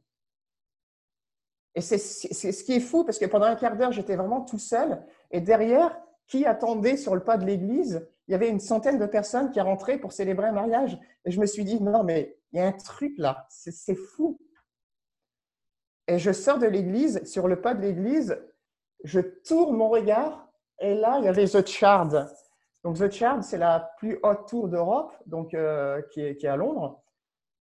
Et 1.76 1.82
c'est 1.82 1.98
ce 1.98 2.64
qui 2.64 2.74
est 2.74 2.80
fou, 2.80 3.04
parce 3.04 3.20
que 3.20 3.26
pendant 3.26 3.46
un 3.46 3.56
quart 3.56 3.78
d'heure, 3.78 3.92
j'étais 3.92 4.16
vraiment 4.16 4.42
tout 4.42 4.58
seul. 4.58 5.04
Et 5.32 5.40
derrière, 5.40 6.00
qui 6.28 6.46
attendait 6.46 6.98
sur 6.98 7.16
le 7.16 7.24
pas 7.24 7.38
de 7.38 7.46
l'église? 7.46 8.08
Il 8.28 8.32
y 8.32 8.36
avait 8.36 8.50
une 8.50 8.60
centaine 8.60 9.00
de 9.00 9.06
personnes 9.06 9.52
qui 9.52 9.60
rentraient 9.62 9.98
pour 9.98 10.12
célébrer 10.12 10.48
un 10.48 10.52
mariage. 10.52 11.00
Et 11.26 11.32
je 11.32 11.40
me 11.40 11.46
suis 11.46 11.64
dit, 11.64 11.82
non, 11.82 12.04
mais 12.04 12.38
il 12.52 12.60
y 12.60 12.62
a 12.62 12.68
un 12.68 12.72
truc 12.72 13.14
là, 13.18 13.48
c'est 13.50 13.96
fou. 13.96 14.40
Et 16.08 16.20
je 16.20 16.32
sors 16.32 16.58
de 16.60 16.68
l'église, 16.68 17.24
sur 17.24 17.48
le 17.48 17.62
pas 17.62 17.76
de 17.76 17.82
l'église, 17.82 18.40
je 19.04 19.20
tourne 19.20 19.76
mon 19.76 19.90
regard, 19.90 20.48
et 20.80 20.96
là, 20.96 21.18
il 21.20 21.26
y 21.26 21.28
avait 21.28 21.46
The 21.46 21.66
Shard. 21.66 22.30
Donc, 22.84 22.98
The 22.98 23.12
Shard, 23.12 23.44
c'est 23.44 23.58
la 23.58 23.92
plus 23.98 24.20
haute 24.24 24.48
tour 24.48 24.70
d'Europe, 24.70 25.14
donc 25.26 25.54
euh, 25.54 26.02
qui, 26.12 26.22
est, 26.22 26.46
à 26.46 26.56
Londres. 26.56 27.02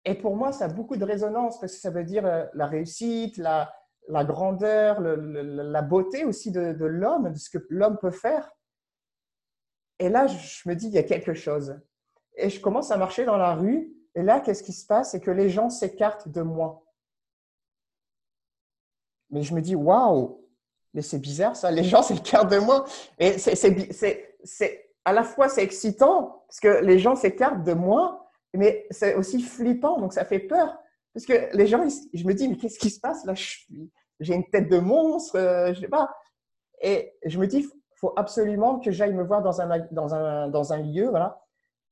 Et 0.03 0.15
pour 0.15 0.35
moi, 0.35 0.51
ça 0.51 0.65
a 0.65 0.67
beaucoup 0.67 0.97
de 0.97 1.05
résonance 1.05 1.59
parce 1.59 1.73
que 1.73 1.79
ça 1.79 1.91
veut 1.91 2.03
dire 2.03 2.25
euh, 2.25 2.45
la 2.53 2.65
réussite, 2.65 3.37
la, 3.37 3.71
la 4.07 4.23
grandeur, 4.23 4.99
la 5.01 5.81
beauté 5.81 6.25
aussi 6.25 6.51
de, 6.51 6.85
l'homme, 6.85 7.31
de 7.31 7.37
ce 7.37 7.49
que 7.49 7.63
l'homme 7.69 7.97
peut 7.97 8.11
faire. 8.11 8.51
Et 9.99 10.09
là, 10.09 10.27
je 10.27 10.67
me 10.67 10.75
dis, 10.75 10.87
il 10.87 10.93
y 10.93 10.97
a 10.97 11.03
quelque 11.03 11.33
chose. 11.33 11.79
Et 12.35 12.49
je 12.49 12.59
commence 12.59 12.91
à 12.91 12.97
marcher 12.97 13.25
dans 13.25 13.37
la 13.37 13.53
rue. 13.53 13.91
Et 14.13 14.23
là, 14.23 14.39
qu'est-ce 14.39 14.63
qui 14.63 14.73
se 14.73 14.85
passe? 14.85 15.11
C'est 15.11 15.21
que 15.21 15.31
les 15.31 15.49
gens 15.49 15.69
s'écartent 15.69 16.27
de 16.27 16.41
moi. 16.41 16.83
Mais 19.29 19.41
je 19.41 19.53
me 19.53 19.61
dis, 19.61 19.75
waouh, 19.75 20.44
mais 20.95 21.03
c'est 21.03 21.19
bizarre 21.19 21.55
ça, 21.55 21.69
les 21.69 21.83
gens 21.83 22.01
s'écartent 22.01 22.49
de 22.49 22.57
moi. 22.57 22.85
Et 23.19 23.37
c'est 23.37 24.89
à 25.03 25.13
la 25.13 25.23
fois 25.23 25.49
c'est 25.49 25.61
excitant 25.61 26.43
parce 26.47 26.59
que 26.59 26.83
les 26.83 26.97
gens 26.97 27.15
s'écartent 27.15 27.63
de 27.63 27.73
moi, 27.73 28.29
mais 28.53 28.87
c'est 28.89 29.13
aussi 29.15 29.41
flippant, 29.41 29.99
donc 29.99 30.13
ça 30.13 30.25
fait 30.25 30.39
peur. 30.39 30.75
Parce 31.13 31.25
que 31.25 31.55
les 31.55 31.67
gens, 31.67 31.85
je 32.13 32.25
me 32.25 32.33
dis, 32.33 32.47
mais 32.47 32.57
qu'est-ce 32.57 32.79
qui 32.79 32.89
se 32.89 32.99
passe 32.99 33.25
là? 33.25 33.33
J'ai 34.19 34.33
une 34.33 34.49
tête 34.49 34.69
de 34.69 34.79
monstre, 34.79 35.37
euh, 35.37 35.73
je 35.73 35.81
sais 35.81 35.87
pas. 35.87 36.09
Et 36.81 37.13
je 37.25 37.39
me 37.39 37.47
dis, 37.47 37.67
faut 37.95 38.13
absolument 38.17 38.79
que 38.79 38.91
j'aille 38.91 39.13
me 39.13 39.23
voir 39.23 39.41
dans 39.41 39.61
un, 39.61 39.79
dans 39.91 40.13
un, 40.13 40.49
dans 40.49 40.73
un 40.73 40.77
lieu. 40.77 41.07
Voilà. 41.09 41.41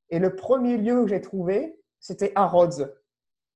Et 0.09 0.19
le 0.19 0.35
premier 0.35 0.77
lieu 0.77 1.03
que 1.03 1.07
j'ai 1.07 1.21
trouvé, 1.21 1.79
c'était 1.99 2.31
Harrods. 2.35 2.85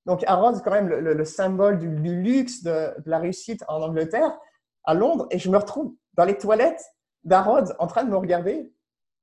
Donc 0.05 0.23
Harrods, 0.25 0.61
quand 0.63 0.71
même, 0.71 0.87
le, 0.87 1.25
symbole 1.25 1.79
du, 1.79 1.89
luxe, 1.89 2.63
de, 2.63 2.93
la 3.05 3.19
réussite 3.19 3.63
en 3.67 3.81
Angleterre, 3.81 4.37
à 4.87 4.95
Londres. 4.95 5.27
Et 5.29 5.37
je 5.37 5.51
me 5.51 5.57
retrouve 5.57 5.93
dans 6.13 6.25
les 6.25 6.37
toilettes 6.37 6.83
d'Harrods 7.23 7.73
en 7.77 7.85
train 7.85 8.03
de 8.03 8.09
me 8.09 8.17
regarder. 8.17 8.73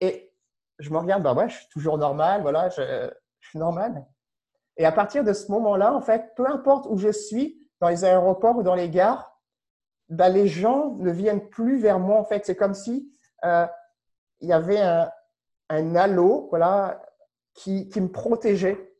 Et 0.00 0.32
je 0.78 0.90
me 0.90 0.98
regarde, 0.98 1.24
bah 1.24 1.34
ouais, 1.34 1.48
je 1.48 1.56
suis 1.56 1.68
toujours 1.68 1.98
normal, 1.98 2.42
voilà, 2.42 2.68
je, 2.68 3.10
je 3.40 3.48
suis 3.48 3.58
normal. 3.58 4.06
Et 4.76 4.84
à 4.84 4.92
partir 4.92 5.24
de 5.24 5.32
ce 5.32 5.50
moment-là, 5.50 5.92
en 5.92 6.00
fait, 6.00 6.32
peu 6.36 6.46
importe 6.46 6.86
où 6.88 6.98
je 6.98 7.10
suis, 7.10 7.60
dans 7.80 7.88
les 7.88 8.04
aéroports 8.04 8.56
ou 8.56 8.62
dans 8.62 8.74
les 8.74 8.88
gares, 8.88 9.38
ben, 10.08 10.28
les 10.28 10.48
gens 10.48 10.94
ne 10.98 11.10
viennent 11.10 11.48
plus 11.48 11.78
vers 11.78 11.98
moi. 11.98 12.18
En 12.18 12.24
fait, 12.24 12.44
c'est 12.44 12.56
comme 12.56 12.74
si 12.74 13.10
euh, 13.44 13.66
il 14.40 14.48
y 14.48 14.52
avait 14.52 14.80
un, 14.80 15.10
un 15.70 15.94
halo, 15.94 16.46
voilà, 16.50 17.02
qui, 17.54 17.88
qui 17.88 18.00
me 18.00 18.10
protégeait. 18.10 18.93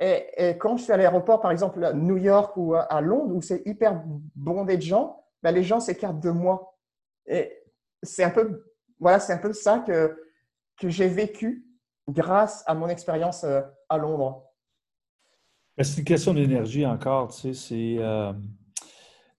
Et, 0.00 0.56
quand 0.58 0.76
je 0.76 0.84
suis 0.84 0.92
à 0.92 0.96
l'aéroport, 0.96 1.40
par 1.40 1.50
exemple 1.50 1.84
à 1.84 1.92
New 1.92 2.16
York 2.16 2.56
ou 2.56 2.74
à 2.74 3.00
Londres, 3.00 3.34
où 3.34 3.42
c'est 3.42 3.62
hyper 3.66 4.02
bondé 4.34 4.76
de 4.76 4.82
gens, 4.82 5.24
ben, 5.42 5.52
les 5.52 5.62
gens 5.62 5.80
s'écartent 5.80 6.20
de 6.20 6.30
moi. 6.30 6.76
Et 7.26 7.52
c'est 8.02 8.24
un 8.24 8.30
peu, 8.30 8.64
voilà, 8.98 9.20
c'est 9.20 9.32
un 9.32 9.38
peu 9.38 9.52
ça 9.52 9.80
que, 9.80 10.16
que 10.78 10.88
j'ai 10.88 11.08
vécu 11.08 11.66
grâce 12.08 12.62
à 12.66 12.74
mon 12.74 12.88
expérience 12.88 13.44
euh, 13.44 13.60
à 13.88 13.98
Londres. 13.98 14.44
C'est 15.80 15.98
une 15.98 16.04
question 16.04 16.34
d'énergie 16.34 16.84
encore, 16.84 17.28
tu 17.28 17.40
sais. 17.40 17.54
C'est, 17.54 17.96
euh, 17.98 18.32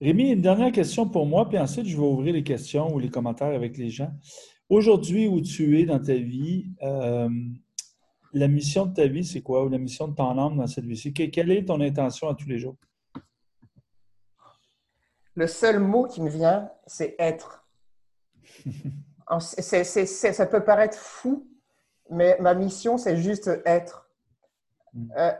Rémi, 0.01 0.30
une 0.30 0.41
dernière 0.41 0.72
question 0.72 1.10
pour 1.10 1.26
moi, 1.26 1.49
puis 1.49 1.57
ensuite 1.57 1.86
je 1.86 1.97
vais 1.97 2.03
ouvrir 2.03 2.34
les 2.34 2.43
questions 2.43 2.93
ou 2.93 2.99
les 2.99 3.10
commentaires 3.10 3.53
avec 3.53 3.78
les 3.78 3.89
gens. 3.89 4.12
Aujourd'hui, 4.70 5.28
où 5.28 5.41
tu 5.41 5.80
es 5.80 5.86
dans 5.86 5.99
ta 5.99 6.14
vie, 6.14 6.70
euh, 6.84 7.30
la 8.34 8.47
mission 8.47 8.86
de 8.86 8.93
ta 8.93 9.07
vie, 9.07 9.25
c'est 9.25 9.41
quoi? 9.41 9.63
Ou 9.63 9.69
la 9.69 9.77
mission 9.77 10.07
de 10.07 10.15
ton 10.15 10.38
âme 10.38 10.57
dans 10.57 10.67
cette 10.67 10.86
vie-ci? 10.86 11.13
Quelle 11.13 11.51
est 11.51 11.65
ton 11.65 11.82
intention 11.82 12.30
à 12.30 12.36
tous 12.36 12.47
les 12.47 12.59
jours? 12.59 12.75
Le 15.36 15.47
seul 15.47 15.80
mot 15.80 16.05
qui 16.05 16.21
me 16.21 16.30
vient, 16.30 16.69
c'est 16.86 17.15
être. 17.17 17.65
ça 19.39 20.45
peut 20.45 20.63
paraître 20.63 20.97
fou, 20.97 21.47
mais 22.09 22.38
ma 22.39 22.53
mission, 22.53 22.97
c'est 22.97 23.17
juste 23.17 23.49
être. 23.65 24.09
Mm. 24.93 25.11
Euh, 25.17 25.32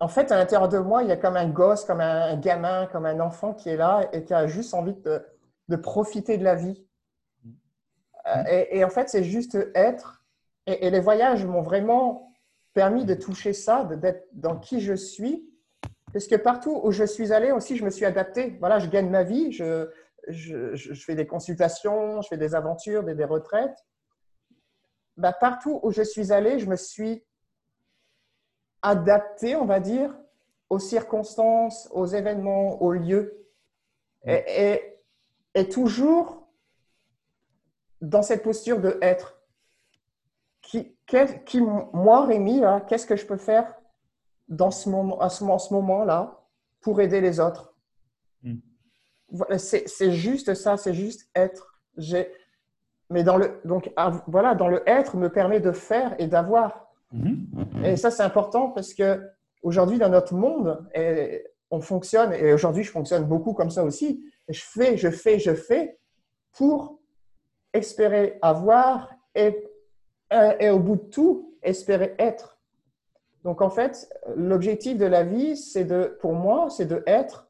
en 0.00 0.08
fait, 0.08 0.32
à 0.32 0.36
l'intérieur 0.36 0.68
de 0.68 0.78
moi, 0.78 1.04
il 1.04 1.08
y 1.08 1.12
a 1.12 1.16
comme 1.16 1.36
un 1.36 1.48
gosse, 1.48 1.84
comme 1.84 2.00
un 2.00 2.36
gamin, 2.36 2.86
comme 2.86 3.06
un 3.06 3.20
enfant 3.20 3.54
qui 3.54 3.68
est 3.68 3.76
là 3.76 4.08
et 4.12 4.24
qui 4.24 4.34
a 4.34 4.48
juste 4.48 4.74
envie 4.74 4.94
de, 4.94 5.76
profiter 5.76 6.38
de 6.38 6.44
la 6.44 6.56
vie. 6.56 6.84
Euh, 8.26 8.64
et, 8.70 8.82
en 8.84 8.90
fait, 8.90 9.08
c'est 9.08 9.22
juste 9.22 9.56
être. 9.76 10.21
Et, 10.66 10.90
les 10.90 11.00
voyages 11.00 11.44
m'ont 11.44 11.62
vraiment 11.62 12.32
permis 12.72 13.04
de 13.04 13.14
toucher 13.14 13.52
ça, 13.52 13.84
d'être 13.84 14.26
dans 14.32 14.58
qui 14.58 14.80
je 14.80 14.94
suis. 14.94 15.48
Parce 16.12 16.26
que 16.26 16.36
partout 16.36 16.80
où 16.82 16.92
je 16.92 17.04
suis 17.04 17.32
allé 17.32 17.52
aussi, 17.52 17.76
je 17.76 17.84
me 17.84 17.90
suis 17.90 18.04
adapté. 18.04 18.56
Voilà, 18.60 18.78
je 18.78 18.88
gagne 18.88 19.08
ma 19.08 19.22
vie, 19.22 19.52
je, 19.52 19.88
je, 20.28 20.94
fais 20.94 21.14
des 21.14 21.26
consultations, 21.26 22.20
je 22.22 22.28
fais 22.28 22.36
des 22.36 22.54
aventures, 22.54 23.02
des, 23.02 23.24
retraites. 23.24 23.76
Bah, 25.16 25.32
partout 25.32 25.80
où 25.82 25.90
je 25.90 26.02
suis 26.02 26.32
allé, 26.32 26.58
je 26.58 26.66
me 26.66 26.76
suis 26.76 27.24
adapté, 28.82 29.56
on 29.56 29.64
va 29.64 29.80
dire, 29.80 30.14
aux 30.70 30.78
circonstances, 30.78 31.88
aux 31.92 32.06
événements, 32.06 32.82
aux 32.82 32.92
lieux. 32.92 33.46
Et, 34.24 34.98
et, 35.54 35.68
toujours 35.68 36.48
dans 38.00 38.22
cette 38.22 38.42
posture 38.42 38.80
de 38.80 38.98
être. 39.02 39.41
Qui, 40.62 40.96
qui 41.44 41.60
moi, 41.60 42.24
Rémi, 42.24 42.62
qu'est-ce 42.88 43.06
que 43.06 43.16
je 43.16 43.26
peux 43.26 43.36
faire 43.36 43.74
dans 44.48 44.70
ce 44.70 44.88
moment, 44.88 45.20
à 45.20 45.28
ce, 45.28 45.44
ce 45.44 45.74
moment-là 45.74 46.40
pour 46.80 47.00
aider 47.00 47.20
les 47.20 47.40
autres? 47.40 47.74
Hmm. 48.42 48.58
C'est 49.56 50.12
juste 50.12 50.54
ça, 50.54 50.76
c'est 50.76 50.94
juste 50.94 51.28
être. 51.34 51.80
Mais 53.10 53.24
dans 53.24 53.36
le, 53.36 53.60
donc, 53.64 53.92
voilà, 54.26 54.54
dans 54.54 54.68
le 54.68 54.82
être 54.88 55.16
me 55.16 55.28
permet 55.28 55.60
de 55.60 55.72
faire 55.72 56.14
et 56.18 56.26
d'avoir. 56.26 56.92
Mhm. 57.12 57.46
Et 57.84 57.96
ça, 57.96 58.10
c'est 58.10 58.22
important 58.22 58.70
parce 58.70 58.94
que 58.94 59.22
aujourd'hui, 59.62 59.98
dans 59.98 60.08
notre 60.08 60.34
monde, 60.34 60.86
on 61.70 61.80
fonctionne, 61.80 62.32
et 62.32 62.52
aujourd'hui, 62.52 62.84
je 62.84 62.90
fonctionne 62.90 63.24
beaucoup 63.24 63.52
comme 63.52 63.70
ça 63.70 63.84
aussi. 63.84 64.24
Je 64.48 64.62
fais, 64.62 64.96
je 64.96 65.10
fais, 65.10 65.38
je 65.38 65.54
fais 65.54 65.98
pour 66.52 66.98
espérer 67.72 68.38
avoir 68.42 69.10
et, 69.34 69.62
et 70.58 70.70
au 70.70 70.78
bout 70.78 70.96
de 70.96 71.04
tout, 71.10 71.54
espérer 71.62 72.14
être. 72.18 72.58
Donc, 73.44 73.60
en 73.60 73.70
fait, 73.70 74.08
l'objectif 74.36 74.96
de 74.96 75.06
la 75.06 75.24
vie, 75.24 75.56
c'est 75.56 75.84
de, 75.84 76.16
pour 76.20 76.32
moi, 76.32 76.70
c'est 76.70 76.86
de 76.86 77.02
être. 77.06 77.48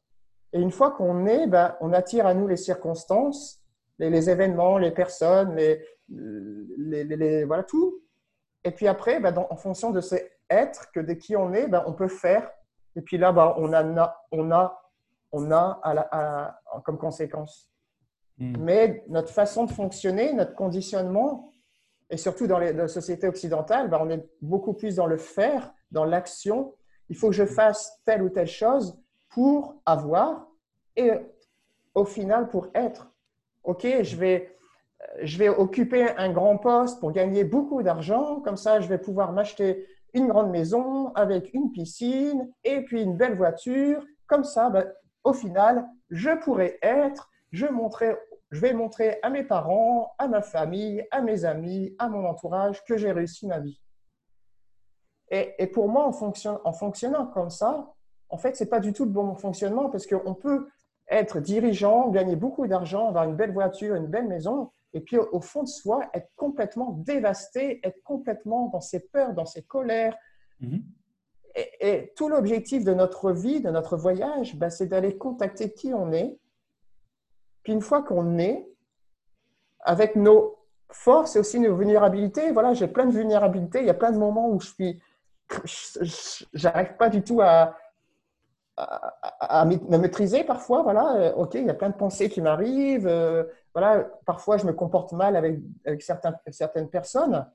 Et 0.52 0.60
une 0.60 0.70
fois 0.70 0.90
qu'on 0.90 1.26
est, 1.26 1.46
ben, 1.46 1.76
on 1.80 1.92
attire 1.92 2.26
à 2.26 2.34
nous 2.34 2.46
les 2.46 2.56
circonstances, 2.56 3.60
les, 3.98 4.30
événements, 4.30 4.78
les 4.78 4.90
personnes, 4.90 5.54
les, 5.54 5.84
les, 6.08 7.44
voilà, 7.44 7.62
tout 7.62 8.02
et 8.64 8.70
puis 8.70 8.86
après, 8.86 9.20
ben, 9.20 9.34
en 9.50 9.56
fonction 9.56 9.90
de 9.90 10.00
ce 10.00 10.16
être, 10.48 10.90
que 10.92 11.00
de 11.00 11.12
qui 11.14 11.36
on 11.36 11.52
est, 11.52 11.66
ben, 11.66 11.82
on 11.86 11.92
peut 11.92 12.08
faire. 12.08 12.50
Et 12.96 13.00
puis 13.00 13.18
là, 13.18 13.32
ben, 13.32 13.54
on 13.56 13.72
a, 13.72 13.82
on 14.30 14.50
a, 14.50 14.90
on 15.32 15.50
a 15.50 15.80
à 15.82 16.80
comme 16.84 16.98
conséquence. 16.98 17.70
Hmm. 18.38 18.56
Mais 18.58 19.04
notre 19.08 19.30
façon 19.30 19.64
de 19.64 19.70
fonctionner, 19.70 20.32
notre 20.32 20.54
conditionnement, 20.54 21.51
et 22.12 22.18
surtout 22.18 22.46
dans 22.46 22.58
les, 22.58 22.88
sociétés 22.88 23.26
occidentales, 23.26 23.88
ben, 23.88 23.98
on 24.02 24.10
est 24.10 24.22
beaucoup 24.42 24.74
plus 24.74 24.96
dans 24.96 25.06
le 25.06 25.16
faire, 25.16 25.72
dans 25.90 26.04
l'action. 26.04 26.74
Il 27.08 27.16
faut 27.16 27.28
que 27.28 27.34
je 27.34 27.46
fasse 27.46 27.98
telle 28.04 28.22
ou 28.22 28.28
telle 28.28 28.46
chose 28.46 29.02
pour 29.30 29.80
avoir 29.86 30.46
et 30.94 31.10
au 31.94 32.04
final 32.04 32.50
pour 32.50 32.68
être. 32.74 33.10
OK, 33.64 33.86
je 34.02 34.16
vais, 34.16 34.54
je 35.22 35.38
vais 35.38 35.48
occuper 35.48 36.06
un 36.18 36.30
grand 36.30 36.58
poste 36.58 37.00
pour 37.00 37.12
gagner 37.12 37.44
beaucoup 37.44 37.82
d'argent. 37.82 38.40
Comme 38.42 38.58
ça, 38.58 38.80
je 38.80 38.88
vais 38.88 38.98
pouvoir 38.98 39.32
m'acheter 39.32 39.86
une 40.12 40.28
grande 40.28 40.50
maison 40.50 41.14
avec 41.14 41.54
une 41.54 41.72
piscine 41.72 42.52
et 42.62 42.82
puis 42.82 43.00
une 43.00 43.16
belle 43.16 43.36
voiture. 43.36 44.04
Comme 44.26 44.44
ça, 44.44 44.68
ben, 44.68 44.92
au 45.24 45.32
final, 45.32 45.88
je 46.10 46.28
pourrai 46.42 46.78
être, 46.82 47.30
je, 47.52 47.64
je 48.52 48.60
vais 48.60 48.74
montrer 48.74 49.18
à 49.22 49.30
mes 49.30 49.42
parents, 49.42 50.14
à 50.18 50.28
ma 50.28 50.42
famille, 50.42 51.04
à 51.10 51.22
mes 51.22 51.44
amis, 51.44 51.96
à 51.98 52.08
mon 52.08 52.26
entourage 52.26 52.84
que 52.84 52.96
j'ai 52.96 53.10
réussi 53.10 53.46
ma 53.46 53.58
vie. 53.58 53.80
Et, 55.30 55.66
pour 55.68 55.88
moi, 55.88 56.04
en, 56.04 56.60
en, 56.64 56.72
fonctionnant 56.74 57.26
comme 57.26 57.48
ça, 57.48 57.94
en 58.28 58.36
fait, 58.36 58.54
ce 58.54 58.64
n'est 58.64 58.70
pas 58.70 58.80
du 58.80 58.92
tout 58.92 59.06
le 59.06 59.10
bon 59.10 59.34
fonctionnement 59.34 59.88
parce 59.88 60.06
qu'on 60.06 60.34
peut 60.34 60.68
être 61.08 61.40
dirigeant, 61.40 62.10
gagner 62.10 62.36
beaucoup 62.36 62.66
d'argent, 62.66 63.08
avoir 63.08 63.24
une 63.24 63.36
belle 63.36 63.52
voiture, 63.52 63.94
une 63.94 64.08
belle 64.08 64.28
maison, 64.28 64.70
et 64.92 65.00
puis 65.00 65.16
au 65.16 65.40
fond 65.40 65.62
de 65.62 65.68
soi, 65.68 66.10
être 66.12 66.28
complètement 66.36 66.92
dévasté, 66.92 67.80
être 67.82 68.02
complètement 68.04 68.68
dans 68.68 68.82
ses 68.82 69.00
peurs, 69.00 69.32
dans 69.32 69.46
ses 69.46 69.62
colères. 69.62 70.16
Mhm. 70.60 70.82
Et, 71.80 72.12
tout 72.16 72.28
l'objectif 72.28 72.84
de 72.84 72.94
notre 72.94 73.32
vie, 73.32 73.60
de 73.60 73.70
notre 73.70 73.96
voyage, 73.96 74.56
ben, 74.56 74.70
c'est 74.70 74.86
d'aller 74.86 75.16
contacter 75.16 75.72
qui 75.72 75.92
on 75.92 76.12
est. 76.12 76.38
Puis 77.62 77.72
une 77.72 77.80
fois 77.80 78.02
qu'on 78.02 78.38
est, 78.38 78.68
avec 79.80 80.16
nos 80.16 80.58
forces 80.90 81.36
et 81.36 81.38
aussi 81.38 81.58
nos 81.58 81.76
vulnérabilités, 81.76 82.52
voilà, 82.52 82.74
j'ai 82.74 82.88
plein 82.88 83.06
de 83.06 83.12
vulnérabilités, 83.12 83.80
il 83.80 83.86
y 83.86 83.90
a 83.90 83.94
plein 83.94 84.12
de 84.12 84.18
moments 84.18 84.50
où 84.50 84.60
je 84.60 84.68
suis, 84.68 85.02
j'arrive 86.52 86.96
pas 86.96 87.08
du 87.08 87.22
tout 87.22 87.40
à, 87.40 87.76
à, 88.76 89.64
me 89.64 89.98
maîtriser 89.98 90.44
parfois. 90.44 90.82
Voilà, 90.82 91.16
euh, 91.16 91.32
ok, 91.34 91.54
il 91.54 91.66
y 91.66 91.70
a 91.70 91.74
plein 91.74 91.90
de 91.90 91.96
pensées 91.96 92.28
qui 92.28 92.40
m'arrivent. 92.40 93.06
Euh, 93.06 93.44
voilà, 93.74 94.10
parfois 94.26 94.56
je 94.56 94.66
me 94.66 94.72
comporte 94.72 95.12
mal 95.12 95.36
avec, 95.36 95.58
avec 95.84 96.02
certains, 96.02 96.34
certaines 96.50 96.88
personnes. 96.88 97.46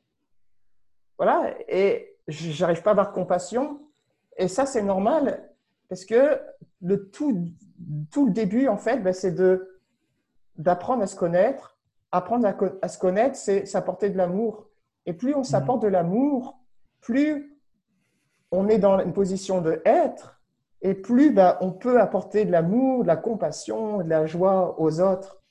Voilà, 1.17 1.53
et 1.67 2.17
j'arrive 2.27 2.81
pas 2.81 2.91
à 2.91 2.93
avoir 2.93 3.11
compassion. 3.11 3.81
Et 4.37 4.47
ça, 4.47 4.65
c'est 4.65 4.83
normal 4.83 5.49
parce 5.89 6.05
que 6.05 6.39
le 6.81 7.09
tout, 7.09 7.47
tout 8.11 8.27
le 8.27 8.31
début, 8.31 8.67
en 8.67 8.77
fait, 8.77 8.97
ben, 8.97 9.13
c'est 9.13 9.31
de 9.31 9.76
d'apprendre 10.57 11.03
à 11.03 11.07
se 11.07 11.15
connaître. 11.15 11.77
Apprendre 12.11 12.47
à, 12.81 12.87
se 12.87 12.97
connaître, 12.97 13.35
c'est 13.35 13.65
s'apporter 13.65 14.09
de 14.09 14.17
l'amour. 14.17 14.67
Et 15.05 15.13
plus 15.13 15.35
on 15.35 15.43
s'apporte 15.43 15.81
de 15.81 15.87
l'amour, 15.87 16.59
plus 17.01 17.59
on 18.51 18.67
est 18.69 18.77
dans 18.77 18.99
une 18.99 19.13
position 19.13 19.61
de 19.61 19.81
être, 19.85 20.39
et 20.81 20.93
plus 20.93 21.31
bah, 21.31 21.57
on 21.61 21.71
peut 21.71 21.99
apporter 21.99 22.45
de 22.45 22.51
l'amour, 22.51 23.03
de 23.03 23.07
la 23.07 23.17
compassion, 23.17 23.99
de 23.99 24.09
la 24.09 24.25
joie 24.25 24.79
aux 24.79 25.01
autres. 25.01 25.41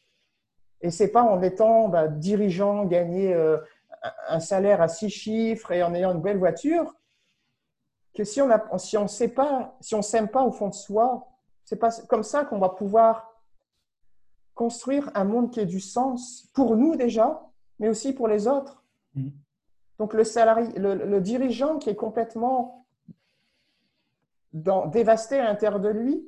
Et 0.80 0.90
c'est 0.90 1.08
pas 1.08 1.22
en 1.22 1.42
étant 1.42 1.88
bah, 1.88 2.08
dirigeant, 2.08 2.84
gagner 2.84 3.34
euh, 3.34 3.58
un 4.28 4.40
salaire 4.40 4.80
à 4.80 4.88
six 4.88 5.10
chiffres 5.10 5.72
et 5.72 5.82
en 5.82 5.94
ayant 5.94 6.14
une 6.14 6.22
belle 6.22 6.38
voiture 6.38 6.94
que 8.14 8.24
si 8.24 8.40
on 8.40 8.48
ne 8.48 9.08
sait 9.08 9.28
pas, 9.28 9.76
si 9.80 9.94
on 9.94 10.02
s'aime 10.02 10.28
pas 10.28 10.42
au 10.42 10.50
fond 10.50 10.68
de 10.68 10.74
soi, 10.74 11.28
c'est 11.64 11.76
pas 11.76 11.90
comme 12.08 12.22
ça 12.22 12.44
qu'on 12.44 12.58
va 12.58 12.70
pouvoir 12.70 13.25
construire 14.56 15.10
un 15.14 15.24
monde 15.24 15.52
qui 15.52 15.60
ait 15.60 15.66
du 15.66 15.78
sens 15.78 16.50
pour 16.54 16.76
nous 16.76 16.96
déjà, 16.96 17.46
mais 17.78 17.88
aussi 17.88 18.12
pour 18.12 18.26
les 18.26 18.48
autres. 18.48 18.82
Mmh. 19.14 19.28
Donc 19.98 20.14
le 20.14 20.24
salarié, 20.24 20.72
le, 20.76 21.20
dirigeant 21.20 21.78
qui 21.78 21.90
est 21.90 21.94
complètement 21.94 22.86
dans, 24.52 24.86
dévasté 24.86 25.38
à 25.38 25.44
l'intérieur 25.44 25.78
de 25.78 25.90
lui, 25.90 26.26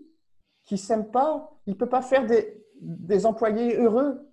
qui 0.64 0.74
ne 0.74 0.78
s'aime 0.78 1.10
pas, 1.10 1.50
il 1.66 1.72
ne 1.72 1.78
peut 1.78 1.88
pas 1.88 2.02
faire 2.02 2.26
des, 2.26 2.64
des, 2.80 3.26
employés 3.26 3.76
heureux. 3.76 4.30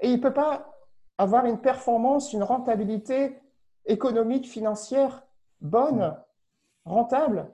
Et 0.00 0.08
il 0.08 0.16
ne 0.16 0.22
peut 0.22 0.32
pas 0.32 0.74
avoir 1.18 1.44
une 1.46 1.60
performance, 1.60 2.32
une 2.32 2.42
rentabilité 2.42 3.38
économique, 3.86 4.48
financière 4.48 5.22
bonne, 5.60 6.16
rentable. 6.84 7.50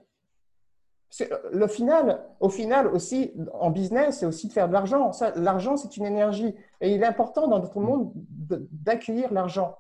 Le 1.53 1.67
final, 1.67 2.25
au 2.39 2.49
final 2.49 2.87
aussi, 2.87 3.33
en 3.55 3.71
business, 3.71 4.21
c'est 4.21 4.27
aussi 4.27 4.47
de 4.47 4.53
faire 4.53 4.69
de 4.69 4.73
l'argent. 4.73 5.11
L'argent, 5.37 5.77
c'est 5.77 5.97
une 5.97 6.07
énergie. 6.07 6.55
Et 6.81 6.95
il 6.95 7.03
est 7.03 7.07
important 7.07 7.49
dans 7.49 7.59
notre 7.59 7.81
monde 7.81 8.13
d'accueillir 8.15 9.33
l'argent. 9.33 9.77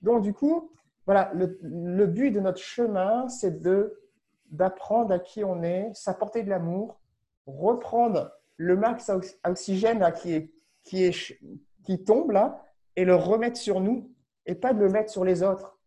Donc, 0.00 0.22
du 0.22 0.32
coup, 0.32 0.70
voilà, 1.04 1.30
le, 1.34 2.06
but 2.06 2.30
de 2.30 2.40
notre 2.40 2.60
chemin, 2.60 3.28
c'est 3.28 3.62
d'apprendre 4.50 5.12
à 5.12 5.18
qui 5.18 5.44
on 5.44 5.62
est, 5.62 5.90
s'apporter 5.94 6.42
de 6.42 6.48
l'amour, 6.48 6.98
reprendre 7.46 8.32
le 8.56 8.76
max 8.76 9.10
à 9.10 9.50
oxygène 9.50 10.06
qui, 10.14 10.50
qui 11.84 12.04
tombe 12.04 12.30
là 12.30 12.64
et 12.96 13.04
le 13.04 13.14
remettre 13.14 13.58
sur 13.58 13.80
nous 13.80 14.10
et 14.46 14.54
pas 14.54 14.72
de 14.72 14.80
le 14.80 14.88
mettre 14.88 15.10
sur 15.10 15.24
les 15.24 15.42
autres. 15.42 15.79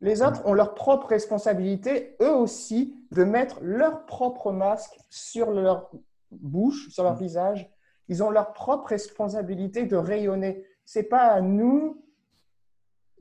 Les 0.00 0.22
autres 0.22 0.46
ont 0.46 0.54
leur 0.54 0.74
propre 0.74 1.08
responsabilité, 1.08 2.16
eux 2.22 2.34
aussi, 2.34 2.94
de 3.10 3.24
mettre 3.24 3.58
leur 3.62 4.06
propre 4.06 4.52
masque 4.52 4.96
sur 5.10 5.50
leur 5.50 5.90
bouche, 6.30 6.88
sur 6.90 7.02
leur 7.02 7.16
visage. 7.16 7.68
Ils 8.08 8.22
ont 8.22 8.30
leur 8.30 8.52
propre 8.52 8.88
responsabilité 8.88 9.84
de 9.84 9.96
rayonner. 9.96 10.64
C'est 10.84 11.02
pas 11.04 11.26
à 11.26 11.40
nous 11.40 12.04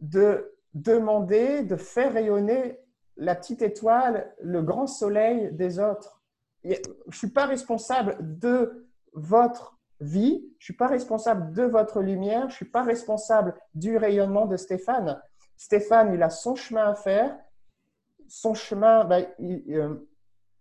de 0.02 0.54
demander 0.74 1.64
de 1.64 1.76
faire 1.76 2.14
rayonner 2.14 2.80
la 3.18 3.36
petite 3.36 3.64
étoile, 3.64 4.34
le 4.42 4.62
grand 4.62 4.86
soleil 4.88 5.52
des 5.54 5.80
autres. 5.80 6.22
Je 6.64 6.76
ne 7.08 7.12
suis 7.12 7.30
pas 7.30 7.46
responsable 7.48 8.18
de 8.20 8.88
votre 9.14 9.80
vie, 10.00 10.46
je 10.60 10.64
ne 10.64 10.66
suis 10.66 10.76
pas 10.76 10.88
responsable 10.88 11.52
de 11.54 11.64
votre 11.64 12.02
lumière, 12.02 12.42
je 12.42 12.46
ne 12.46 12.52
suis 12.52 12.66
pas 12.70 12.84
responsable 12.84 13.56
du 13.74 13.98
rayonnement 13.98 14.46
de 14.46 14.58
Stéphane. 14.58 15.20
Stéphane, 15.58 16.14
il 16.14 16.22
a 16.22 16.30
son 16.30 16.56
chemin 16.56 16.92
à 16.92 16.96
faire. 16.96 17.36
Son 18.30 18.54
chemin, 18.54 19.04
ben, 19.06 19.26
euh, 19.42 19.96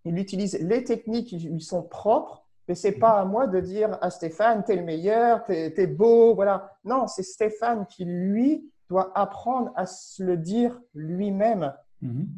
il, 0.05 0.18
utilise 0.18 0.59
les 0.61 0.84
techniques 0.84 1.28
qui 1.28 1.38
lui 1.38 1.61
sont 1.61 1.82
propres, 1.82 2.47
mais 2.66 2.74
ce 2.74 2.88
n'est 2.88 2.94
pas 2.94 3.20
à 3.20 3.24
moi 3.24 3.47
de 3.47 3.61
dire 3.61 3.99
à 4.01 4.11
Stéphane, 4.11 4.64
tu 4.64 4.72
es 4.72 4.76
le 4.76 4.84
meilleur, 4.84 5.44
tu 5.44 5.53
es, 5.53 5.86
beau, 5.86 6.34
voilà. 6.34 6.72
Non, 6.84 7.07
c'est 7.07 7.22
Stéphane 7.22 7.86
qui, 7.86 8.05
lui, 8.05 8.72
doit 8.88 9.12
apprendre 9.18 9.72
à 9.74 9.84
se 9.86 10.22
le 10.22 10.36
dire 10.36 10.80
lui-même. 10.94 11.74
Mhm. 12.01 12.28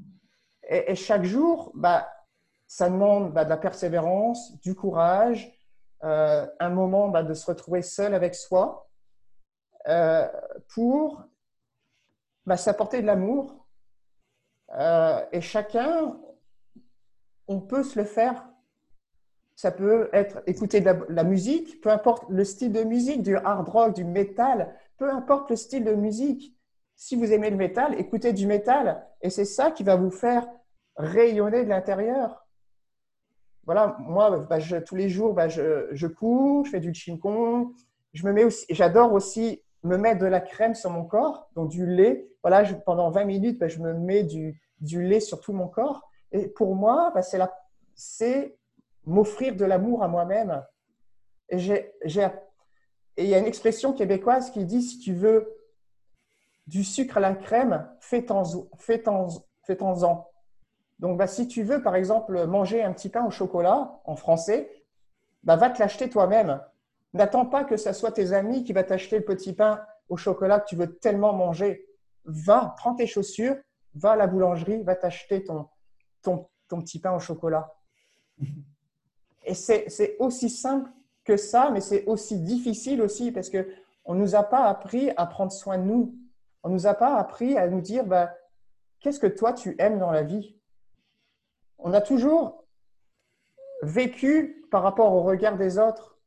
Et, 0.68 0.94
chaque 0.94 1.24
jour, 1.24 1.70
bah, 1.74 2.08
ça 2.66 2.90
demande 2.90 3.32
bah, 3.32 3.44
de 3.44 3.50
la 3.50 3.56
persévérance, 3.56 4.58
du 4.60 4.74
courage, 4.74 5.54
euh, 6.04 6.46
un 6.60 6.70
moment 6.70 7.08
bah, 7.08 7.22
de 7.22 7.34
se 7.34 7.46
retrouver 7.46 7.82
seul 7.82 8.14
avec 8.14 8.34
soi 8.34 8.88
euh, 9.88 10.28
pour 10.74 11.24
bah, 12.48 12.56
s'apporter 12.56 13.02
de 13.02 13.06
l'amour. 13.06 13.66
Euh, 14.78 15.20
et 15.32 15.42
chacun, 15.42 16.18
on 17.46 17.60
peut 17.60 17.82
se 17.82 17.98
le 17.98 18.06
faire. 18.06 18.48
Ça 19.54 19.70
peut 19.70 20.08
être 20.12 20.42
écouter 20.46 20.80
de 20.80 20.90
la, 21.08 21.24
musique, 21.24 21.80
peu 21.82 21.90
importe 21.90 22.24
le 22.30 22.44
style 22.44 22.72
de 22.72 22.84
musique, 22.84 23.22
du 23.22 23.36
hard 23.36 23.68
rock, 23.68 23.94
du 23.94 24.04
metal, 24.04 24.74
peu 24.96 25.10
importe 25.10 25.50
le 25.50 25.56
style 25.56 25.84
de 25.84 25.92
musique. 25.92 26.56
Si 26.96 27.16
vous 27.16 27.32
aimez 27.32 27.50
le 27.50 27.56
métal, 27.56 27.94
écoutez 27.98 28.32
du 28.32 28.46
métal. 28.46 29.06
Et 29.20 29.30
c'est 29.30 29.44
ça 29.44 29.70
qui 29.70 29.82
va 29.82 29.96
vous 29.96 30.10
faire 30.10 30.48
rayonner 30.96 31.64
de 31.64 31.68
l'intérieur. 31.68 32.46
Voilà, 33.64 33.96
moi, 34.00 34.46
bah, 34.48 34.58
tous 34.80 34.96
les 34.96 35.10
jours, 35.10 35.34
bah, 35.34 35.48
je, 35.48 35.88
je, 35.92 36.06
cours, 36.06 36.64
je 36.64 36.70
fais 36.70 36.80
du 36.80 36.92
qigong. 36.92 37.74
Je 38.14 38.24
me 38.26 38.32
mets 38.32 38.44
aussi, 38.44 38.64
j'adore 38.70 39.12
aussi 39.12 39.62
me 39.82 39.96
mettre 39.96 40.20
de 40.20 40.26
la 40.26 40.40
crème 40.40 40.74
sur 40.74 40.90
mon 40.90 41.04
corps, 41.04 41.48
donc 41.54 41.68
du 41.68 41.86
lait. 41.86 42.28
Voilà, 42.42 42.64
pendant 42.86 43.10
20 43.10 43.24
minutes, 43.24 43.58
bah, 43.58 43.68
je 43.68 43.78
me 43.78 43.92
mets 43.94 44.22
du, 44.22 44.60
du, 44.80 45.02
lait 45.02 45.20
sur 45.20 45.40
tout 45.40 45.52
mon 45.52 45.68
corps. 45.68 46.08
Et 46.32 46.48
pour 46.48 46.74
moi, 46.74 47.12
c'est 47.94 48.58
m'offrir 49.06 49.56
de 49.56 49.64
l'amour 49.64 50.02
à 50.02 50.08
moi-même. 50.08 50.62
Et 51.48 51.58
j'ai, 51.58 51.92
et 53.16 53.24
il 53.24 53.30
y 53.30 53.34
a 53.34 53.38
une 53.38 53.46
expression 53.46 53.92
québécoise 53.92 54.50
qui 54.50 54.64
dit 54.64 54.82
si 54.82 54.98
tu 54.98 55.12
veux 55.12 55.54
du 56.68 56.84
sucre 56.84 57.16
à 57.16 57.20
la 57.20 57.34
crème, 57.34 57.88
fais-en, 58.00 58.44
fais-en, 58.76 59.28
Donc, 60.98 61.18
bah, 61.18 61.26
si 61.26 61.48
tu 61.48 61.62
veux, 61.62 61.82
par 61.82 61.96
exemple, 61.96 62.46
manger 62.46 62.82
un 62.82 62.92
petit 62.92 63.08
pain 63.08 63.24
au 63.24 63.30
chocolat 63.30 64.00
en 64.04 64.16
français, 64.16 64.84
va 65.42 65.70
te 65.70 65.78
l'acheter 65.78 66.10
toi-même. 66.10 66.60
N'attends 67.14 67.46
pas 67.46 67.64
que 67.64 67.76
ce 67.76 67.92
soit 67.92 68.12
tes 68.12 68.32
amis 68.32 68.64
qui 68.64 68.72
vont 68.72 68.82
t'acheter 68.82 69.18
le 69.18 69.24
petit 69.24 69.54
pain 69.54 69.80
au 70.08 70.16
chocolat 70.16 70.60
que 70.60 70.68
tu 70.68 70.76
veux 70.76 70.96
tellement 70.96 71.32
manger. 71.32 71.86
Va, 72.24 72.74
prends 72.76 72.94
tes 72.94 73.06
chaussures, 73.06 73.56
va 73.94 74.12
à 74.12 74.16
la 74.16 74.26
boulangerie, 74.26 74.82
va 74.82 74.94
t'acheter 74.94 75.44
ton, 75.44 75.68
ton, 76.22 76.48
ton 76.68 76.80
petit 76.80 77.00
pain 77.00 77.14
au 77.14 77.20
chocolat. 77.20 77.74
Et 79.44 79.54
c'est 79.54 80.16
aussi 80.18 80.50
simple 80.50 80.90
que 81.24 81.36
ça, 81.36 81.70
mais 81.70 81.80
c'est 81.80 82.04
aussi 82.04 82.38
difficile 82.38 83.02
aussi 83.02 83.32
parce 83.32 83.50
que 83.50 83.68
on 84.04 84.14
nous 84.14 84.34
a 84.34 84.42
pas 84.42 84.64
appris 84.64 85.10
à 85.16 85.26
prendre 85.26 85.52
soin 85.52 85.78
de 85.78 85.84
nous. 85.84 86.14
On 86.62 86.70
nous 86.70 86.86
a 86.86 86.94
pas 86.94 87.16
appris 87.16 87.56
à 87.56 87.68
nous 87.68 87.80
dire 87.80 88.04
bah, 88.04 88.34
qu'est-ce 89.00 89.20
que 89.20 89.26
toi 89.26 89.52
tu 89.52 89.74
aimes 89.78 89.98
dans 89.98 90.10
la 90.10 90.22
vie? 90.22 90.58
On 91.78 91.92
a 91.92 92.00
toujours 92.00 92.64
vécu 93.82 94.66
par 94.70 94.82
rapport 94.82 95.12
au 95.12 95.22
regard 95.22 95.56
des 95.56 95.78
autres. 95.78 96.17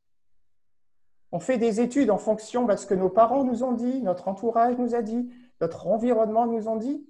On 1.32 1.40
fait 1.40 1.58
des 1.58 1.80
études 1.80 2.12
en 2.12 2.18
fonction 2.18 2.66
de 2.66 2.76
ce 2.76 2.86
que 2.86 2.94
nos 2.94 3.10
parents 3.10 3.44
nous 3.44 3.64
ont 3.64 3.72
dit, 3.72 4.02
notre 4.02 4.28
entourage 4.28 4.78
nous 4.78 4.96
a 4.96 5.02
dit, 5.02 5.32
notre 5.62 5.88
environnement 5.88 6.46
nous 6.46 6.68
ont 6.68 6.76
dit. 6.76 7.06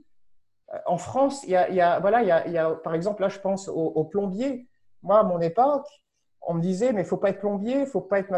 En 0.85 0.97
France, 0.97 1.43
il 1.43 1.51
y 1.51 1.55
a, 1.55 1.99
voilà, 1.99 2.45
il 2.45 2.51
y 2.53 2.57
a, 2.57 2.71
par 2.71 2.93
exemple, 2.93 3.21
là, 3.21 3.29
je 3.29 3.39
pense 3.39 3.67
aux 3.67 4.03
plombiers. 4.05 4.67
Moi, 5.03 5.19
à 5.19 5.23
mon 5.23 5.39
époque, 5.41 5.87
on 6.41 6.53
me 6.53 6.61
disait, 6.61 6.91
mais 6.91 7.01
il 7.01 7.03
ne 7.03 7.09
faut 7.09 7.17
pas 7.17 7.29
être 7.29 7.39
plombier, 7.39 7.73
il 7.73 7.79
ne 7.81 7.85
faut, 7.85 8.01
pas 8.01 8.19
être 8.19 8.33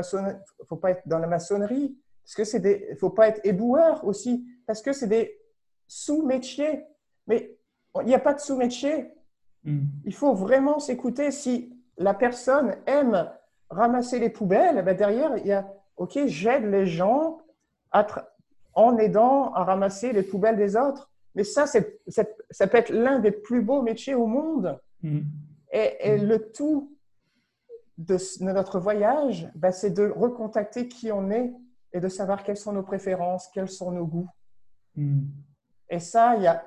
faut 0.67 0.75
pas 0.75 0.91
être 0.91 1.07
dans 1.07 1.19
la 1.19 1.27
maçonnerie, 1.27 1.97
parce 2.23 2.35
que 2.35 2.43
c'est 2.43 2.59
des, 2.59 2.87
il 2.91 2.97
faut 2.97 3.09
pas 3.09 3.27
être 3.27 3.41
éboueur 3.43 4.05
aussi, 4.05 4.45
parce 4.65 4.81
que 4.81 4.93
c'est 4.93 5.07
des 5.07 5.39
sous-métiers. 5.87 6.85
Mais 7.27 7.57
il 8.01 8.05
n'y 8.05 8.15
a 8.15 8.19
pas 8.19 8.33
de 8.33 8.39
sous-métier. 8.39 9.13
Hmm. 9.63 9.85
Il 10.05 10.13
faut 10.13 10.33
vraiment 10.33 10.79
s'écouter. 10.79 11.31
Si 11.31 11.77
la 11.97 12.13
personne 12.13 12.75
aime 12.85 13.29
ramasser 13.69 14.19
les 14.19 14.29
poubelles, 14.29 14.83
ben 14.83 14.95
derrière, 14.95 15.37
il 15.37 15.47
y 15.47 15.51
a, 15.51 15.67
OK, 15.97 16.19
j'aide 16.25 16.65
les 16.65 16.85
gens 16.85 17.39
en 18.73 18.97
aidant 18.97 19.53
à 19.53 19.63
ramasser 19.63 20.13
les 20.13 20.23
poubelles 20.23 20.57
des 20.57 20.75
autres. 20.75 21.09
Mais 21.35 21.43
ça, 21.43 21.65
c'est, 21.65 21.99
ça 22.07 22.67
peut 22.67 22.77
être 22.77 22.91
l'un 22.91 23.19
des 23.19 23.31
plus 23.31 23.61
beaux 23.61 23.81
métiers 23.81 24.15
au 24.15 24.27
monde. 24.27 24.79
Hmm. 25.01 25.21
Et, 25.71 25.97
et 25.99 26.17
hmm. 26.17 26.25
le 26.25 26.51
tout, 26.51 26.93
de, 27.97 28.17
notre 28.41 28.79
voyage, 28.79 29.49
ben, 29.55 29.71
c'est 29.71 29.91
de 29.91 30.09
recontacter 30.09 30.87
qui 30.87 31.11
on 31.11 31.29
est 31.31 31.53
et 31.91 31.99
de 31.99 32.07
savoir 32.07 32.43
quelles 32.43 32.57
sont 32.57 32.73
nos 32.73 32.83
préférences, 32.83 33.47
quels 33.49 33.69
sont 33.69 33.91
nos 33.91 34.05
goûts. 34.05 34.29
Hmm. 34.95 35.25
Et 35.89 35.99
ça, 35.99 36.35
il 36.35 36.41
n'y 36.41 36.47
a, 36.47 36.63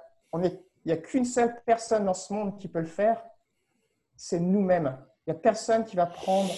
a 0.89 0.97
qu'une 0.97 1.25
seule 1.25 1.61
personne 1.65 2.05
dans 2.05 2.15
ce 2.15 2.33
monde 2.33 2.59
qui 2.59 2.69
peut 2.69 2.81
le 2.81 2.87
faire, 2.87 3.25
c'est 4.17 4.41
nous-mêmes. 4.41 4.97
Il 5.27 5.33
n'y 5.33 5.37
a 5.37 5.41
personne 5.41 5.85
qui 5.85 5.97
va, 5.97 6.07
prendre, 6.07 6.53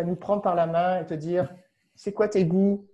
va 0.00 0.04
nous 0.08 0.16
prendre 0.16 0.42
par 0.42 0.54
la 0.54 0.66
main 0.66 1.00
et 1.00 1.06
te 1.06 1.14
dire, 1.14 1.54
c'est 1.94 2.12
quoi 2.12 2.28
tes 2.28 2.44
goûts? 2.44 2.86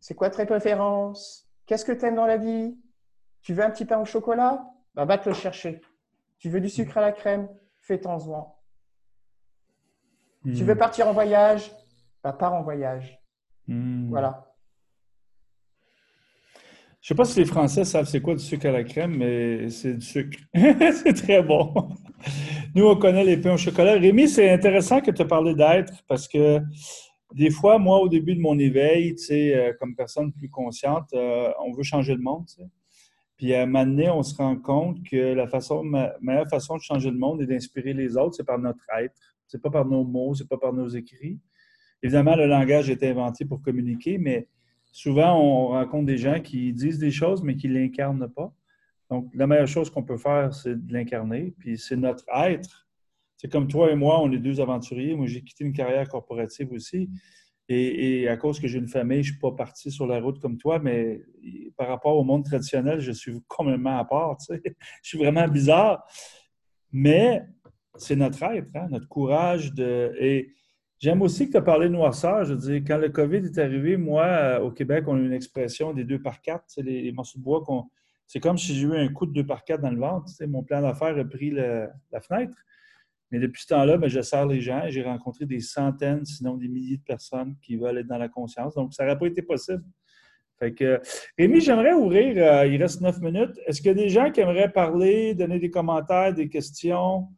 C'est 0.00 0.14
quoi 0.14 0.30
tes 0.30 0.46
préférences? 0.46 1.48
Qu'est-ce 1.66 1.84
que 1.84 1.92
tu 1.92 2.06
aimes 2.06 2.14
dans 2.14 2.26
la 2.26 2.38
vie? 2.38 2.78
Tu 3.42 3.52
veux 3.54 3.62
un 3.62 3.70
petit 3.70 3.84
pain 3.84 3.98
au 3.98 4.04
chocolat? 4.04 4.64
Ben, 4.94 5.04
Va 5.04 5.18
te 5.18 5.28
le 5.28 5.34
chercher. 5.34 5.80
Tu 6.38 6.48
veux 6.48 6.60
du 6.60 6.68
sucre 6.68 6.96
à 6.98 7.00
la 7.00 7.12
crème? 7.12 7.48
Fais-t'en-en. 7.82 8.56
Tu 10.44 10.64
veux 10.64 10.74
hmm. 10.74 10.78
partir 10.78 11.08
en 11.08 11.12
voyage? 11.12 11.70
Bah, 12.22 12.32
Pars 12.32 12.54
en 12.54 12.62
voyage. 12.62 13.20
Hmm. 13.66 14.08
Voilà. 14.08 14.44
Je 17.00 17.12
ne 17.12 17.16
sais 17.16 17.22
pas 17.22 17.24
si 17.24 17.38
les 17.38 17.46
Français 17.46 17.84
savent 17.84 18.06
c'est 18.06 18.20
quoi 18.20 18.34
du 18.34 18.42
sucre 18.42 18.66
à 18.66 18.72
la 18.72 18.84
crème, 18.84 19.16
mais 19.16 19.70
c'est 19.70 19.94
du 19.94 20.04
sucre. 20.04 20.38
c'est 20.54 21.14
très 21.14 21.42
bon. 21.42 21.74
Nous, 22.78 22.86
on 22.86 22.94
connaît 22.94 23.24
les 23.24 23.36
pains 23.36 23.54
au 23.54 23.56
chocolat. 23.56 23.94
Rémi, 23.94 24.28
c'est 24.28 24.48
intéressant 24.50 25.00
que 25.00 25.10
tu 25.10 25.26
parlé 25.26 25.52
d'être 25.52 25.92
parce 26.06 26.28
que 26.28 26.60
des 27.34 27.50
fois, 27.50 27.76
moi, 27.76 27.98
au 27.98 28.08
début 28.08 28.36
de 28.36 28.40
mon 28.40 28.56
éveil, 28.56 29.16
tu 29.16 29.24
sais, 29.24 29.52
euh, 29.52 29.72
comme 29.80 29.96
personne 29.96 30.32
plus 30.32 30.48
consciente, 30.48 31.12
euh, 31.12 31.50
on 31.60 31.72
veut 31.72 31.82
changer 31.82 32.14
le 32.14 32.20
monde. 32.20 32.46
Puis 33.36 33.52
à 33.52 33.62
un 33.62 33.66
moment 33.66 33.84
donné, 33.84 34.08
on 34.10 34.22
se 34.22 34.32
rend 34.36 34.54
compte 34.54 35.02
que 35.02 35.16
la 35.16 35.48
meilleure 36.20 36.48
façon 36.48 36.76
de 36.76 36.80
changer 36.80 37.10
le 37.10 37.18
monde 37.18 37.42
et 37.42 37.46
d'inspirer 37.46 37.94
les 37.94 38.16
autres, 38.16 38.36
c'est 38.36 38.46
par 38.46 38.60
notre 38.60 38.78
être. 39.00 39.34
C'est 39.48 39.60
pas 39.60 39.70
par 39.70 39.84
nos 39.84 40.04
mots, 40.04 40.36
c'est 40.36 40.48
pas 40.48 40.58
par 40.58 40.72
nos 40.72 40.86
écrits. 40.86 41.40
Évidemment, 42.00 42.36
le 42.36 42.46
langage 42.46 42.90
est 42.90 43.02
inventé 43.02 43.44
pour 43.44 43.60
communiquer, 43.60 44.18
mais 44.18 44.46
souvent, 44.92 45.36
on 45.36 45.66
rencontre 45.70 46.06
des 46.06 46.18
gens 46.18 46.38
qui 46.38 46.72
disent 46.72 47.00
des 47.00 47.10
choses, 47.10 47.42
mais 47.42 47.56
qui 47.56 47.66
ne 47.66 47.74
l'incarnent 47.74 48.28
pas. 48.28 48.54
Donc, 49.10 49.30
la 49.34 49.46
meilleure 49.46 49.68
chose 49.68 49.90
qu'on 49.90 50.02
peut 50.02 50.18
faire, 50.18 50.52
c'est 50.54 50.74
de 50.74 50.92
l'incarner. 50.92 51.54
Puis, 51.58 51.78
c'est 51.78 51.96
notre 51.96 52.24
être. 52.34 52.88
C'est 53.36 53.50
comme 53.50 53.68
toi 53.68 53.90
et 53.90 53.94
moi, 53.94 54.20
on 54.20 54.30
est 54.32 54.38
deux 54.38 54.60
aventuriers. 54.60 55.14
Moi, 55.14 55.26
j'ai 55.26 55.42
quitté 55.42 55.64
une 55.64 55.72
carrière 55.72 56.08
corporative 56.08 56.72
aussi. 56.72 57.08
Et, 57.70 58.26
à 58.28 58.36
cause 58.38 58.58
que 58.60 58.66
j'ai 58.66 58.78
une 58.78 58.88
famille, 58.88 59.22
je 59.22 59.30
ne 59.30 59.32
suis 59.34 59.40
pas 59.40 59.52
parti 59.52 59.90
sur 59.90 60.06
la 60.06 60.20
route 60.20 60.40
comme 60.40 60.56
toi, 60.56 60.78
mais 60.78 61.20
par 61.76 61.88
rapport 61.88 62.16
au 62.16 62.24
monde 62.24 62.44
traditionnel, 62.44 63.00
je 63.00 63.12
suis 63.12 63.32
complètement 63.46 63.98
à 63.98 64.04
part. 64.06 64.38
je 64.48 64.58
suis 65.02 65.18
vraiment 65.18 65.46
bizarre. 65.46 66.02
Mais 66.92 67.42
c'est 67.96 68.16
notre 68.16 68.42
être, 68.42 68.74
hein, 68.74 68.88
notre 68.90 69.06
courage 69.08 69.74
de. 69.74 70.14
Et 70.18 70.54
j'aime 70.98 71.20
aussi 71.20 71.46
que 71.46 71.52
tu 71.52 71.56
as 71.58 71.62
parlé 71.62 71.88
de 71.88 71.92
noirceur. 71.92 72.44
Je 72.46 72.54
veux 72.54 72.60
dire, 72.60 72.82
quand 72.86 72.98
le 72.98 73.10
COVID 73.10 73.44
est 73.44 73.58
arrivé, 73.58 73.98
moi, 73.98 74.24
euh, 74.24 74.60
au 74.60 74.70
Québec, 74.70 75.04
on 75.06 75.16
a 75.16 75.18
une 75.18 75.34
expression 75.34 75.92
des 75.92 76.04
deux 76.04 76.22
par 76.22 76.40
quatre. 76.40 76.64
C'est 76.68 76.82
les, 76.82 77.12
morceaux 77.12 77.38
de 77.38 77.44
bois 77.44 77.62
qu'on. 77.62 77.84
C'est 78.28 78.40
comme 78.40 78.58
si 78.58 78.74
j'ai 78.76 78.86
eu 78.86 78.96
un 78.96 79.08
coup 79.08 79.26
de 79.26 79.32
deux 79.32 79.44
par 79.46 79.64
quatre 79.64 79.80
dans 79.80 79.90
le 79.90 79.98
ventre. 79.98 80.30
mon 80.46 80.62
plan 80.62 80.82
d'affaires 80.82 81.18
a 81.18 81.24
pris 81.24 81.50
la 81.50 82.20
fenêtre. 82.20 82.56
Mais 83.30 83.38
depuis 83.38 83.62
ce 83.62 83.68
temps-là, 83.68 83.98
ben, 83.98 84.08
je 84.08 84.20
sers 84.20 84.46
les 84.46 84.60
gens 84.60 84.84
et 84.84 84.90
j'ai 84.90 85.02
rencontré 85.02 85.44
des 85.44 85.60
centaines, 85.60 86.24
sinon 86.24 86.56
des 86.56 86.68
milliers 86.68 86.96
de 86.96 87.02
personnes 87.02 87.56
qui 87.60 87.76
veulent 87.76 87.98
être 87.98 88.06
dans 88.06 88.18
la 88.18 88.28
conscience. 88.28 88.74
Donc, 88.74 88.94
ça 88.94 89.04
n'aurait 89.04 89.18
pas 89.18 89.26
été 89.26 89.42
possible. 89.42 89.84
Fait 90.58 90.72
que, 90.72 91.00
Rémi, 91.38 91.60
j'aimerais 91.60 91.92
ouvrir, 91.92 92.34
euh, 92.36 92.66
il 92.66 92.82
reste 92.82 93.00
neuf 93.00 93.20
minutes. 93.20 93.58
Est-ce 93.66 93.80
qu'il 93.80 93.88
y 93.88 93.90
a 93.90 93.94
des 93.94 94.08
gens 94.08 94.30
qui 94.30 94.40
aimeraient 94.40 94.72
parler, 94.72 95.34
donner 95.34 95.58
des 95.58 95.70
commentaires, 95.70 96.32
des 96.32 96.48
questions? 96.48 97.28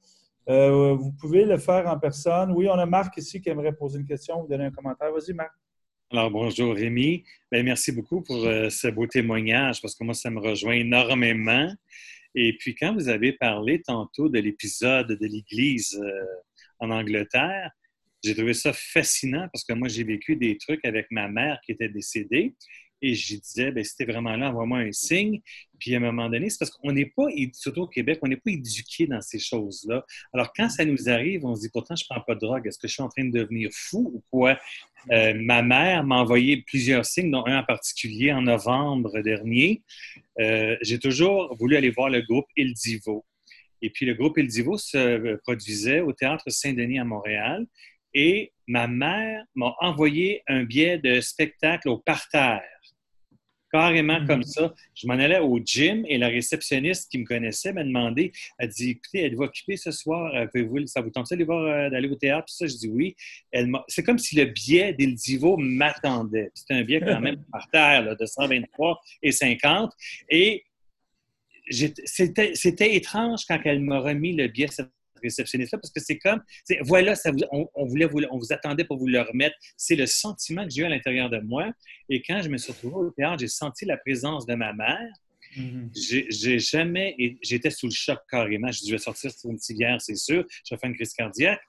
Euh, 0.48 0.94
vous 0.94 1.12
pouvez 1.12 1.44
le 1.44 1.58
faire 1.58 1.86
en 1.86 1.98
personne. 1.98 2.52
Oui, 2.52 2.68
on 2.68 2.78
a 2.78 2.86
Marc 2.86 3.16
ici 3.18 3.40
qui 3.40 3.50
aimerait 3.50 3.72
poser 3.72 3.98
une 3.98 4.06
question 4.06 4.42
ou 4.42 4.48
donner 4.48 4.64
un 4.64 4.70
commentaire. 4.70 5.12
Vas-y, 5.12 5.34
Marc. 5.34 5.52
Alors, 6.12 6.28
bonjour 6.28 6.74
Rémi. 6.74 7.22
Bien, 7.52 7.62
merci 7.62 7.92
beaucoup 7.92 8.20
pour 8.20 8.44
euh, 8.44 8.68
ce 8.68 8.88
beau 8.88 9.06
témoignage 9.06 9.80
parce 9.80 9.94
que 9.94 10.02
moi, 10.02 10.12
ça 10.12 10.28
me 10.28 10.40
rejoint 10.40 10.72
énormément. 10.74 11.72
Et 12.34 12.56
puis, 12.58 12.74
quand 12.74 12.94
vous 12.94 13.08
avez 13.08 13.32
parlé 13.32 13.80
tantôt 13.80 14.28
de 14.28 14.40
l'épisode 14.40 15.06
de 15.06 15.26
l'Église 15.26 15.94
euh, 16.02 16.24
en 16.80 16.90
Angleterre, 16.90 17.70
j'ai 18.24 18.34
trouvé 18.34 18.54
ça 18.54 18.72
fascinant 18.72 19.48
parce 19.52 19.64
que 19.64 19.72
moi, 19.72 19.86
j'ai 19.86 20.02
vécu 20.02 20.34
des 20.34 20.58
trucs 20.58 20.84
avec 20.84 21.06
ma 21.12 21.28
mère 21.28 21.60
qui 21.64 21.70
était 21.70 21.88
décédée 21.88 22.56
et 23.02 23.14
je 23.14 23.36
disais, 23.36 23.72
ben, 23.72 23.82
c'était 23.82 24.10
vraiment 24.10 24.36
là, 24.36 24.50
envoie-moi 24.50 24.78
un 24.78 24.92
signe. 24.92 25.40
Puis 25.78 25.94
à 25.94 25.96
un 25.96 26.00
moment 26.00 26.28
donné, 26.28 26.50
c'est 26.50 26.58
parce 26.58 26.70
qu'on 26.70 26.92
n'est 26.92 27.06
pas, 27.06 27.26
surtout 27.54 27.82
au 27.82 27.86
Québec, 27.86 28.18
on 28.22 28.28
n'est 28.28 28.36
pas 28.36 28.50
éduqué 28.50 29.06
dans 29.06 29.20
ces 29.22 29.38
choses-là. 29.38 30.04
Alors 30.32 30.52
quand 30.54 30.68
ça 30.68 30.84
nous 30.84 31.08
arrive, 31.08 31.44
on 31.44 31.54
se 31.54 31.62
dit, 31.62 31.70
pourtant, 31.72 31.96
je 31.96 32.04
prends 32.08 32.20
pas 32.20 32.34
de 32.34 32.40
drogue. 32.40 32.66
Est-ce 32.66 32.78
que 32.78 32.88
je 32.88 32.92
suis 32.92 33.02
en 33.02 33.08
train 33.08 33.24
de 33.24 33.30
devenir 33.32 33.70
fou 33.72 34.12
ou 34.14 34.22
quoi? 34.30 34.58
Euh, 35.10 35.32
ma 35.34 35.62
mère 35.62 36.04
m'a 36.04 36.16
envoyé 36.16 36.62
plusieurs 36.62 37.06
signes, 37.06 37.30
dont 37.30 37.46
un 37.46 37.60
en 37.60 37.64
particulier 37.64 38.32
en 38.32 38.42
novembre 38.42 39.20
dernier. 39.20 39.82
Euh, 40.38 40.76
j'ai 40.82 40.98
toujours 40.98 41.56
voulu 41.56 41.76
aller 41.76 41.90
voir 41.90 42.10
le 42.10 42.20
groupe 42.20 42.46
Il 42.56 42.74
Divo. 42.74 43.24
Et 43.82 43.88
puis 43.88 44.04
le 44.04 44.12
groupe 44.12 44.36
Il 44.36 44.46
Divo 44.46 44.76
se 44.76 45.36
produisait 45.36 46.00
au 46.00 46.12
Théâtre 46.12 46.44
Saint-Denis 46.48 46.98
à 46.98 47.04
Montréal. 47.04 47.66
Et 48.14 48.52
ma 48.66 48.86
mère 48.86 49.44
m'a 49.54 49.74
envoyé 49.80 50.42
un 50.46 50.64
billet 50.64 50.98
de 50.98 51.20
spectacle 51.20 51.88
au 51.88 51.98
parterre 51.98 52.62
carrément 53.70 54.24
comme 54.26 54.40
mhm. 54.40 54.44
ça. 54.44 54.74
Je 54.94 55.06
m'en 55.06 55.14
allais 55.14 55.38
au 55.38 55.58
gym 55.64 56.04
et 56.08 56.18
la 56.18 56.28
réceptionniste 56.28 57.10
qui 57.10 57.18
me 57.18 57.24
connaissait 57.24 57.72
m'a 57.72 57.84
demandé, 57.84 58.32
elle 58.58 58.68
dit, 58.68 58.90
écoutez, 58.90 59.22
elle 59.22 59.36
va 59.36 59.44
occuper 59.44 59.76
ce 59.76 59.90
soir, 59.90 60.32
vous, 60.54 60.86
ça 60.86 61.00
vous 61.00 61.10
tente 61.10 61.30
d'aller 61.30 61.44
voir, 61.44 61.64
euh, 61.64 61.90
d'aller 61.90 62.08
au 62.08 62.16
théâtre? 62.16 62.46
Puis 62.46 62.54
ça, 62.54 62.66
je 62.66 62.76
dis 62.76 62.88
oui. 62.88 63.16
c'est 63.88 64.02
comme 64.02 64.18
si 64.18 64.36
le 64.36 64.46
billet 64.46 64.92
d'Il 64.92 65.14
Divo 65.14 65.56
m'attendait. 65.56 66.50
C'était 66.54 66.74
un 66.74 66.82
billet 66.82 67.00
quand 67.00 67.20
même 67.20 67.42
par 67.52 67.68
terre, 67.70 68.16
de 68.16 68.26
123 68.26 69.00
et 69.22 69.32
50. 69.32 69.92
Et 70.28 70.64
c'était, 72.04 72.54
c'était 72.54 72.96
étrange 72.96 73.44
quand 73.46 73.60
elle 73.64 73.80
m'a 73.80 74.00
remis 74.00 74.34
le 74.34 74.48
billet 74.48 74.68
réceptionniste 75.22 75.72
parce 75.72 75.92
que 75.92 76.00
c'est 76.00 76.18
comme, 76.18 76.42
voilà, 76.82 77.14
ça 77.14 77.30
on, 77.52 77.86
voulait 77.86 78.06
vous, 78.06 78.20
on 78.30 78.38
vous 78.38 78.52
attendait 78.52 78.84
pour 78.84 78.98
vous 78.98 79.06
le 79.06 79.20
remettre. 79.20 79.56
C'est 79.76 79.96
le 79.96 80.06
sentiment 80.06 80.64
que 80.64 80.70
j'ai 80.70 80.82
eu 80.82 80.84
à 80.84 80.88
l'intérieur 80.88 81.30
de 81.30 81.38
moi. 81.38 81.70
Et 82.08 82.22
quand 82.22 82.42
je 82.42 82.48
me 82.48 82.58
suis 82.58 82.72
retrouvé 82.72 82.94
au 82.96 83.10
théâtre, 83.10 83.38
j'ai 83.40 83.48
senti 83.48 83.84
la 83.84 83.96
présence 83.96 84.46
de 84.46 84.54
ma 84.54 84.72
mère. 84.72 85.12
Mm-hmm. 85.56 86.28
J'ai 86.30 86.58
jamais, 86.58 87.16
j'étais 87.42 87.70
sous 87.70 87.86
le 87.86 87.92
choc 87.92 88.18
carrément. 88.30 88.70
Je, 88.70 88.86
je 88.86 88.92
vais 88.92 88.98
sortir 88.98 89.30
sur 89.32 89.50
une 89.50 89.58
civière, 89.58 90.00
c'est 90.00 90.16
sûr. 90.16 90.44
Je 90.64 90.74
vais 90.74 90.78
faire 90.78 90.90
une 90.90 90.96
crise 90.96 91.12
cardiaque. 91.12 91.60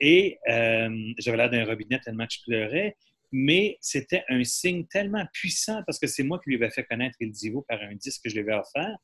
Et 0.00 0.38
euh, 0.48 1.12
j'avais 1.18 1.36
l'air 1.36 1.50
d'un 1.50 1.64
robinet 1.64 2.00
tellement 2.00 2.26
que 2.26 2.34
je 2.34 2.42
pleurais. 2.46 2.96
Mais 3.30 3.76
c'était 3.80 4.24
un 4.28 4.42
signe 4.42 4.86
tellement 4.86 5.24
puissant 5.32 5.82
parce 5.86 5.98
que 5.98 6.06
c'est 6.06 6.22
moi 6.22 6.40
qui 6.42 6.50
lui 6.50 6.56
avais 6.56 6.70
fait 6.70 6.84
connaître 6.84 7.16
Il 7.20 7.30
Divo 7.30 7.62
par 7.68 7.80
un 7.82 7.94
disque 7.94 8.22
que 8.24 8.30
je 8.30 8.36
lui 8.36 8.50
avais 8.50 8.58
offert. 8.58 8.96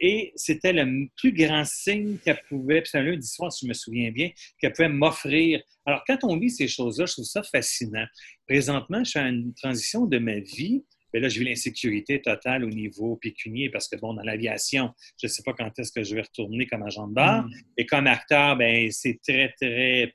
Et 0.00 0.32
c'était 0.34 0.72
le 0.72 1.08
plus 1.16 1.32
grand 1.32 1.64
signe 1.64 2.18
qu'elle 2.18 2.40
pouvait, 2.48 2.82
puis 2.82 2.90
c'est 2.90 2.98
un 2.98 3.02
lundi 3.02 3.26
soir, 3.26 3.52
si 3.52 3.64
je 3.64 3.68
me 3.68 3.74
souviens 3.74 4.10
bien, 4.10 4.30
qu'elle 4.58 4.72
pouvait 4.72 4.88
m'offrir. 4.88 5.62
Alors, 5.86 6.02
quand 6.06 6.18
on 6.24 6.36
vit 6.36 6.50
ces 6.50 6.68
choses-là, 6.68 7.06
je 7.06 7.12
trouve 7.12 7.24
ça 7.24 7.42
fascinant. 7.42 8.04
Présentement, 8.46 9.04
je 9.04 9.10
suis 9.10 9.18
à 9.18 9.28
une 9.28 9.54
transition 9.54 10.06
de 10.06 10.18
ma 10.18 10.40
vie. 10.40 10.84
Et 11.12 11.20
là, 11.20 11.28
je 11.28 11.38
vis 11.38 11.44
l'insécurité 11.44 12.20
totale 12.20 12.64
au 12.64 12.70
niveau 12.70 13.16
pécunier 13.16 13.70
parce 13.70 13.88
que, 13.88 13.96
bon, 13.96 14.14
dans 14.14 14.22
l'aviation, 14.24 14.92
je 15.20 15.26
ne 15.26 15.30
sais 15.30 15.44
pas 15.44 15.52
quand 15.52 15.70
est-ce 15.78 15.92
que 15.92 16.02
je 16.02 16.16
vais 16.16 16.22
retourner 16.22 16.66
comme 16.66 16.82
agent 16.82 17.06
de 17.06 17.14
bar. 17.14 17.44
Mm. 17.44 17.52
Et 17.76 17.86
comme 17.86 18.08
acteur, 18.08 18.56
ben 18.56 18.90
c'est 18.90 19.20
très, 19.22 19.54
très 19.60 20.12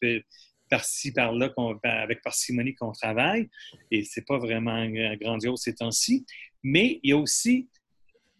par-ci, 0.69 1.13
par-là, 1.13 1.51
avec 1.83 2.21
parcimonie 2.21 2.75
qu'on 2.75 2.91
travaille. 2.91 3.49
Et 3.91 4.03
c'est 4.03 4.25
pas 4.27 4.37
vraiment 4.37 4.85
grandiose 5.21 5.61
ces 5.61 5.75
temps-ci. 5.75 6.25
Mais 6.63 6.99
il 7.03 7.11
y 7.11 7.13
a 7.13 7.17
aussi 7.17 7.69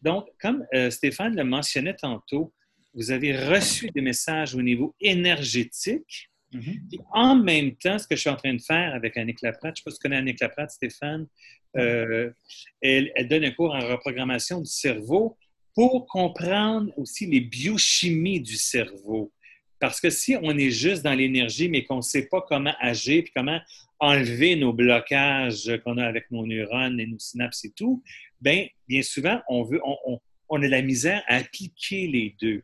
donc, 0.02 0.28
comme 0.41 0.66
euh, 0.74 0.89
Stéphane 0.89 1.36
le 1.36 1.43
mentionnait 1.43 1.95
tantôt, 1.95 2.54
vous 2.93 3.12
avez 3.12 3.36
reçu 3.38 3.89
des 3.89 4.02
messages 4.02 4.56
au 4.56 4.62
niveau 4.62 4.95
énergétique. 5.00 6.30
Mm-hmm. 6.52 7.00
en 7.14 7.36
même 7.36 7.76
temps, 7.76 8.00
ce 8.00 8.08
que 8.08 8.16
je 8.16 8.22
suis 8.22 8.30
en 8.30 8.36
train 8.36 8.56
de 8.56 8.62
faire 8.62 8.95
avec 8.95 9.16
Annick 9.18 9.39
Laprate, 9.43 9.66
je 9.66 9.70
ne 9.70 9.76
sais 9.76 9.84
pas 9.86 9.91
si 9.91 9.97
tu 9.97 10.02
connais 10.02 10.16
Annick 10.16 10.39
Laprate, 10.39 10.72
Stéphane, 10.72 11.28
euh, 11.78 12.32
elle, 12.82 13.12
donne 13.30 13.45
un 13.45 13.52
cours 13.52 13.76
en 13.76 13.88
reprogrammation 13.88 14.60
du 14.60 14.70
cerveau 14.70 15.38
pour 15.76 16.08
comprendre 16.08 16.91
aussi 16.97 17.28
les 17.28 17.41
biochimies 17.41 18.41
du 18.41 18.56
cerveau. 18.56 19.32
Parce 19.80 20.02
que 20.02 20.10
si 20.10 20.36
on 20.41 20.58
est 20.58 20.72
juste 20.72 21.04
dans 21.04 21.14
l'énergie, 21.14 21.70
mais 21.70 21.84
qu'on 21.84 21.97
ne 21.97 22.02
sait 22.02 22.28
pas 22.28 22.41
comment 22.41 22.74
agir, 22.80 23.24
puis 23.24 23.32
comment 23.36 23.60
enlever 24.00 24.56
nos 24.56 24.74
blocages 24.74 25.72
qu'on 25.84 25.97
a 25.97 26.06
avec 26.06 26.32
nos 26.32 26.45
neurones 26.45 27.00
et 27.00 27.06
nos 27.06 27.20
synapses 27.20 27.64
et 27.66 27.72
tout, 27.72 28.04
bien, 28.42 28.68
bien 28.88 29.02
souvent, 29.02 29.40
on, 29.48 29.64
veut, 29.64 29.82
on, 30.50 30.62
a 30.62 30.68
la 30.68 30.82
misère 30.82 31.24
à 31.28 31.36
appliquer 31.36 32.08
les 32.08 32.36
deux. 32.42 32.64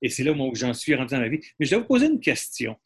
Et 0.00 0.08
c'est 0.08 0.22
là 0.22 0.32
où 0.32 0.54
j'en 0.54 0.74
suis 0.74 0.94
rendu 0.94 1.14
dans 1.14 1.20
ma 1.20 1.28
vie. 1.28 1.40
Mais 1.58 1.66
je 1.66 1.70
vais 1.70 1.80
vous 1.80 1.86
poser 1.86 2.06
une 2.06 2.20
question. 2.20 2.76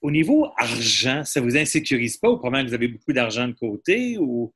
Au 0.00 0.10
niveau 0.10 0.48
argent, 0.56 1.24
ça 1.24 1.40
vous 1.40 1.56
insécurise 1.56 2.16
pas 2.18 2.30
ou 2.30 2.36
probablement 2.36 2.64
que 2.64 2.68
vous 2.68 2.74
avez 2.74 2.88
beaucoup 2.88 3.12
d'argent 3.12 3.48
de 3.48 3.54
côté 3.54 4.18
ou 4.18 4.52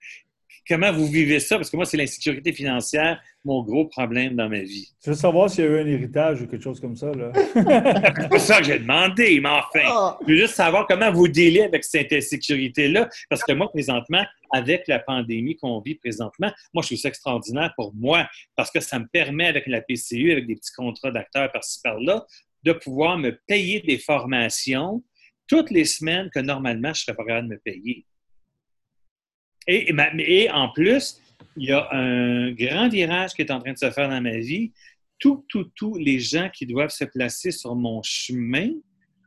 comment 0.67 0.93
vous 0.93 1.07
vivez 1.07 1.41
ça? 1.41 1.57
Parce 1.57 1.71
que 1.71 1.77
moi, 1.77 1.87
c'est 1.87 1.97
l'insécurité 1.97 2.53
financière, 2.53 3.21
mon 3.45 3.63
gros 3.63 3.87
problème 3.87 4.37
dans 4.37 4.49
ma 4.49 4.61
vie. 4.61 4.93
Tu 5.03 5.11
veux 5.11 5.17
savoir 5.17 5.49
s'il 5.49 5.65
y 5.65 5.67
a 5.67 5.71
eu 5.71 5.81
un 5.81 5.87
héritage 5.87 6.43
ou 6.43 6.47
quelque 6.47 6.63
chose 6.63 6.81
comme 6.81 6.97
ça? 6.97 7.13
Là? 7.13 7.33
c'est 7.55 8.29
pas 8.29 8.39
ça 8.39 8.59
que 8.59 8.65
j'ai 8.67 8.79
demandé, 8.79 9.41
mais 9.41 9.49
enfin, 9.49 9.87
ah. 9.87 10.19
je 10.27 10.33
veux 10.33 10.39
juste 10.39 10.55
savoir 10.55 10.87
comment 10.87 11.11
vous 11.13 11.29
délez 11.29 11.63
avec 11.63 11.85
cette 11.85 12.13
insécurité-là. 12.13 13.09
Parce 13.31 13.43
que 13.43 13.53
moi, 13.53 13.71
présentement, 13.71 14.25
avec 14.53 14.87
la 14.89 14.99
pandémie 14.99 15.57
qu'on 15.57 15.81
vit 15.81 15.95
présentement, 15.95 16.51
moi, 16.73 16.83
je 16.83 16.89
trouve 16.89 16.99
ça 16.99 17.09
extraordinaire 17.09 17.73
pour 17.77 17.95
moi 17.95 18.27
parce 18.57 18.71
que 18.71 18.81
ça 18.81 18.99
me 18.99 19.07
permet, 19.07 19.47
avec 19.47 19.67
la 19.67 19.81
PCU, 19.81 20.33
avec 20.33 20.47
des 20.47 20.57
petits 20.57 20.73
contrats 20.77 21.11
d'acteurs 21.11 21.51
par-ci 21.53 21.81
par-là, 21.83 22.27
de 22.65 22.73
pouvoir 22.73 23.19
me 23.19 23.39
payer 23.47 23.81
des 23.81 23.99
formations 23.99 25.03
toutes 25.47 25.71
les 25.71 25.85
semaines 25.85 26.29
que 26.33 26.41
normalement, 26.41 26.93
je 26.93 27.01
ne 27.01 27.05
serais 27.05 27.17
pas 27.17 27.25
capable 27.25 27.49
de 27.49 27.55
me 27.55 27.59
payer. 27.59 28.05
Et, 29.69 30.51
en 30.51 30.71
plus, 30.71 31.21
il 31.57 31.69
y 31.69 31.73
a 31.73 31.89
un 31.93 32.53
grand 32.53 32.89
virage 32.89 33.35
qui 33.35 33.43
est 33.43 33.51
en 33.51 33.61
train 33.61 33.75
de 33.75 33.79
se 33.79 33.91
faire 33.91 34.09
dans 34.09 34.21
ma 34.21 34.39
vie. 34.39 34.73
Tous, 35.19 35.45
tous, 35.49 35.71
tous 35.75 35.97
les 35.97 36.19
gens 36.19 36.49
qui 36.49 36.65
doivent 36.65 36.91
se 36.91 37.05
placer 37.05 37.51
sur 37.51 37.75
mon 37.75 38.03
chemin 38.03 38.71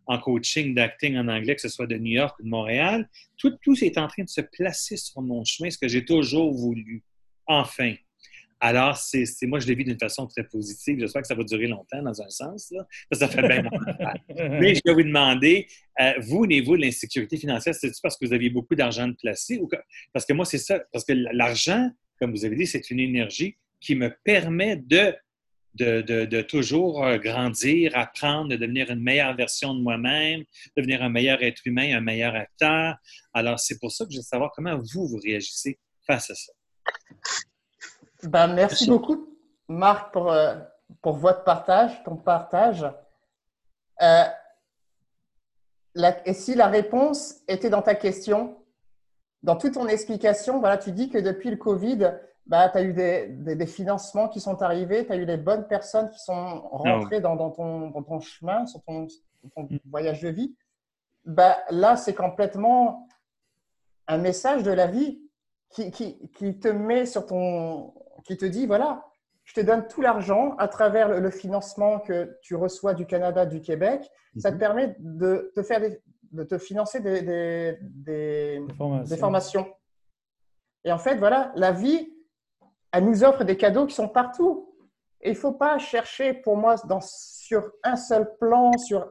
en 0.07 0.17
coaching 0.17 0.73
d'acting 0.73 1.15
en 1.15 1.27
anglais, 1.27 1.55
que 1.55 1.61
ce 1.61 1.69
soit 1.69 1.85
de 1.85 1.95
New 1.95 2.13
York 2.13 2.35
ou 2.39 2.43
de 2.43 2.49
Montréal, 2.49 3.07
tout, 3.37 3.55
tout 3.61 3.81
est 3.83 3.97
en 3.97 4.07
train 4.07 4.23
de 4.23 4.29
se 4.29 4.41
placer 4.41 4.97
sur 4.97 5.21
mon 5.21 5.43
chemin, 5.43 5.69
ce 5.69 5.77
que 5.77 5.87
j'ai 5.87 6.03
toujours 6.03 6.51
voulu. 6.51 7.03
Enfin. 7.45 7.93
Alors, 8.63 8.95
c'est, 8.95 9.25
moi, 9.47 9.59
je 9.59 9.67
le 9.67 9.73
vis 9.73 9.85
d'une 9.85 9.97
façon 9.97 10.27
très 10.27 10.43
positive. 10.43 10.99
J'espère 10.99 11.23
que 11.23 11.27
ça 11.27 11.33
va 11.33 11.43
durer 11.43 11.65
longtemps 11.65 12.03
dans 12.03 12.21
un 12.21 12.29
sens. 12.29 12.71
Là, 12.71 12.85
ça 13.11 13.27
fait 13.27 13.41
bien 13.41 13.63
Mais 14.29 14.75
je 14.75 14.81
vais 14.85 14.93
vous 14.93 15.01
demander, 15.01 15.67
euh, 15.99 16.13
vous, 16.19 16.43
au 16.43 16.47
niveau 16.47 16.77
de 16.77 16.83
l'insécurité 16.83 17.37
financière, 17.37 17.73
c'est-tu 17.73 17.99
parce 18.03 18.17
que 18.17 18.25
vous 18.27 18.33
aviez 18.33 18.51
beaucoup 18.51 18.75
d'argent 18.75 19.07
de 19.07 19.15
placer? 19.19 19.57
Ou 19.57 19.67
Parce 20.13 20.27
que 20.27 20.33
moi, 20.33 20.45
c'est 20.45 20.59
ça. 20.59 20.79
Parce 20.93 21.03
que 21.03 21.13
l'argent, 21.13 21.89
comme 22.19 22.31
vous 22.31 22.45
avez 22.45 22.55
dit, 22.55 22.67
c'est 22.67 22.91
une 22.91 22.99
énergie 22.99 23.57
qui 23.79 23.95
me 23.95 24.13
permet 24.23 24.75
de, 24.75 25.15
de, 25.73 26.01
de, 26.01 26.41
toujours 26.43 27.03
euh, 27.03 27.17
grandir, 27.17 27.97
apprendre, 27.97 28.49
de 28.49 28.57
devenir 28.57 28.91
une 28.91 29.01
meilleure 29.01 29.35
version 29.35 29.73
de 29.73 29.81
moi-même, 29.81 30.43
devenir 30.77 31.01
un 31.01 31.09
meilleur 31.09 31.41
être 31.41 31.65
humain, 31.65 31.97
un 31.97 32.01
meilleur 32.01 32.35
acteur. 32.35 32.95
Alors, 33.33 33.59
c'est 33.59 33.79
pour 33.79 33.91
ça 33.91 34.05
que 34.05 34.11
je 34.11 34.17
veux 34.17 34.23
savoir 34.23 34.51
comment 34.55 34.77
vous, 34.77 35.07
vous 35.07 35.17
réagissez 35.17 35.79
face 36.05 36.29
à 36.29 36.35
ça. 36.35 36.51
Ben, 38.23 38.47
merci 38.53 38.89
beaucoup, 38.89 39.27
Marc, 39.67 40.11
pour, 40.13 40.31
euh, 40.31 40.55
pour 41.01 41.13
votre 41.13 41.43
partage, 41.43 42.03
ton 42.03 42.15
partage. 42.15 42.85
Euh, 44.01 44.23
et 46.25 46.33
si 46.33 46.55
la 46.55 46.67
réponse 46.67 47.41
était 47.47 47.69
dans 47.69 47.81
ta 47.81 47.95
question, 47.95 48.57
dans 49.43 49.55
toute 49.55 49.73
ton 49.73 49.87
explication, 49.87 50.59
voilà, 50.59 50.77
tu 50.77 50.91
dis 50.91 51.09
que 51.09 51.17
depuis 51.17 51.49
le 51.49 51.57
Covid, 51.57 52.13
bah, 52.45 52.69
tu 52.69 52.77
as 52.77 52.83
eu 52.83 52.93
des, 52.93 53.27
des, 53.27 53.65
financements 53.65 54.27
qui 54.27 54.39
sont 54.39 54.61
arrivés, 54.61 55.05
tu 55.05 55.11
as 55.11 55.15
eu 55.15 55.25
les 55.25 55.37
bonnes 55.37 55.67
personnes 55.67 56.09
qui 56.09 56.19
sont 56.19 56.61
rentrées 56.69 57.21
dans, 57.21 57.35
dans, 57.35 57.51
ton, 57.51 57.89
dans 57.89 58.03
ton, 58.03 58.19
chemin, 58.19 58.65
sur 58.65 58.81
ton, 58.83 59.07
ton 59.55 59.63
mm. 59.63 59.79
voyage 59.85 60.21
de 60.21 60.29
vie. 60.29 60.55
Bah, 61.25 61.57
là, 61.69 61.97
c'est 61.97 62.15
complètement 62.15 63.07
un 64.07 64.17
message 64.17 64.63
de 64.63 64.71
la 64.71 64.87
vie 64.87 65.21
qui, 65.69 65.91
qui, 65.91 66.29
qui, 66.29 66.59
te 66.59 66.67
met 66.67 67.05
sur 67.05 67.25
ton, 67.25 67.93
qui 68.23 68.37
te 68.37 68.45
dit, 68.45 68.67
voilà, 68.67 69.05
je 69.43 69.53
te 69.53 69.61
donne 69.61 69.87
tout 69.87 70.01
l'argent 70.01 70.55
à 70.57 70.67
travers 70.67 71.09
le, 71.09 71.29
financement 71.31 71.99
que 71.99 72.37
tu 72.41 72.55
reçois 72.55 72.93
du 72.93 73.05
Canada, 73.05 73.45
du 73.45 73.61
Québec. 73.61 74.09
Ça 74.37 74.49
te 74.49 74.55
mhm. 74.55 74.59
permet 74.59 74.95
de 74.99 75.51
te, 75.55 75.63
faire 75.63 75.81
de 76.31 76.43
te 76.43 76.57
financer 76.57 76.99
des, 76.99 77.21
des, 77.21 77.79
des, 77.89 79.17
formations. 79.17 79.67
Et 80.83 80.91
en 80.91 80.97
fait, 80.97 81.15
voilà, 81.15 81.51
la 81.55 81.71
vie, 81.71 82.13
elle 82.91 83.05
nous 83.05 83.23
offre 83.23 83.43
des 83.43 83.57
cadeaux 83.57 83.85
qui 83.85 83.95
sont 83.95 84.09
partout. 84.09 84.73
Et 85.21 85.29
il 85.29 85.33
ne 85.33 85.37
faut 85.37 85.51
pas 85.51 85.77
chercher, 85.77 86.33
pour 86.33 86.57
moi, 86.57 86.75
dans, 86.85 87.01
sur 87.01 87.71
un 87.83 87.95
seul 87.95 88.35
plan, 88.37 88.71
sur 88.77 89.09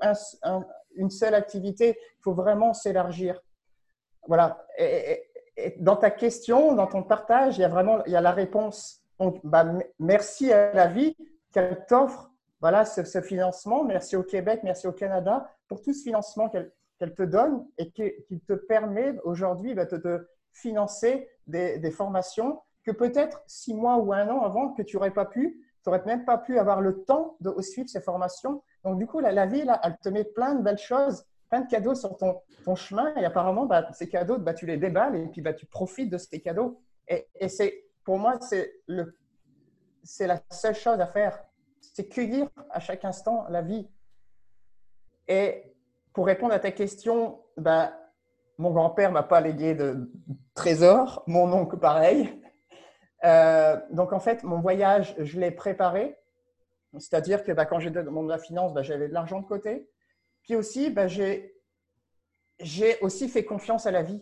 une 0.97 1.11
seule 1.11 1.35
activité. 1.35 1.97
Il 2.19 2.23
faut 2.23 2.35
vraiment 2.35 2.73
s'élargir. 2.73 3.41
Voilà. 4.27 4.65
Et, 4.79 5.27
dans 5.79 5.97
ta 5.97 6.11
question, 6.11 6.75
dans 6.75 6.87
ton 6.87 7.03
partage, 7.03 7.59
il 7.59 7.61
y 7.61 7.65
a 7.65 7.69
vraiment 7.69 8.03
il 8.07 8.13
y 8.13 8.17
a 8.17 8.21
la 8.21 8.33
réponse. 8.33 9.00
Donc, 9.21 9.39
bah, 9.45 9.67
merci 9.99 10.51
à 10.51 10.73
la 10.73 10.87
vie 10.87 11.15
qu'elle 11.53 11.85
t'offre 11.87 12.31
voilà, 12.61 12.85
ce, 12.85 13.21
financement. 13.21 13.85
Merci 13.85 14.17
au 14.17 14.23
Québec, 14.23 14.61
merci 14.65 14.87
au 14.87 14.93
Canada 14.93 15.51
pour 15.69 15.83
tout 15.83 15.93
ce 15.93 16.03
financement 16.03 16.49
qu'elle 16.49 17.15
te 17.15 17.23
donne 17.23 17.67
et 17.79 17.91
qui, 17.91 18.41
te 18.41 18.55
permet 18.55 19.15
aujourd'hui 19.25 19.75
bah, 19.75 19.85
de 19.85 19.97
te 19.99 20.27
financer 20.53 21.29
des, 21.47 21.91
formations 21.91 22.61
que 22.83 22.91
peut-être 22.91 23.43
six 23.47 23.75
mois 23.75 23.99
ou 23.99 24.13
un 24.13 24.29
an 24.29 24.41
avant 24.41 24.73
que 24.73 24.83
tu 24.83 24.97
n'aurais 24.97 25.13
pas 25.13 25.27
pu, 25.27 25.67
tu 25.83 25.91
n'aurais 25.91 26.03
même 26.05 26.25
pas 26.25 26.39
pu 26.39 26.59
avoir 26.59 26.81
le 26.81 27.03
temps 27.05 27.37
de 27.41 27.61
suivre 27.61 27.89
ces 27.89 28.01
formations. 28.01 28.63
Donc, 28.85 28.99
du 28.99 29.07
coup, 29.07 29.21
la, 29.21 29.47
vie, 29.47 29.65
là, 29.65 29.81
elle 29.85 29.99
te 29.99 30.09
met 30.09 30.25
plein 30.25 30.55
de 30.55 30.63
belles 30.63 30.79
choses, 30.79 31.25
plein 31.51 31.61
de 31.61 31.69
cadeaux 31.69 31.95
sur 31.95 32.17
ton, 32.17 32.41
ton 32.65 32.75
chemin. 32.75 33.15
Et 33.17 33.25
apparemment, 33.25 33.67
bah, 33.67 33.89
ces 33.93 34.09
cadeaux, 34.09 34.39
bah, 34.39 34.55
tu 34.55 34.65
les 34.65 34.79
déballes 34.79 35.17
et 35.17 35.27
puis 35.27 35.43
bah, 35.43 35.53
tu 35.53 35.67
profites 35.67 36.11
de 36.11 36.19
ces 36.19 36.41
cadeaux. 36.41 36.81
Et 37.09 37.49
c'est, 37.49 37.90
pour 38.11 38.19
moi, 38.19 38.41
c'est, 38.41 38.75
le, 38.89 39.17
c'est 40.03 40.27
la 40.27 40.41
seule 40.51 40.75
chose 40.75 40.99
à 40.99 41.07
faire. 41.07 41.45
C'est 41.81 42.09
cueillir 42.09 42.49
à 42.71 42.81
chaque 42.81 43.05
instant 43.05 43.47
la 43.49 43.63
vie. 43.63 43.89
Et 45.29 45.77
pour 46.13 46.27
répondre 46.27 46.53
à 46.53 46.59
ta 46.59 46.73
question, 46.73 47.41
bah, 47.57 47.93
mon 48.59 48.73
grand-père 48.73 49.13
m'a 49.13 49.23
pas 49.23 49.41
légué 49.41 49.77
de 49.77 50.11
trésor, 50.55 51.23
mon 51.29 51.53
oncle 51.53 51.79
pareil. 51.79 52.43
Euh, 53.23 53.81
donc 53.93 54.13
en 54.13 54.19
fait, 54.19 54.43
mon 54.43 54.59
voyage, 54.59 55.15
je 55.21 55.39
l'ai 55.39 55.53
préparé. 55.53 56.19
C'est-à-dire 56.95 57.45
que 57.45 57.53
bah, 57.53 57.65
quand 57.65 57.79
j'étais 57.79 58.01
dans 58.01 58.07
le 58.07 58.11
monde 58.11 58.27
de 58.27 58.33
la 58.33 58.39
finance, 58.41 58.75
bah, 58.75 58.83
j'avais 58.83 59.07
de 59.07 59.15
l'argent 59.15 59.39
de 59.39 59.47
côté. 59.47 59.89
Puis 60.43 60.57
aussi, 60.57 60.93
j'ai 62.59 62.99
aussi 63.03 63.29
fait 63.29 63.45
confiance 63.45 63.87
à 63.87 63.93
la 63.93 64.03
vie. 64.03 64.21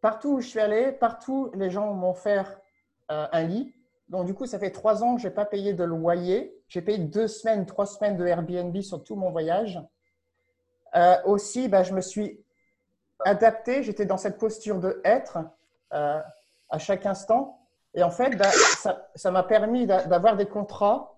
Partout 0.00 0.34
où 0.34 0.40
je 0.40 0.48
suis 0.48 0.60
allé, 0.60 0.92
partout, 0.92 1.50
les 1.54 1.70
gens 1.70 1.92
m'ont 1.94 2.10
offert 2.10 2.60
euh, 3.10 3.26
un 3.32 3.42
lit. 3.42 3.74
Donc, 4.08 4.26
du 4.26 4.34
coup, 4.34 4.46
ça 4.46 4.58
fait 4.58 4.70
trois 4.70 5.02
ans 5.02 5.16
que 5.16 5.22
je 5.22 5.28
n'ai 5.28 5.34
pas 5.34 5.44
payé 5.44 5.72
de 5.72 5.84
loyer. 5.84 6.62
J'ai 6.68 6.82
payé 6.82 6.98
deux 6.98 7.28
semaines, 7.28 7.66
trois 7.66 7.86
semaines 7.86 8.16
de 8.16 8.26
Airbnb 8.26 8.78
sur 8.80 9.02
tout 9.02 9.16
mon 9.16 9.30
voyage. 9.30 9.80
Euh, 10.94 11.16
aussi, 11.24 11.68
bah, 11.68 11.82
je 11.82 11.92
me 11.92 12.00
suis 12.00 12.40
adapté. 13.24 13.82
J'étais 13.82 14.06
dans 14.06 14.16
cette 14.16 14.38
posture 14.38 14.78
de 14.78 15.00
être 15.04 15.38
euh, 15.92 16.20
à 16.70 16.78
chaque 16.78 17.06
instant. 17.06 17.60
Et 17.94 18.02
en 18.02 18.10
fait, 18.10 18.36
bah, 18.36 18.50
ça 19.14 19.30
m'a 19.30 19.42
permis 19.42 19.86
d'avoir 19.86 20.36
des 20.36 20.46
contrats 20.46 21.16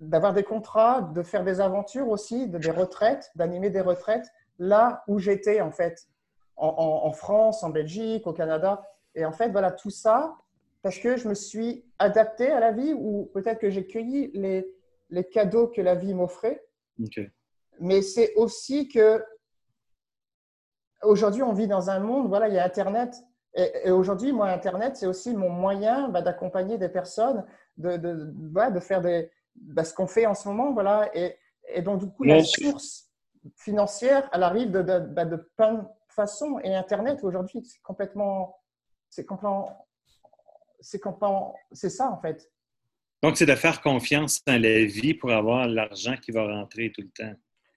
d'avoir 0.00 0.32
des 0.32 0.44
contrats, 0.44 1.02
de 1.02 1.22
faire 1.22 1.44
des 1.44 1.60
aventures 1.60 2.08
aussi, 2.08 2.48
de, 2.48 2.58
des 2.58 2.70
retraites, 2.70 3.30
d'animer 3.34 3.70
des 3.70 3.80
retraites 3.80 4.30
là 4.58 5.02
où 5.08 5.18
j'étais 5.18 5.60
en 5.60 5.70
fait, 5.70 6.08
en, 6.58 7.12
France, 7.12 7.62
en 7.62 7.70
Belgique, 7.70 8.26
au 8.26 8.32
Canada. 8.32 8.82
Et 9.14 9.24
en 9.24 9.32
fait, 9.32 9.50
voilà, 9.50 9.70
tout 9.70 9.90
ça, 9.90 10.36
parce 10.82 10.98
que 10.98 11.16
je 11.16 11.28
me 11.28 11.34
suis 11.34 11.84
adapté 11.98 12.50
à 12.50 12.60
la 12.60 12.72
vie 12.72 12.94
ou 12.94 13.30
peut-être 13.32 13.58
que 13.58 13.70
j'ai 13.70 13.86
cueilli 13.86 14.30
les, 14.34 14.74
les 15.10 15.24
cadeaux 15.24 15.68
que 15.68 15.80
la 15.80 15.94
vie 15.94 16.14
m'offrait. 16.14 16.64
Mais 17.80 18.02
c'est 18.02 18.34
aussi 18.34 18.88
que 18.88 19.24
aujourd'hui, 21.02 21.42
on 21.42 21.52
vit 21.52 21.68
dans 21.68 21.90
un 21.90 22.00
monde, 22.00 22.28
voilà, 22.28 22.48
il 22.48 22.54
y 22.54 22.58
a 22.58 22.64
Internet. 22.64 23.14
Et, 23.54 23.90
aujourd'hui, 23.90 24.32
moi, 24.32 24.48
Internet, 24.48 24.96
c'est 24.96 25.06
aussi 25.06 25.34
mon 25.34 25.50
moyen 25.50 26.08
bah, 26.08 26.22
d'accompagner 26.22 26.76
des 26.78 26.88
personnes 26.88 27.44
de, 27.76 27.96
de, 27.96 28.32
de 28.70 28.80
faire 28.80 29.00
des, 29.00 29.30
bah, 29.54 29.84
ce 29.84 29.94
qu'on 29.94 30.06
fait 30.06 30.26
en 30.26 30.34
ce 30.34 30.48
moment. 30.48 30.72
Voilà, 30.72 31.08
et, 31.14 31.36
et 31.68 31.82
donc, 31.82 32.00
du 32.00 32.08
coup, 32.08 32.24
la 32.24 32.42
source 32.44 33.10
financière, 33.56 34.28
elle 34.32 34.42
arrive 34.42 34.70
de, 34.70 34.82
de, 34.82 34.98
bah, 34.98 35.24
de 35.24 35.36
plein 35.56 35.88
Et 36.64 36.74
Internet, 36.74 37.20
aujourd'hui, 37.22 37.64
c'est 37.64 37.80
complètement. 37.82 38.56
C'est 39.08 39.24
complètement. 39.24 39.86
C'est 40.80 41.00
complètement. 41.00 41.54
C'est 41.72 41.90
ça, 41.90 42.10
en 42.10 42.20
fait. 42.20 42.50
Donc, 43.22 43.36
c'est 43.36 43.46
de 43.46 43.54
faire 43.54 43.80
confiance 43.80 44.44
dans 44.44 44.60
la 44.60 44.84
vie 44.84 45.14
pour 45.14 45.32
avoir 45.32 45.66
l'argent 45.66 46.14
qui 46.16 46.30
va 46.30 46.46
rentrer 46.46 46.92
tout 46.94 47.02
le 47.02 47.10
temps. 47.10 47.34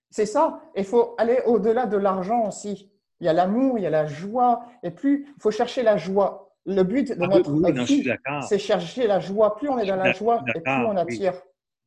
C'est 0.10 0.26
ça. 0.26 0.62
Il 0.76 0.84
faut 0.84 1.16
aller 1.18 1.40
au-delà 1.46 1.86
de 1.86 1.98
l'argent 1.98 2.48
aussi. 2.48 2.92
Il 3.20 3.26
y 3.26 3.30
a 3.30 3.34
l'amour, 3.34 3.78
il 3.78 3.84
y 3.84 3.88
a 3.88 3.90
la 3.90 4.06
joie. 4.08 4.66
Et 4.84 4.92
plus, 4.92 5.28
il 5.36 5.42
faut 5.42 5.52
chercher 5.52 5.84
la 5.84 5.98
joie. 5.98 6.54
Le 6.66 6.84
but 6.84 7.10
de 7.10 7.24
ah 7.24 7.28
notre 7.28 7.86
vie, 7.86 8.08
c'est 8.48 8.60
chercher 8.60 9.08
la 9.08 9.20
joie. 9.20 9.56
Plus 9.56 9.70
on 9.70 9.80
est 9.80 9.86
dans 9.86 9.96
la 9.96 10.12
joie, 10.12 10.44
et 10.56 10.60
plus 10.60 10.86
on 10.86 10.96
attire. 10.96 11.34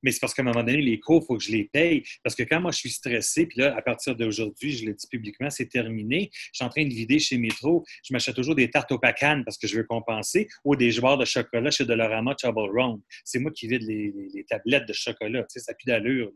Mais 0.05 0.13
c'est 0.13 0.21
parce 0.21 0.35
qu'à 0.35 0.43
un 0.43 0.45
moment 0.45 0.63
donné, 0.63 0.83
les 0.83 1.01
cours, 1.01 1.23
il 1.23 1.27
faut 1.27 1.37
que 1.39 1.43
je 1.43 1.51
les 1.51 1.65
paye. 1.65 2.05
Parce 2.23 2.37
que 2.37 2.43
quand 2.43 2.61
moi, 2.61 2.71
je 2.71 2.77
suis 2.77 2.91
stressé, 2.91 3.47
puis 3.47 3.59
là, 3.61 3.75
à 3.75 3.81
partir 3.81 4.15
d'aujourd'hui, 4.15 4.73
je 4.73 4.85
le 4.85 4.93
dis 4.93 5.07
publiquement, 5.11 5.49
c'est 5.49 5.67
terminé. 5.67 6.31
Je 6.33 6.51
suis 6.53 6.65
en 6.65 6.69
train 6.69 6.85
de 6.85 6.93
vider 6.93 7.19
chez 7.19 7.39
Métro. 7.39 7.85
Je 8.07 8.13
m'achète 8.13 8.37
toujours 8.37 8.55
des 8.55 8.71
tartes 8.71 8.93
au 8.93 8.99
pacanes 8.99 9.45
parce 9.45 9.57
que 9.57 9.67
je 9.67 9.77
veux 9.77 9.85
compenser 9.85 10.47
ou 10.63 10.77
des 10.77 10.91
joueurs 10.91 11.17
de 11.17 11.25
chocolat 11.25 11.71
chez 11.71 11.87
Dolorama 11.87 12.35
Trouble 12.35 12.71
Round. 12.79 13.01
C'est 13.25 13.39
moi 13.39 13.51
qui 13.51 13.67
vide 13.67 13.83
les, 13.83 14.45
tablettes 14.49 14.87
de 14.87 14.93
chocolat. 14.93 15.43
Tu 15.45 15.59
sais, 15.59 15.61
ça 15.61 15.73
pue 15.73 15.87
d'allure. 15.87 16.31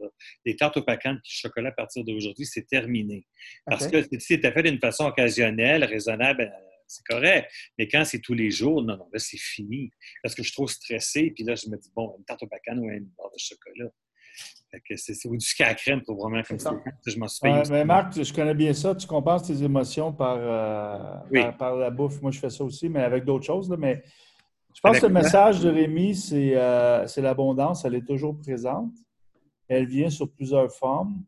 Les 0.46 0.56
tartes 0.56 0.78
au 0.78 0.82
pacanes 0.82 1.20
puis 1.22 1.32
chocolat 1.32 1.68
à 1.68 1.72
partir 1.72 2.04
d'aujourd'hui, 2.04 2.46
c'est 2.46 2.66
terminé. 2.66 3.26
Parce 3.66 3.86
que 3.86 4.02
si 4.02 4.20
c'était 4.20 4.50
fait 4.50 4.62
d'une 4.62 4.80
façon 4.80 5.04
occasionnelle, 5.04 5.84
raisonnable, 5.84 6.50
c'est 6.88 7.04
correct. 7.04 7.50
Mais 7.78 7.86
quand 7.86 8.04
c'est 8.04 8.20
tous 8.20 8.34
les 8.34 8.50
jours, 8.50 8.82
non, 8.82 8.96
non, 8.96 9.08
là, 9.12 9.18
c'est 9.18 9.38
fini. 9.38 9.90
Parce 10.22 10.34
que 10.34 10.42
je 10.42 10.48
suis 10.48 10.54
trop 10.54 10.66
stressé, 10.66 11.30
puis 11.34 11.44
là, 11.44 11.54
je 11.54 11.68
me 11.68 11.76
dis, 11.76 11.90
bon, 11.94 12.14
une 12.18 12.24
tarte 12.24 12.42
au 12.42 12.46
bacon 12.46 12.78
ou 12.78 12.90
une 12.90 13.08
barre 13.16 13.30
de 13.30 13.38
chocolat. 13.38 13.90
c'est, 14.96 15.26
ou 15.26 15.36
du 15.36 15.44
sucre 15.44 15.68
à 15.68 15.74
crème 15.74 16.02
pour 16.02 16.16
vraiment 16.16 16.42
comme 16.42 16.58
ça. 16.58 16.74
Je 17.06 17.18
m'en 17.18 17.28
suis 17.28 17.48
mais 17.70 17.84
Marc, 17.84 18.20
je 18.20 18.32
connais 18.32 18.54
bien 18.54 18.72
ça. 18.72 18.94
Tu 18.94 19.06
compenses 19.06 19.46
tes 19.46 19.62
émotions 19.62 20.12
par, 20.12 20.38
euh, 20.40 21.52
par, 21.52 21.76
la 21.76 21.90
bouffe. 21.90 22.20
Moi, 22.22 22.30
je 22.30 22.38
fais 22.38 22.50
ça 22.50 22.64
aussi, 22.64 22.88
mais 22.88 23.02
avec 23.02 23.24
d'autres 23.24 23.46
choses. 23.46 23.68
Mais 23.78 24.02
je 24.74 24.80
pense 24.80 24.98
que 24.98 25.06
le 25.06 25.12
message 25.12 25.60
de 25.60 25.68
Rémi, 25.68 26.14
c'est, 26.14 26.56
euh, 26.56 27.06
c'est 27.06 27.22
l'abondance. 27.22 27.84
Elle 27.84 27.96
est 27.96 28.06
toujours 28.06 28.38
présente. 28.38 28.92
Elle 29.68 29.86
vient 29.86 30.08
sur 30.08 30.30
plusieurs 30.32 30.72
formes. 30.72 31.22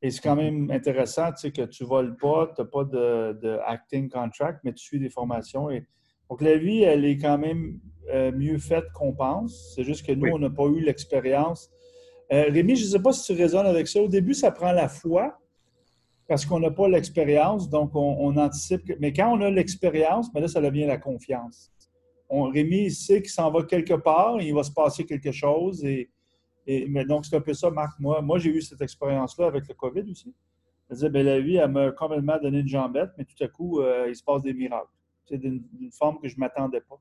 Et 0.00 0.10
c'est 0.10 0.20
quand 0.20 0.36
même 0.36 0.70
intéressant, 0.70 1.32
tu 1.32 1.38
sais, 1.38 1.50
que 1.50 1.62
tu 1.62 1.82
ne 1.82 1.88
voles 1.88 2.16
pas, 2.16 2.52
tu 2.54 2.62
n'as 2.62 2.68
pas 2.68 2.84
de, 2.84 3.58
acting 3.66 4.08
contract, 4.08 4.60
mais 4.64 4.72
tu 4.72 4.84
suis 4.84 5.00
des 5.00 5.10
formations. 5.10 5.70
Et... 5.70 5.86
Donc, 6.30 6.40
la 6.40 6.56
vie, 6.56 6.82
elle 6.82 7.04
est 7.04 7.18
quand 7.18 7.38
même 7.38 7.80
euh, 8.10 8.30
mieux 8.32 8.58
faite 8.58 8.84
qu'on 8.94 9.12
pense. 9.12 9.72
C'est 9.74 9.84
juste 9.84 10.06
que 10.06 10.12
nous, 10.12 10.30
on 10.32 10.38
n'a 10.38 10.50
pas 10.50 10.66
eu 10.66 10.80
l'expérience. 10.80 11.70
Euh, 12.32 12.44
Rémi, 12.48 12.76
je 12.76 12.84
ne 12.84 12.90
sais 12.90 13.02
pas 13.02 13.12
si 13.12 13.32
tu 13.32 13.40
résonnes 13.40 13.66
avec 13.66 13.88
ça. 13.88 14.00
Au 14.00 14.08
début, 14.08 14.34
ça 14.34 14.50
prend 14.50 14.72
la 14.72 14.88
foi 14.88 15.36
parce 16.28 16.44
qu'on 16.44 16.60
n'a 16.60 16.70
pas 16.70 16.88
l'expérience, 16.88 17.70
donc 17.70 17.92
on, 17.94 18.36
anticipe. 18.36 18.92
Mais 19.00 19.14
quand 19.14 19.34
on 19.34 19.40
a 19.40 19.50
l'expérience, 19.50 20.30
ben 20.30 20.40
là, 20.40 20.48
ça 20.48 20.60
devient 20.60 20.84
la 20.84 20.98
confiance. 20.98 21.72
On, 22.28 22.50
Rémi, 22.50 22.84
il 22.84 22.90
sait 22.90 23.22
qu'il 23.22 23.30
s'en 23.30 23.50
va 23.50 23.62
quelque 23.62 23.94
part, 23.94 24.40
il 24.42 24.54
va 24.54 24.62
se 24.62 24.70
passer 24.70 25.06
quelque 25.06 25.32
chose 25.32 25.82
et 25.86 26.10
mais 26.88 27.04
donc, 27.04 27.24
c'est 27.24 27.36
un 27.36 27.40
peu 27.40 27.54
ça, 27.54 27.70
Marc. 27.70 27.98
Moi, 27.98 28.20
moi 28.20 28.38
j'ai 28.38 28.50
eu 28.50 28.60
cette 28.60 28.80
expérience-là 28.82 29.46
avec 29.46 29.66
le 29.68 29.74
COVID 29.74 30.10
aussi. 30.10 30.34
Disais, 30.90 31.10
bien, 31.10 31.22
la 31.22 31.40
vie, 31.40 31.56
elle 31.56 31.70
m'a 31.70 31.90
complètement 31.92 32.38
donné 32.38 32.60
une 32.60 32.68
jambette, 32.68 33.10
mais 33.18 33.24
tout 33.24 33.42
à 33.42 33.48
coup, 33.48 33.80
euh, 33.80 34.06
il 34.08 34.16
se 34.16 34.22
passe 34.22 34.42
des 34.42 34.54
miracles. 34.54 34.90
C'est 35.26 35.38
d'une 35.38 35.62
forme 35.92 36.18
que 36.18 36.28
je 36.28 36.34
ne 36.36 36.40
m'attendais 36.40 36.80
pas. 36.80 36.98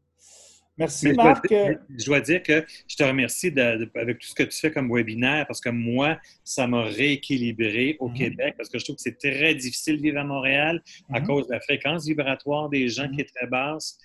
Merci, 0.78 1.14
Marc. 1.14 1.48
Je 1.50 2.06
dois, 2.06 2.22
dire 2.22 2.44
que 2.44 2.64
je 2.88 2.96
te 2.96 3.04
remercie 3.04 3.54
avec 3.58 4.20
tout 4.20 4.28
ce 4.28 4.36
que 4.36 4.44
tu 4.44 4.58
fais 4.58 4.72
comme 4.72 4.94
webinaire 4.94 5.48
parce 5.48 5.60
que 5.60 5.70
moi, 5.70 6.20
ça 6.44 6.68
m'a 6.68 6.84
rééquilibré 6.84 7.98
au 8.00 8.10
mhm. 8.10 8.16
Québec 8.16 8.56
parce 8.58 8.70
que 8.70 8.78
je 8.78 8.84
trouve 8.84 8.96
que 8.98 9.02
c'est 9.02 9.18
très 9.18 9.56
difficile 9.56 9.98
de 9.98 10.04
vivre 10.04 10.20
à 10.20 10.24
Montréal 10.24 10.82
à 11.12 11.20
mhm. 11.20 11.28
cause 11.28 11.48
de 11.48 11.54
la 11.54 11.60
fréquence 11.62 12.06
vibratoire 12.06 12.70
des 12.70 12.90
gens 12.90 13.08
qui 13.08 13.16
mhm. 13.16 13.20
est 13.22 13.36
très 13.36 13.48
basse. 13.48 13.98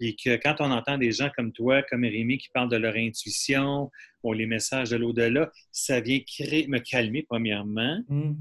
Et 0.00 0.14
que 0.14 0.36
quand 0.36 0.56
on 0.60 0.70
entend 0.70 0.98
des 0.98 1.12
gens 1.12 1.30
comme 1.34 1.52
toi, 1.52 1.82
comme 1.82 2.04
Rémi, 2.04 2.38
qui 2.38 2.48
parlent 2.50 2.70
de 2.70 2.76
leur 2.76 2.94
intuition, 2.94 3.90
ou 4.22 4.32
les 4.32 4.46
messages 4.46 4.90
de 4.90 4.96
l'au-delà, 4.96 5.50
ça 5.70 6.00
vient 6.00 6.18
créer, 6.20 6.66
me 6.66 6.78
calmer 6.78 7.22
premièrement 7.22 7.98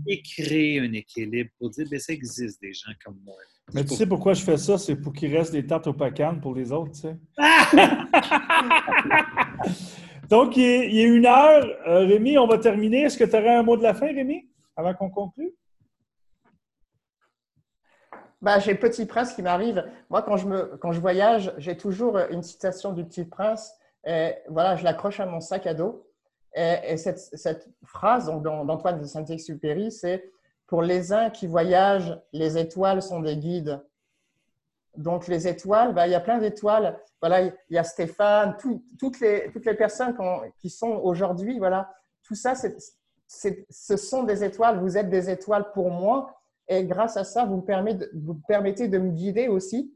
et 0.08 0.22
créer 0.22 0.80
un 0.80 0.92
équilibre 0.92 1.50
pour 1.60 1.70
dire 1.70 1.86
que 1.86 1.92
ben, 1.92 2.00
ça 2.00 2.14
existe 2.14 2.62
des 2.62 2.74
gens 2.74 2.92
comme 3.04 3.20
moi. 3.24 3.36
Mais 3.74 3.84
tu 3.84 3.96
sais 3.96 4.06
pourquoi 4.06 4.34
je 4.34 4.44
fais 4.44 4.58
ça? 4.58 4.78
C'est 4.78 4.96
pour 4.96 5.14
qu'il 5.14 5.36
reste 5.36 5.52
des 5.52 5.66
tartes 5.66 5.88
au 5.88 5.94
pacan 5.94 6.40
pour 6.40 6.56
les 6.56 6.72
autres, 6.72 6.94
tu 6.94 7.02
sais. 7.02 7.18
Donc, 10.30 10.58
il 10.58 10.64
est, 10.64 11.04
une 11.04 11.26
heure. 11.26 11.66
Euh, 11.88 12.06
Rémi, 12.06 12.38
on 12.38 12.48
va 12.48 12.58
terminer. 12.58 13.04
Est-ce 13.04 13.18
que 13.18 13.24
tu 13.24 13.36
aurais 13.36 13.56
un 13.56 13.64
mot 13.64 13.78
de 13.78 13.84
la 13.84 13.94
fin, 13.94 14.08
Rémi, 14.08 14.50
avant 14.76 14.94
qu'on 14.94 15.10
conclue? 15.10 15.54
Ben, 18.42 18.60
j'ai 18.60 18.74
le 18.74 18.80
Petit 18.80 19.06
Prince 19.06 19.34
qui 19.34 19.42
m'arrive. 19.42 19.84
Moi, 20.10 20.22
quand 20.22 20.38
je, 20.38 20.48
me, 20.48 20.78
quand 20.78 20.92
je 20.92 21.00
voyage, 21.00 21.54
j'ai 21.58 21.76
toujours 21.76 22.18
une 22.30 22.44
citation 22.44 22.94
du 22.94 23.04
Petit 23.04 23.26
Prince. 23.26 23.74
Et, 24.06 24.36
voilà, 24.48 24.76
je 24.76 24.84
l'accroche 24.84 25.20
à 25.20 25.26
mon 25.26 25.40
sac 25.40 25.68
à 25.68 25.74
dos. 25.74 26.08
Et, 26.56 26.98
cette, 26.98 27.20
cette, 27.20 27.68
phrase 27.84 28.28
d'Antoine 28.28 29.00
de 29.00 29.06
Saint-Exupéry, 29.06 29.92
c'est 29.92 30.32
pour 30.68 30.82
les 30.82 31.14
uns 31.14 31.30
qui 31.30 31.48
voyagent, 31.48 32.20
les 32.34 32.58
étoiles 32.58 33.02
sont 33.02 33.22
des 33.22 33.38
guides. 33.38 33.82
Donc, 34.98 35.28
les 35.28 35.48
étoiles, 35.48 35.94
bah, 35.94 36.08
il 36.08 36.12
y 36.12 36.16
a 36.16 36.20
plein 36.20 36.40
d'étoiles. 36.40 37.00
Voilà, 37.22 37.42
il 37.42 37.54
y 37.70 37.78
a 37.78 37.84
Stéphane, 37.84 38.58
toutes, 38.60 39.20
les, 39.20 39.50
toutes 39.52 39.66
les 39.66 39.76
personnes 39.76 40.16
qui 40.60 40.70
sont 40.70 40.92
aujourd'hui, 40.92 41.58
voilà, 41.58 41.92
tout 42.24 42.36
ça, 42.36 42.54
ce 43.28 43.98
sont 43.98 44.24
des 44.24 44.44
étoiles. 44.44 44.80
Vous 44.80 44.98
êtes 44.98 45.10
des 45.10 45.30
étoiles 45.30 45.72
pour 45.72 45.90
moi. 45.90 46.34
Et 46.68 46.84
grâce 46.84 47.16
à 47.16 47.24
ça, 47.24 47.46
vous 47.46 47.58
me 47.58 48.42
permettez 48.48 48.88
de 48.88 48.98
me 48.98 49.12
guider 49.12 49.48
aussi. 49.48 49.94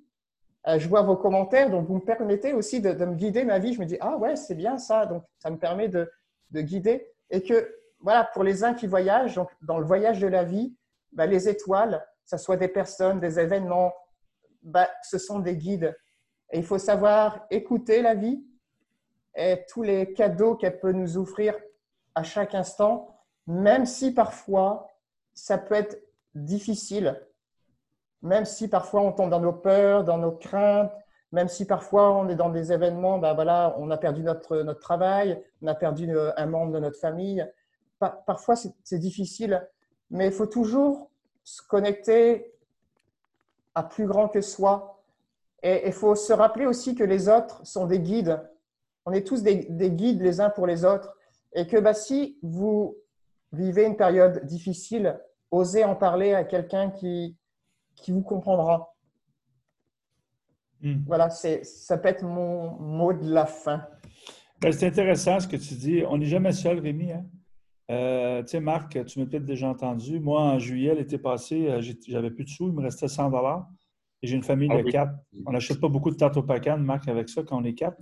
Euh, 0.67 0.77
je 0.77 0.87
vois 0.87 1.01
vos 1.01 1.17
commentaires, 1.17 1.71
donc 1.71 1.87
vous 1.87 1.95
me 1.95 2.01
permettez 2.05 2.53
aussi 2.53 2.81
de, 2.81 2.93
me 2.93 3.15
guider 3.15 3.43
ma 3.43 3.59
vie. 3.59 3.73
Je 3.73 3.81
me 3.81 3.85
dis, 3.85 3.97
ah 3.99 4.15
ouais, 4.17 4.35
c'est 4.35 4.55
bien 4.55 4.77
ça. 4.77 5.05
Donc, 5.05 5.23
ça 5.39 5.49
me 5.49 5.57
permet 5.57 5.89
de, 5.89 6.09
de, 6.51 6.61
guider. 6.61 7.07
Et 7.29 7.41
que, 7.41 7.75
voilà, 8.01 8.29
pour 8.33 8.43
les 8.43 8.63
uns 8.63 8.73
qui 8.73 8.87
voyagent, 8.87 9.39
dans 9.61 9.79
le 9.79 9.85
voyage 9.85 10.19
de 10.19 10.27
la 10.27 10.43
vie, 10.43 10.75
bah, 11.11 11.25
les 11.25 11.49
étoiles, 11.49 12.03
que 12.23 12.29
ce 12.29 12.37
soit 12.37 12.57
des 12.57 12.67
personnes, 12.67 13.19
des 13.19 13.39
événements, 13.39 13.93
bah, 14.63 14.87
ce 15.03 15.17
sont 15.17 15.39
des 15.39 15.55
guides. 15.55 15.95
Et 16.51 16.57
il 16.57 16.65
faut 16.65 16.77
savoir 16.77 17.45
écouter 17.49 18.01
la 18.01 18.15
vie 18.15 18.43
et 19.35 19.65
tous 19.69 19.83
les 19.83 20.13
cadeaux 20.13 20.55
qu'elle 20.55 20.79
peut 20.79 20.91
nous 20.91 21.17
offrir 21.17 21.55
à 22.15 22.23
chaque 22.23 22.53
instant, 22.55 23.15
même 23.47 23.85
si 23.85 24.13
parfois 24.13 24.87
ça 25.33 25.57
peut 25.57 25.75
être 25.75 26.01
difficile, 26.35 27.21
même 28.21 28.45
si 28.45 28.67
parfois 28.67 29.01
on 29.01 29.13
tombe 29.13 29.29
dans 29.29 29.39
nos 29.39 29.53
peurs, 29.53 30.03
dans 30.03 30.17
nos 30.17 30.33
craintes, 30.33 30.91
même 31.31 31.47
si 31.47 31.65
parfois 31.65 32.11
on 32.13 32.27
est 32.27 32.35
dans 32.35 32.49
des 32.49 32.73
événements, 32.73 33.17
ben 33.17 33.33
voilà, 33.33 33.75
on 33.79 33.89
a 33.89 33.97
perdu 33.97 34.21
notre, 34.21 34.57
notre 34.57 34.81
travail, 34.81 35.41
on 35.61 35.67
a 35.67 35.75
perdu 35.75 36.09
un 36.35 36.45
membre 36.45 36.73
de 36.73 36.79
notre 36.79 36.99
famille. 36.99 37.45
Parfois 38.09 38.55
c'est 38.55 38.99
difficile, 38.99 39.67
mais 40.09 40.27
il 40.27 40.33
faut 40.33 40.47
toujours 40.47 41.09
se 41.43 41.61
connecter 41.61 42.53
à 43.75 43.83
plus 43.83 44.05
grand 44.05 44.27
que 44.27 44.41
soi. 44.41 45.03
Et 45.63 45.83
il 45.85 45.93
faut 45.93 46.15
se 46.15 46.33
rappeler 46.33 46.65
aussi 46.65 46.95
que 46.95 47.03
les 47.03 47.29
autres 47.29 47.65
sont 47.65 47.85
des 47.85 47.99
guides. 47.99 48.41
On 49.05 49.11
est 49.11 49.25
tous 49.25 49.43
des, 49.43 49.67
des 49.69 49.91
guides 49.91 50.21
les 50.21 50.41
uns 50.41 50.49
pour 50.49 50.67
les 50.67 50.85
autres. 50.85 51.15
Et 51.53 51.67
que 51.67 51.77
bah, 51.77 51.93
si 51.93 52.39
vous 52.41 52.97
vivez 53.51 53.85
une 53.85 53.95
période 53.95 54.45
difficile, 54.45 55.19
osez 55.51 55.83
en 55.83 55.95
parler 55.95 56.33
à 56.33 56.43
quelqu'un 56.43 56.89
qui, 56.89 57.37
qui 57.95 58.11
vous 58.11 58.21
comprendra. 58.21 58.95
Hmm. 60.81 61.03
Voilà, 61.05 61.29
ça 61.29 61.97
peut 61.97 62.09
être 62.09 62.23
mon 62.23 62.71
mot 62.71 63.13
de 63.13 63.31
la 63.31 63.45
fin. 63.45 63.85
Ben, 64.59 64.71
c'est 64.71 64.87
intéressant 64.87 65.39
ce 65.39 65.47
que 65.47 65.57
tu 65.57 65.75
dis. 65.75 66.03
On 66.07 66.17
n'est 66.17 66.25
jamais 66.25 66.51
seul, 66.51 66.79
Rémi. 66.79 67.11
Hein? 67.11 67.25
Euh, 67.91 68.41
tu 68.43 68.49
sais, 68.49 68.59
Marc, 68.61 69.05
tu 69.05 69.19
m'as 69.19 69.25
peut-être 69.25 69.45
déjà 69.45 69.67
entendu. 69.67 70.19
Moi, 70.19 70.41
en 70.41 70.59
juillet, 70.59 70.95
l'été 70.95 71.17
passé, 71.17 71.67
euh, 71.67 71.81
j'avais 72.07 72.31
plus 72.31 72.45
de 72.45 72.49
sous, 72.49 72.67
il 72.67 72.73
me 72.73 72.81
restait 72.81 73.09
100 73.09 73.31
Et 74.21 74.27
j'ai 74.27 74.35
une 74.35 74.43
famille 74.43 74.69
ah 74.71 74.81
de 74.81 74.89
quatre. 74.89 75.13
On 75.45 75.51
n'achète 75.51 75.81
pas 75.81 75.89
beaucoup 75.89 76.09
de 76.09 76.15
tartes 76.15 76.37
au 76.37 76.43
pacan, 76.43 76.77
Marc, 76.77 77.07
avec 77.09 77.27
ça, 77.27 77.43
quand 77.43 77.61
on 77.61 77.65
est 77.65 77.73
quatre. 77.73 77.97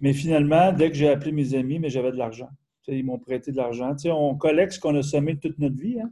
Mais 0.00 0.14
finalement, 0.14 0.72
dès 0.72 0.90
que 0.90 0.96
j'ai 0.96 1.10
appelé 1.10 1.32
mes 1.32 1.54
amis, 1.54 1.78
mais 1.78 1.90
j'avais 1.90 2.12
de 2.12 2.16
l'argent. 2.16 2.48
Ils 2.86 3.04
m'ont 3.04 3.18
prêté 3.18 3.52
de 3.52 3.56
l'argent. 3.58 3.94
On 4.06 4.34
collecte 4.34 4.72
ce 4.72 4.80
qu'on 4.80 4.96
a 4.96 5.02
semé 5.02 5.36
toute 5.36 5.58
notre 5.58 5.76
vie. 5.76 6.00
Hein. 6.00 6.08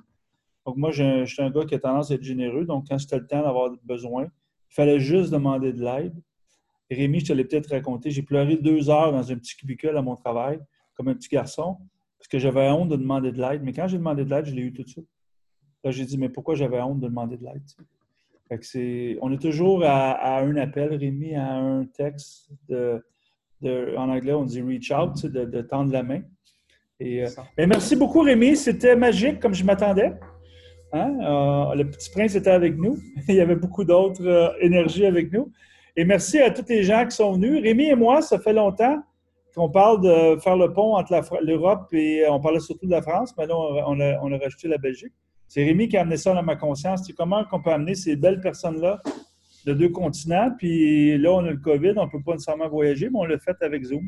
Donc, 0.67 0.77
moi, 0.77 0.91
je 0.91 1.25
suis 1.25 1.41
un 1.41 1.51
gars 1.51 1.65
qui 1.65 1.75
a 1.75 1.79
tendance 1.79 2.11
à 2.11 2.15
être 2.15 2.23
généreux. 2.23 2.67
Donc, 2.67 2.89
quand 2.89 2.99
c'était 2.99 3.19
le 3.19 3.27
temps 3.27 3.43
d'avoir 3.43 3.71
besoin, 3.85 4.25
il 4.25 4.75
fallait 4.75 5.01
juste 5.01 5.31
demander 5.33 5.73
de 5.73 5.83
l'aide. 5.83 6.15
Rémi, 6.91 7.21
je 7.21 7.27
te 7.27 7.33
l'ai 7.33 7.45
peut-être 7.45 7.71
raconté, 7.71 8.11
j'ai 8.11 8.23
pleuré 8.23 8.57
deux 8.57 8.91
heures 8.91 9.11
dans 9.11 9.33
un 9.33 9.37
petit 9.37 9.57
cubicule 9.57 9.97
à 9.97 10.03
mon 10.03 10.17
travail, 10.17 10.61
comme 10.95 11.09
un 11.09 11.15
petit 11.15 11.29
garçon, 11.29 11.79
parce 12.27 12.33
que 12.33 12.39
j'avais 12.41 12.69
honte 12.71 12.89
de 12.89 12.97
demander 12.97 13.31
de 13.31 13.41
l'aide. 13.41 13.63
Mais 13.63 13.73
quand 13.73 13.87
j'ai 13.87 13.99
demandé 13.99 14.25
de 14.25 14.31
l'aide, 14.31 14.47
je 14.47 14.53
l'ai 14.53 14.63
eu 14.63 14.73
tout 14.73 14.83
de 14.83 14.89
suite. 14.89 15.07
Là, 15.85 15.93
j'ai 15.93 16.05
dit, 16.05 16.19
mais 16.19 16.29
pourquoi 16.29 16.57
j'avais 16.57 16.81
honte 16.81 16.99
de 16.99 17.07
demander 17.07 17.37
de 17.37 17.45
l'aide? 17.45 17.63
on 19.23 19.33
est 19.33 19.41
toujours 19.41 19.85
à, 19.85 20.41
un 20.41 20.57
appel, 20.57 20.97
Rémi, 20.97 21.37
à 21.37 21.55
un 21.55 21.85
texte. 21.85 22.51
De, 22.69 23.01
en 23.97 24.11
anglais, 24.11 24.33
on 24.33 24.45
dit 24.45 24.61
reach 24.61 24.91
out, 24.91 25.25
de, 25.25 25.45
de 25.45 25.63
tendre 25.63 25.93
la 25.93 26.03
main. 26.03 26.23
Et, 26.99 27.23
euh, 27.23 27.29
merci 27.59 27.95
beaucoup, 27.95 28.23
Rémi. 28.23 28.57
C'était 28.57 28.97
magique 28.97 29.39
comme 29.39 29.55
je 29.55 29.65
m'attendais. 29.65 30.13
Hein? 30.93 31.17
Euh, 31.23 31.75
le 31.77 31.89
petit 31.89 32.11
prince 32.11 32.35
était 32.35 32.51
avec 32.51 32.77
nous. 32.77 32.99
Il 33.29 33.37
y 33.37 33.41
avait 33.41 33.55
beaucoup 33.55 33.85
d'autres 33.85 34.27
euh, 34.27 34.49
énergies 34.61 35.07
avec 35.07 35.33
nous. 35.33 35.53
Et 35.95 36.05
merci 36.05 36.41
à 36.41 36.51
tous 36.51 36.69
les 36.69 36.83
gens 36.83 37.07
qui 37.07 37.15
sont 37.15 37.35
venus. 37.35 37.63
Rémi 37.63 37.85
et 37.85 37.95
moi, 37.95 38.21
ça 38.21 38.41
fait 38.41 38.53
longtemps 38.53 39.01
qu'on 39.57 39.71
parle 39.71 40.03
de 40.03 40.39
faire 40.39 40.57
le 40.57 40.71
pont 40.71 40.97
entre 40.97 41.19
l'Europe 41.43 41.89
et 41.93 42.29
on 42.29 42.39
parlait 42.41 42.61
surtout 42.61 42.85
de 42.85 42.91
la 42.91 43.01
France, 43.01 43.35
mais 43.39 43.47
là, 43.47 43.55
on 43.57 43.99
a, 44.01 44.39
rajouté 44.39 44.69
la 44.69 44.77
Belgique. 44.77 45.15
C'est 45.49 45.65
Rémi 45.65 45.89
qui 45.89 45.97
a 45.97 46.03
amené 46.03 46.19
ça 46.19 46.35
dans 46.35 46.43
ma 46.43 46.57
conscience. 46.57 47.05
C'est 47.07 47.15
comment 47.15 47.43
on 47.51 47.63
peut 47.63 47.71
amener 47.71 47.95
ces 47.95 48.17
belles 48.17 48.41
personnes-là 48.41 49.01
de 49.65 49.73
deux 49.73 49.89
continents? 49.89 50.51
Puis 50.59 51.17
là, 51.17 51.33
on 51.33 51.45
a 51.47 51.53
le 51.53 51.57
COVID, 51.57 51.95
on 51.97 52.05
ne 52.05 52.11
peut 52.11 52.23
pas 52.23 52.33
nécessairement 52.33 52.69
voyager, 52.69 53.09
mais 53.09 53.19
on 53.19 53.25
l'a 53.25 53.39
fait 53.39 53.57
avec 53.63 53.83
Zoom. 53.83 54.07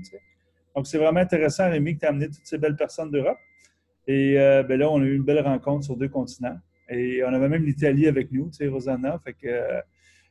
Donc, 0.77 0.87
c'est 0.87 0.99
vraiment 0.99 1.21
intéressant, 1.21 1.71
Rémi, 1.71 1.95
que 1.95 2.01
tu 2.01 2.07
as 2.07 2.11
amené 2.11 2.27
toutes 2.27 2.45
ces 2.45 2.59
belles 2.59 2.77
personnes 2.77 3.11
d'Europe. 3.11 3.39
Et 4.07 4.39
euh, 4.39 4.63
ben 4.63 4.79
là, 4.79 4.91
on 4.91 5.01
a 5.01 5.05
eu 5.05 5.17
une 5.17 5.25
belle 5.25 5.41
rencontre 5.41 5.87
sur 5.87 5.97
deux 5.97 6.09
continents. 6.09 6.59
Et 6.91 7.23
on 7.25 7.33
avait 7.33 7.49
même 7.49 7.65
l'Italie 7.65 8.07
avec 8.07 8.31
nous, 8.33 8.51
tu 8.51 8.69
Rosanna. 8.69 9.19
Euh, 9.45 9.81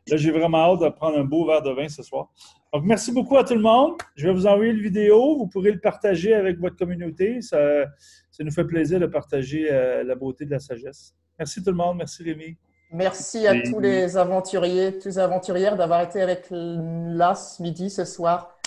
là, 0.09 0.17
j'ai 0.17 0.31
vraiment 0.31 0.73
hâte 0.73 0.81
de 0.81 0.89
prendre 0.89 1.17
un 1.17 1.23
beau 1.23 1.45
verre 1.45 1.61
de 1.61 1.71
vin 1.71 1.87
ce 1.89 2.03
soir. 2.03 2.29
Donc, 2.73 2.83
merci 2.85 3.11
beaucoup 3.11 3.37
à 3.37 3.43
tout 3.43 3.55
le 3.55 3.61
monde. 3.61 3.93
Je 4.15 4.27
vais 4.27 4.33
vous 4.33 4.45
envoyer 4.45 4.73
le 4.73 4.81
vidéo. 4.81 5.37
Vous 5.37 5.47
pourrez 5.47 5.71
le 5.71 5.79
partager 5.79 6.33
avec 6.33 6.59
votre 6.59 6.75
communauté. 6.75 7.41
Ça, 7.41 7.85
ça 8.31 8.43
nous 8.43 8.51
fait 8.51 8.65
plaisir 8.65 8.99
de 8.99 9.05
partager 9.05 9.67
euh, 9.71 10.03
la 10.03 10.15
beauté 10.15 10.45
de 10.45 10.51
la 10.51 10.59
sagesse. 10.59 11.15
Merci 11.39 11.63
tout 11.63 11.71
le 11.71 11.77
monde. 11.77 11.97
Merci 11.97 12.23
Rémi. 12.23 12.57
Merci 12.91 13.45
à 13.47 13.61
tous 13.63 13.79
les 13.79 14.15
aventuriers, 14.15 14.97
tous 14.97 15.09
les 15.09 15.19
aventurières 15.19 15.75
d'avoir 15.75 16.01
été 16.01 16.21
avec 16.21 16.47
là 16.49 17.35
ce 17.35 17.61
midi, 17.61 17.89
ce 17.89 18.05
soir 18.05 18.57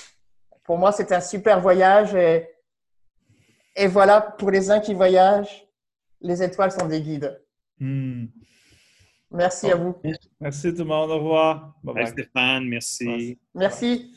pour 0.71 0.79
moi, 0.79 0.93
c'était 0.93 1.17
un 1.17 1.21
super 1.21 1.61
voyage. 1.61 2.15
Et, 2.15 2.49
et, 3.75 3.89
voilà, 3.89 4.21
pour 4.21 4.53
les 4.53 4.71
uns 4.71 4.79
qui 4.79 4.95
voyagent, 4.95 5.67
les 6.21 6.45
étoiles 6.45 6.71
sont 6.71 6.87
des 6.87 7.01
guides. 7.01 7.43
Hmm. 7.81 8.27
Merci 9.33 9.71
à 9.71 9.77
vous. 9.77 9.97
Merci 10.41 10.73
tout 10.73 10.79
le 10.79 10.85
monde. 10.85 11.11
Au 11.11 11.19
revoir. 11.19 11.75
Bye, 11.85 12.07
Stéphane. 12.07 12.65
Merci. 12.67 13.39
Merci. 13.55 14.13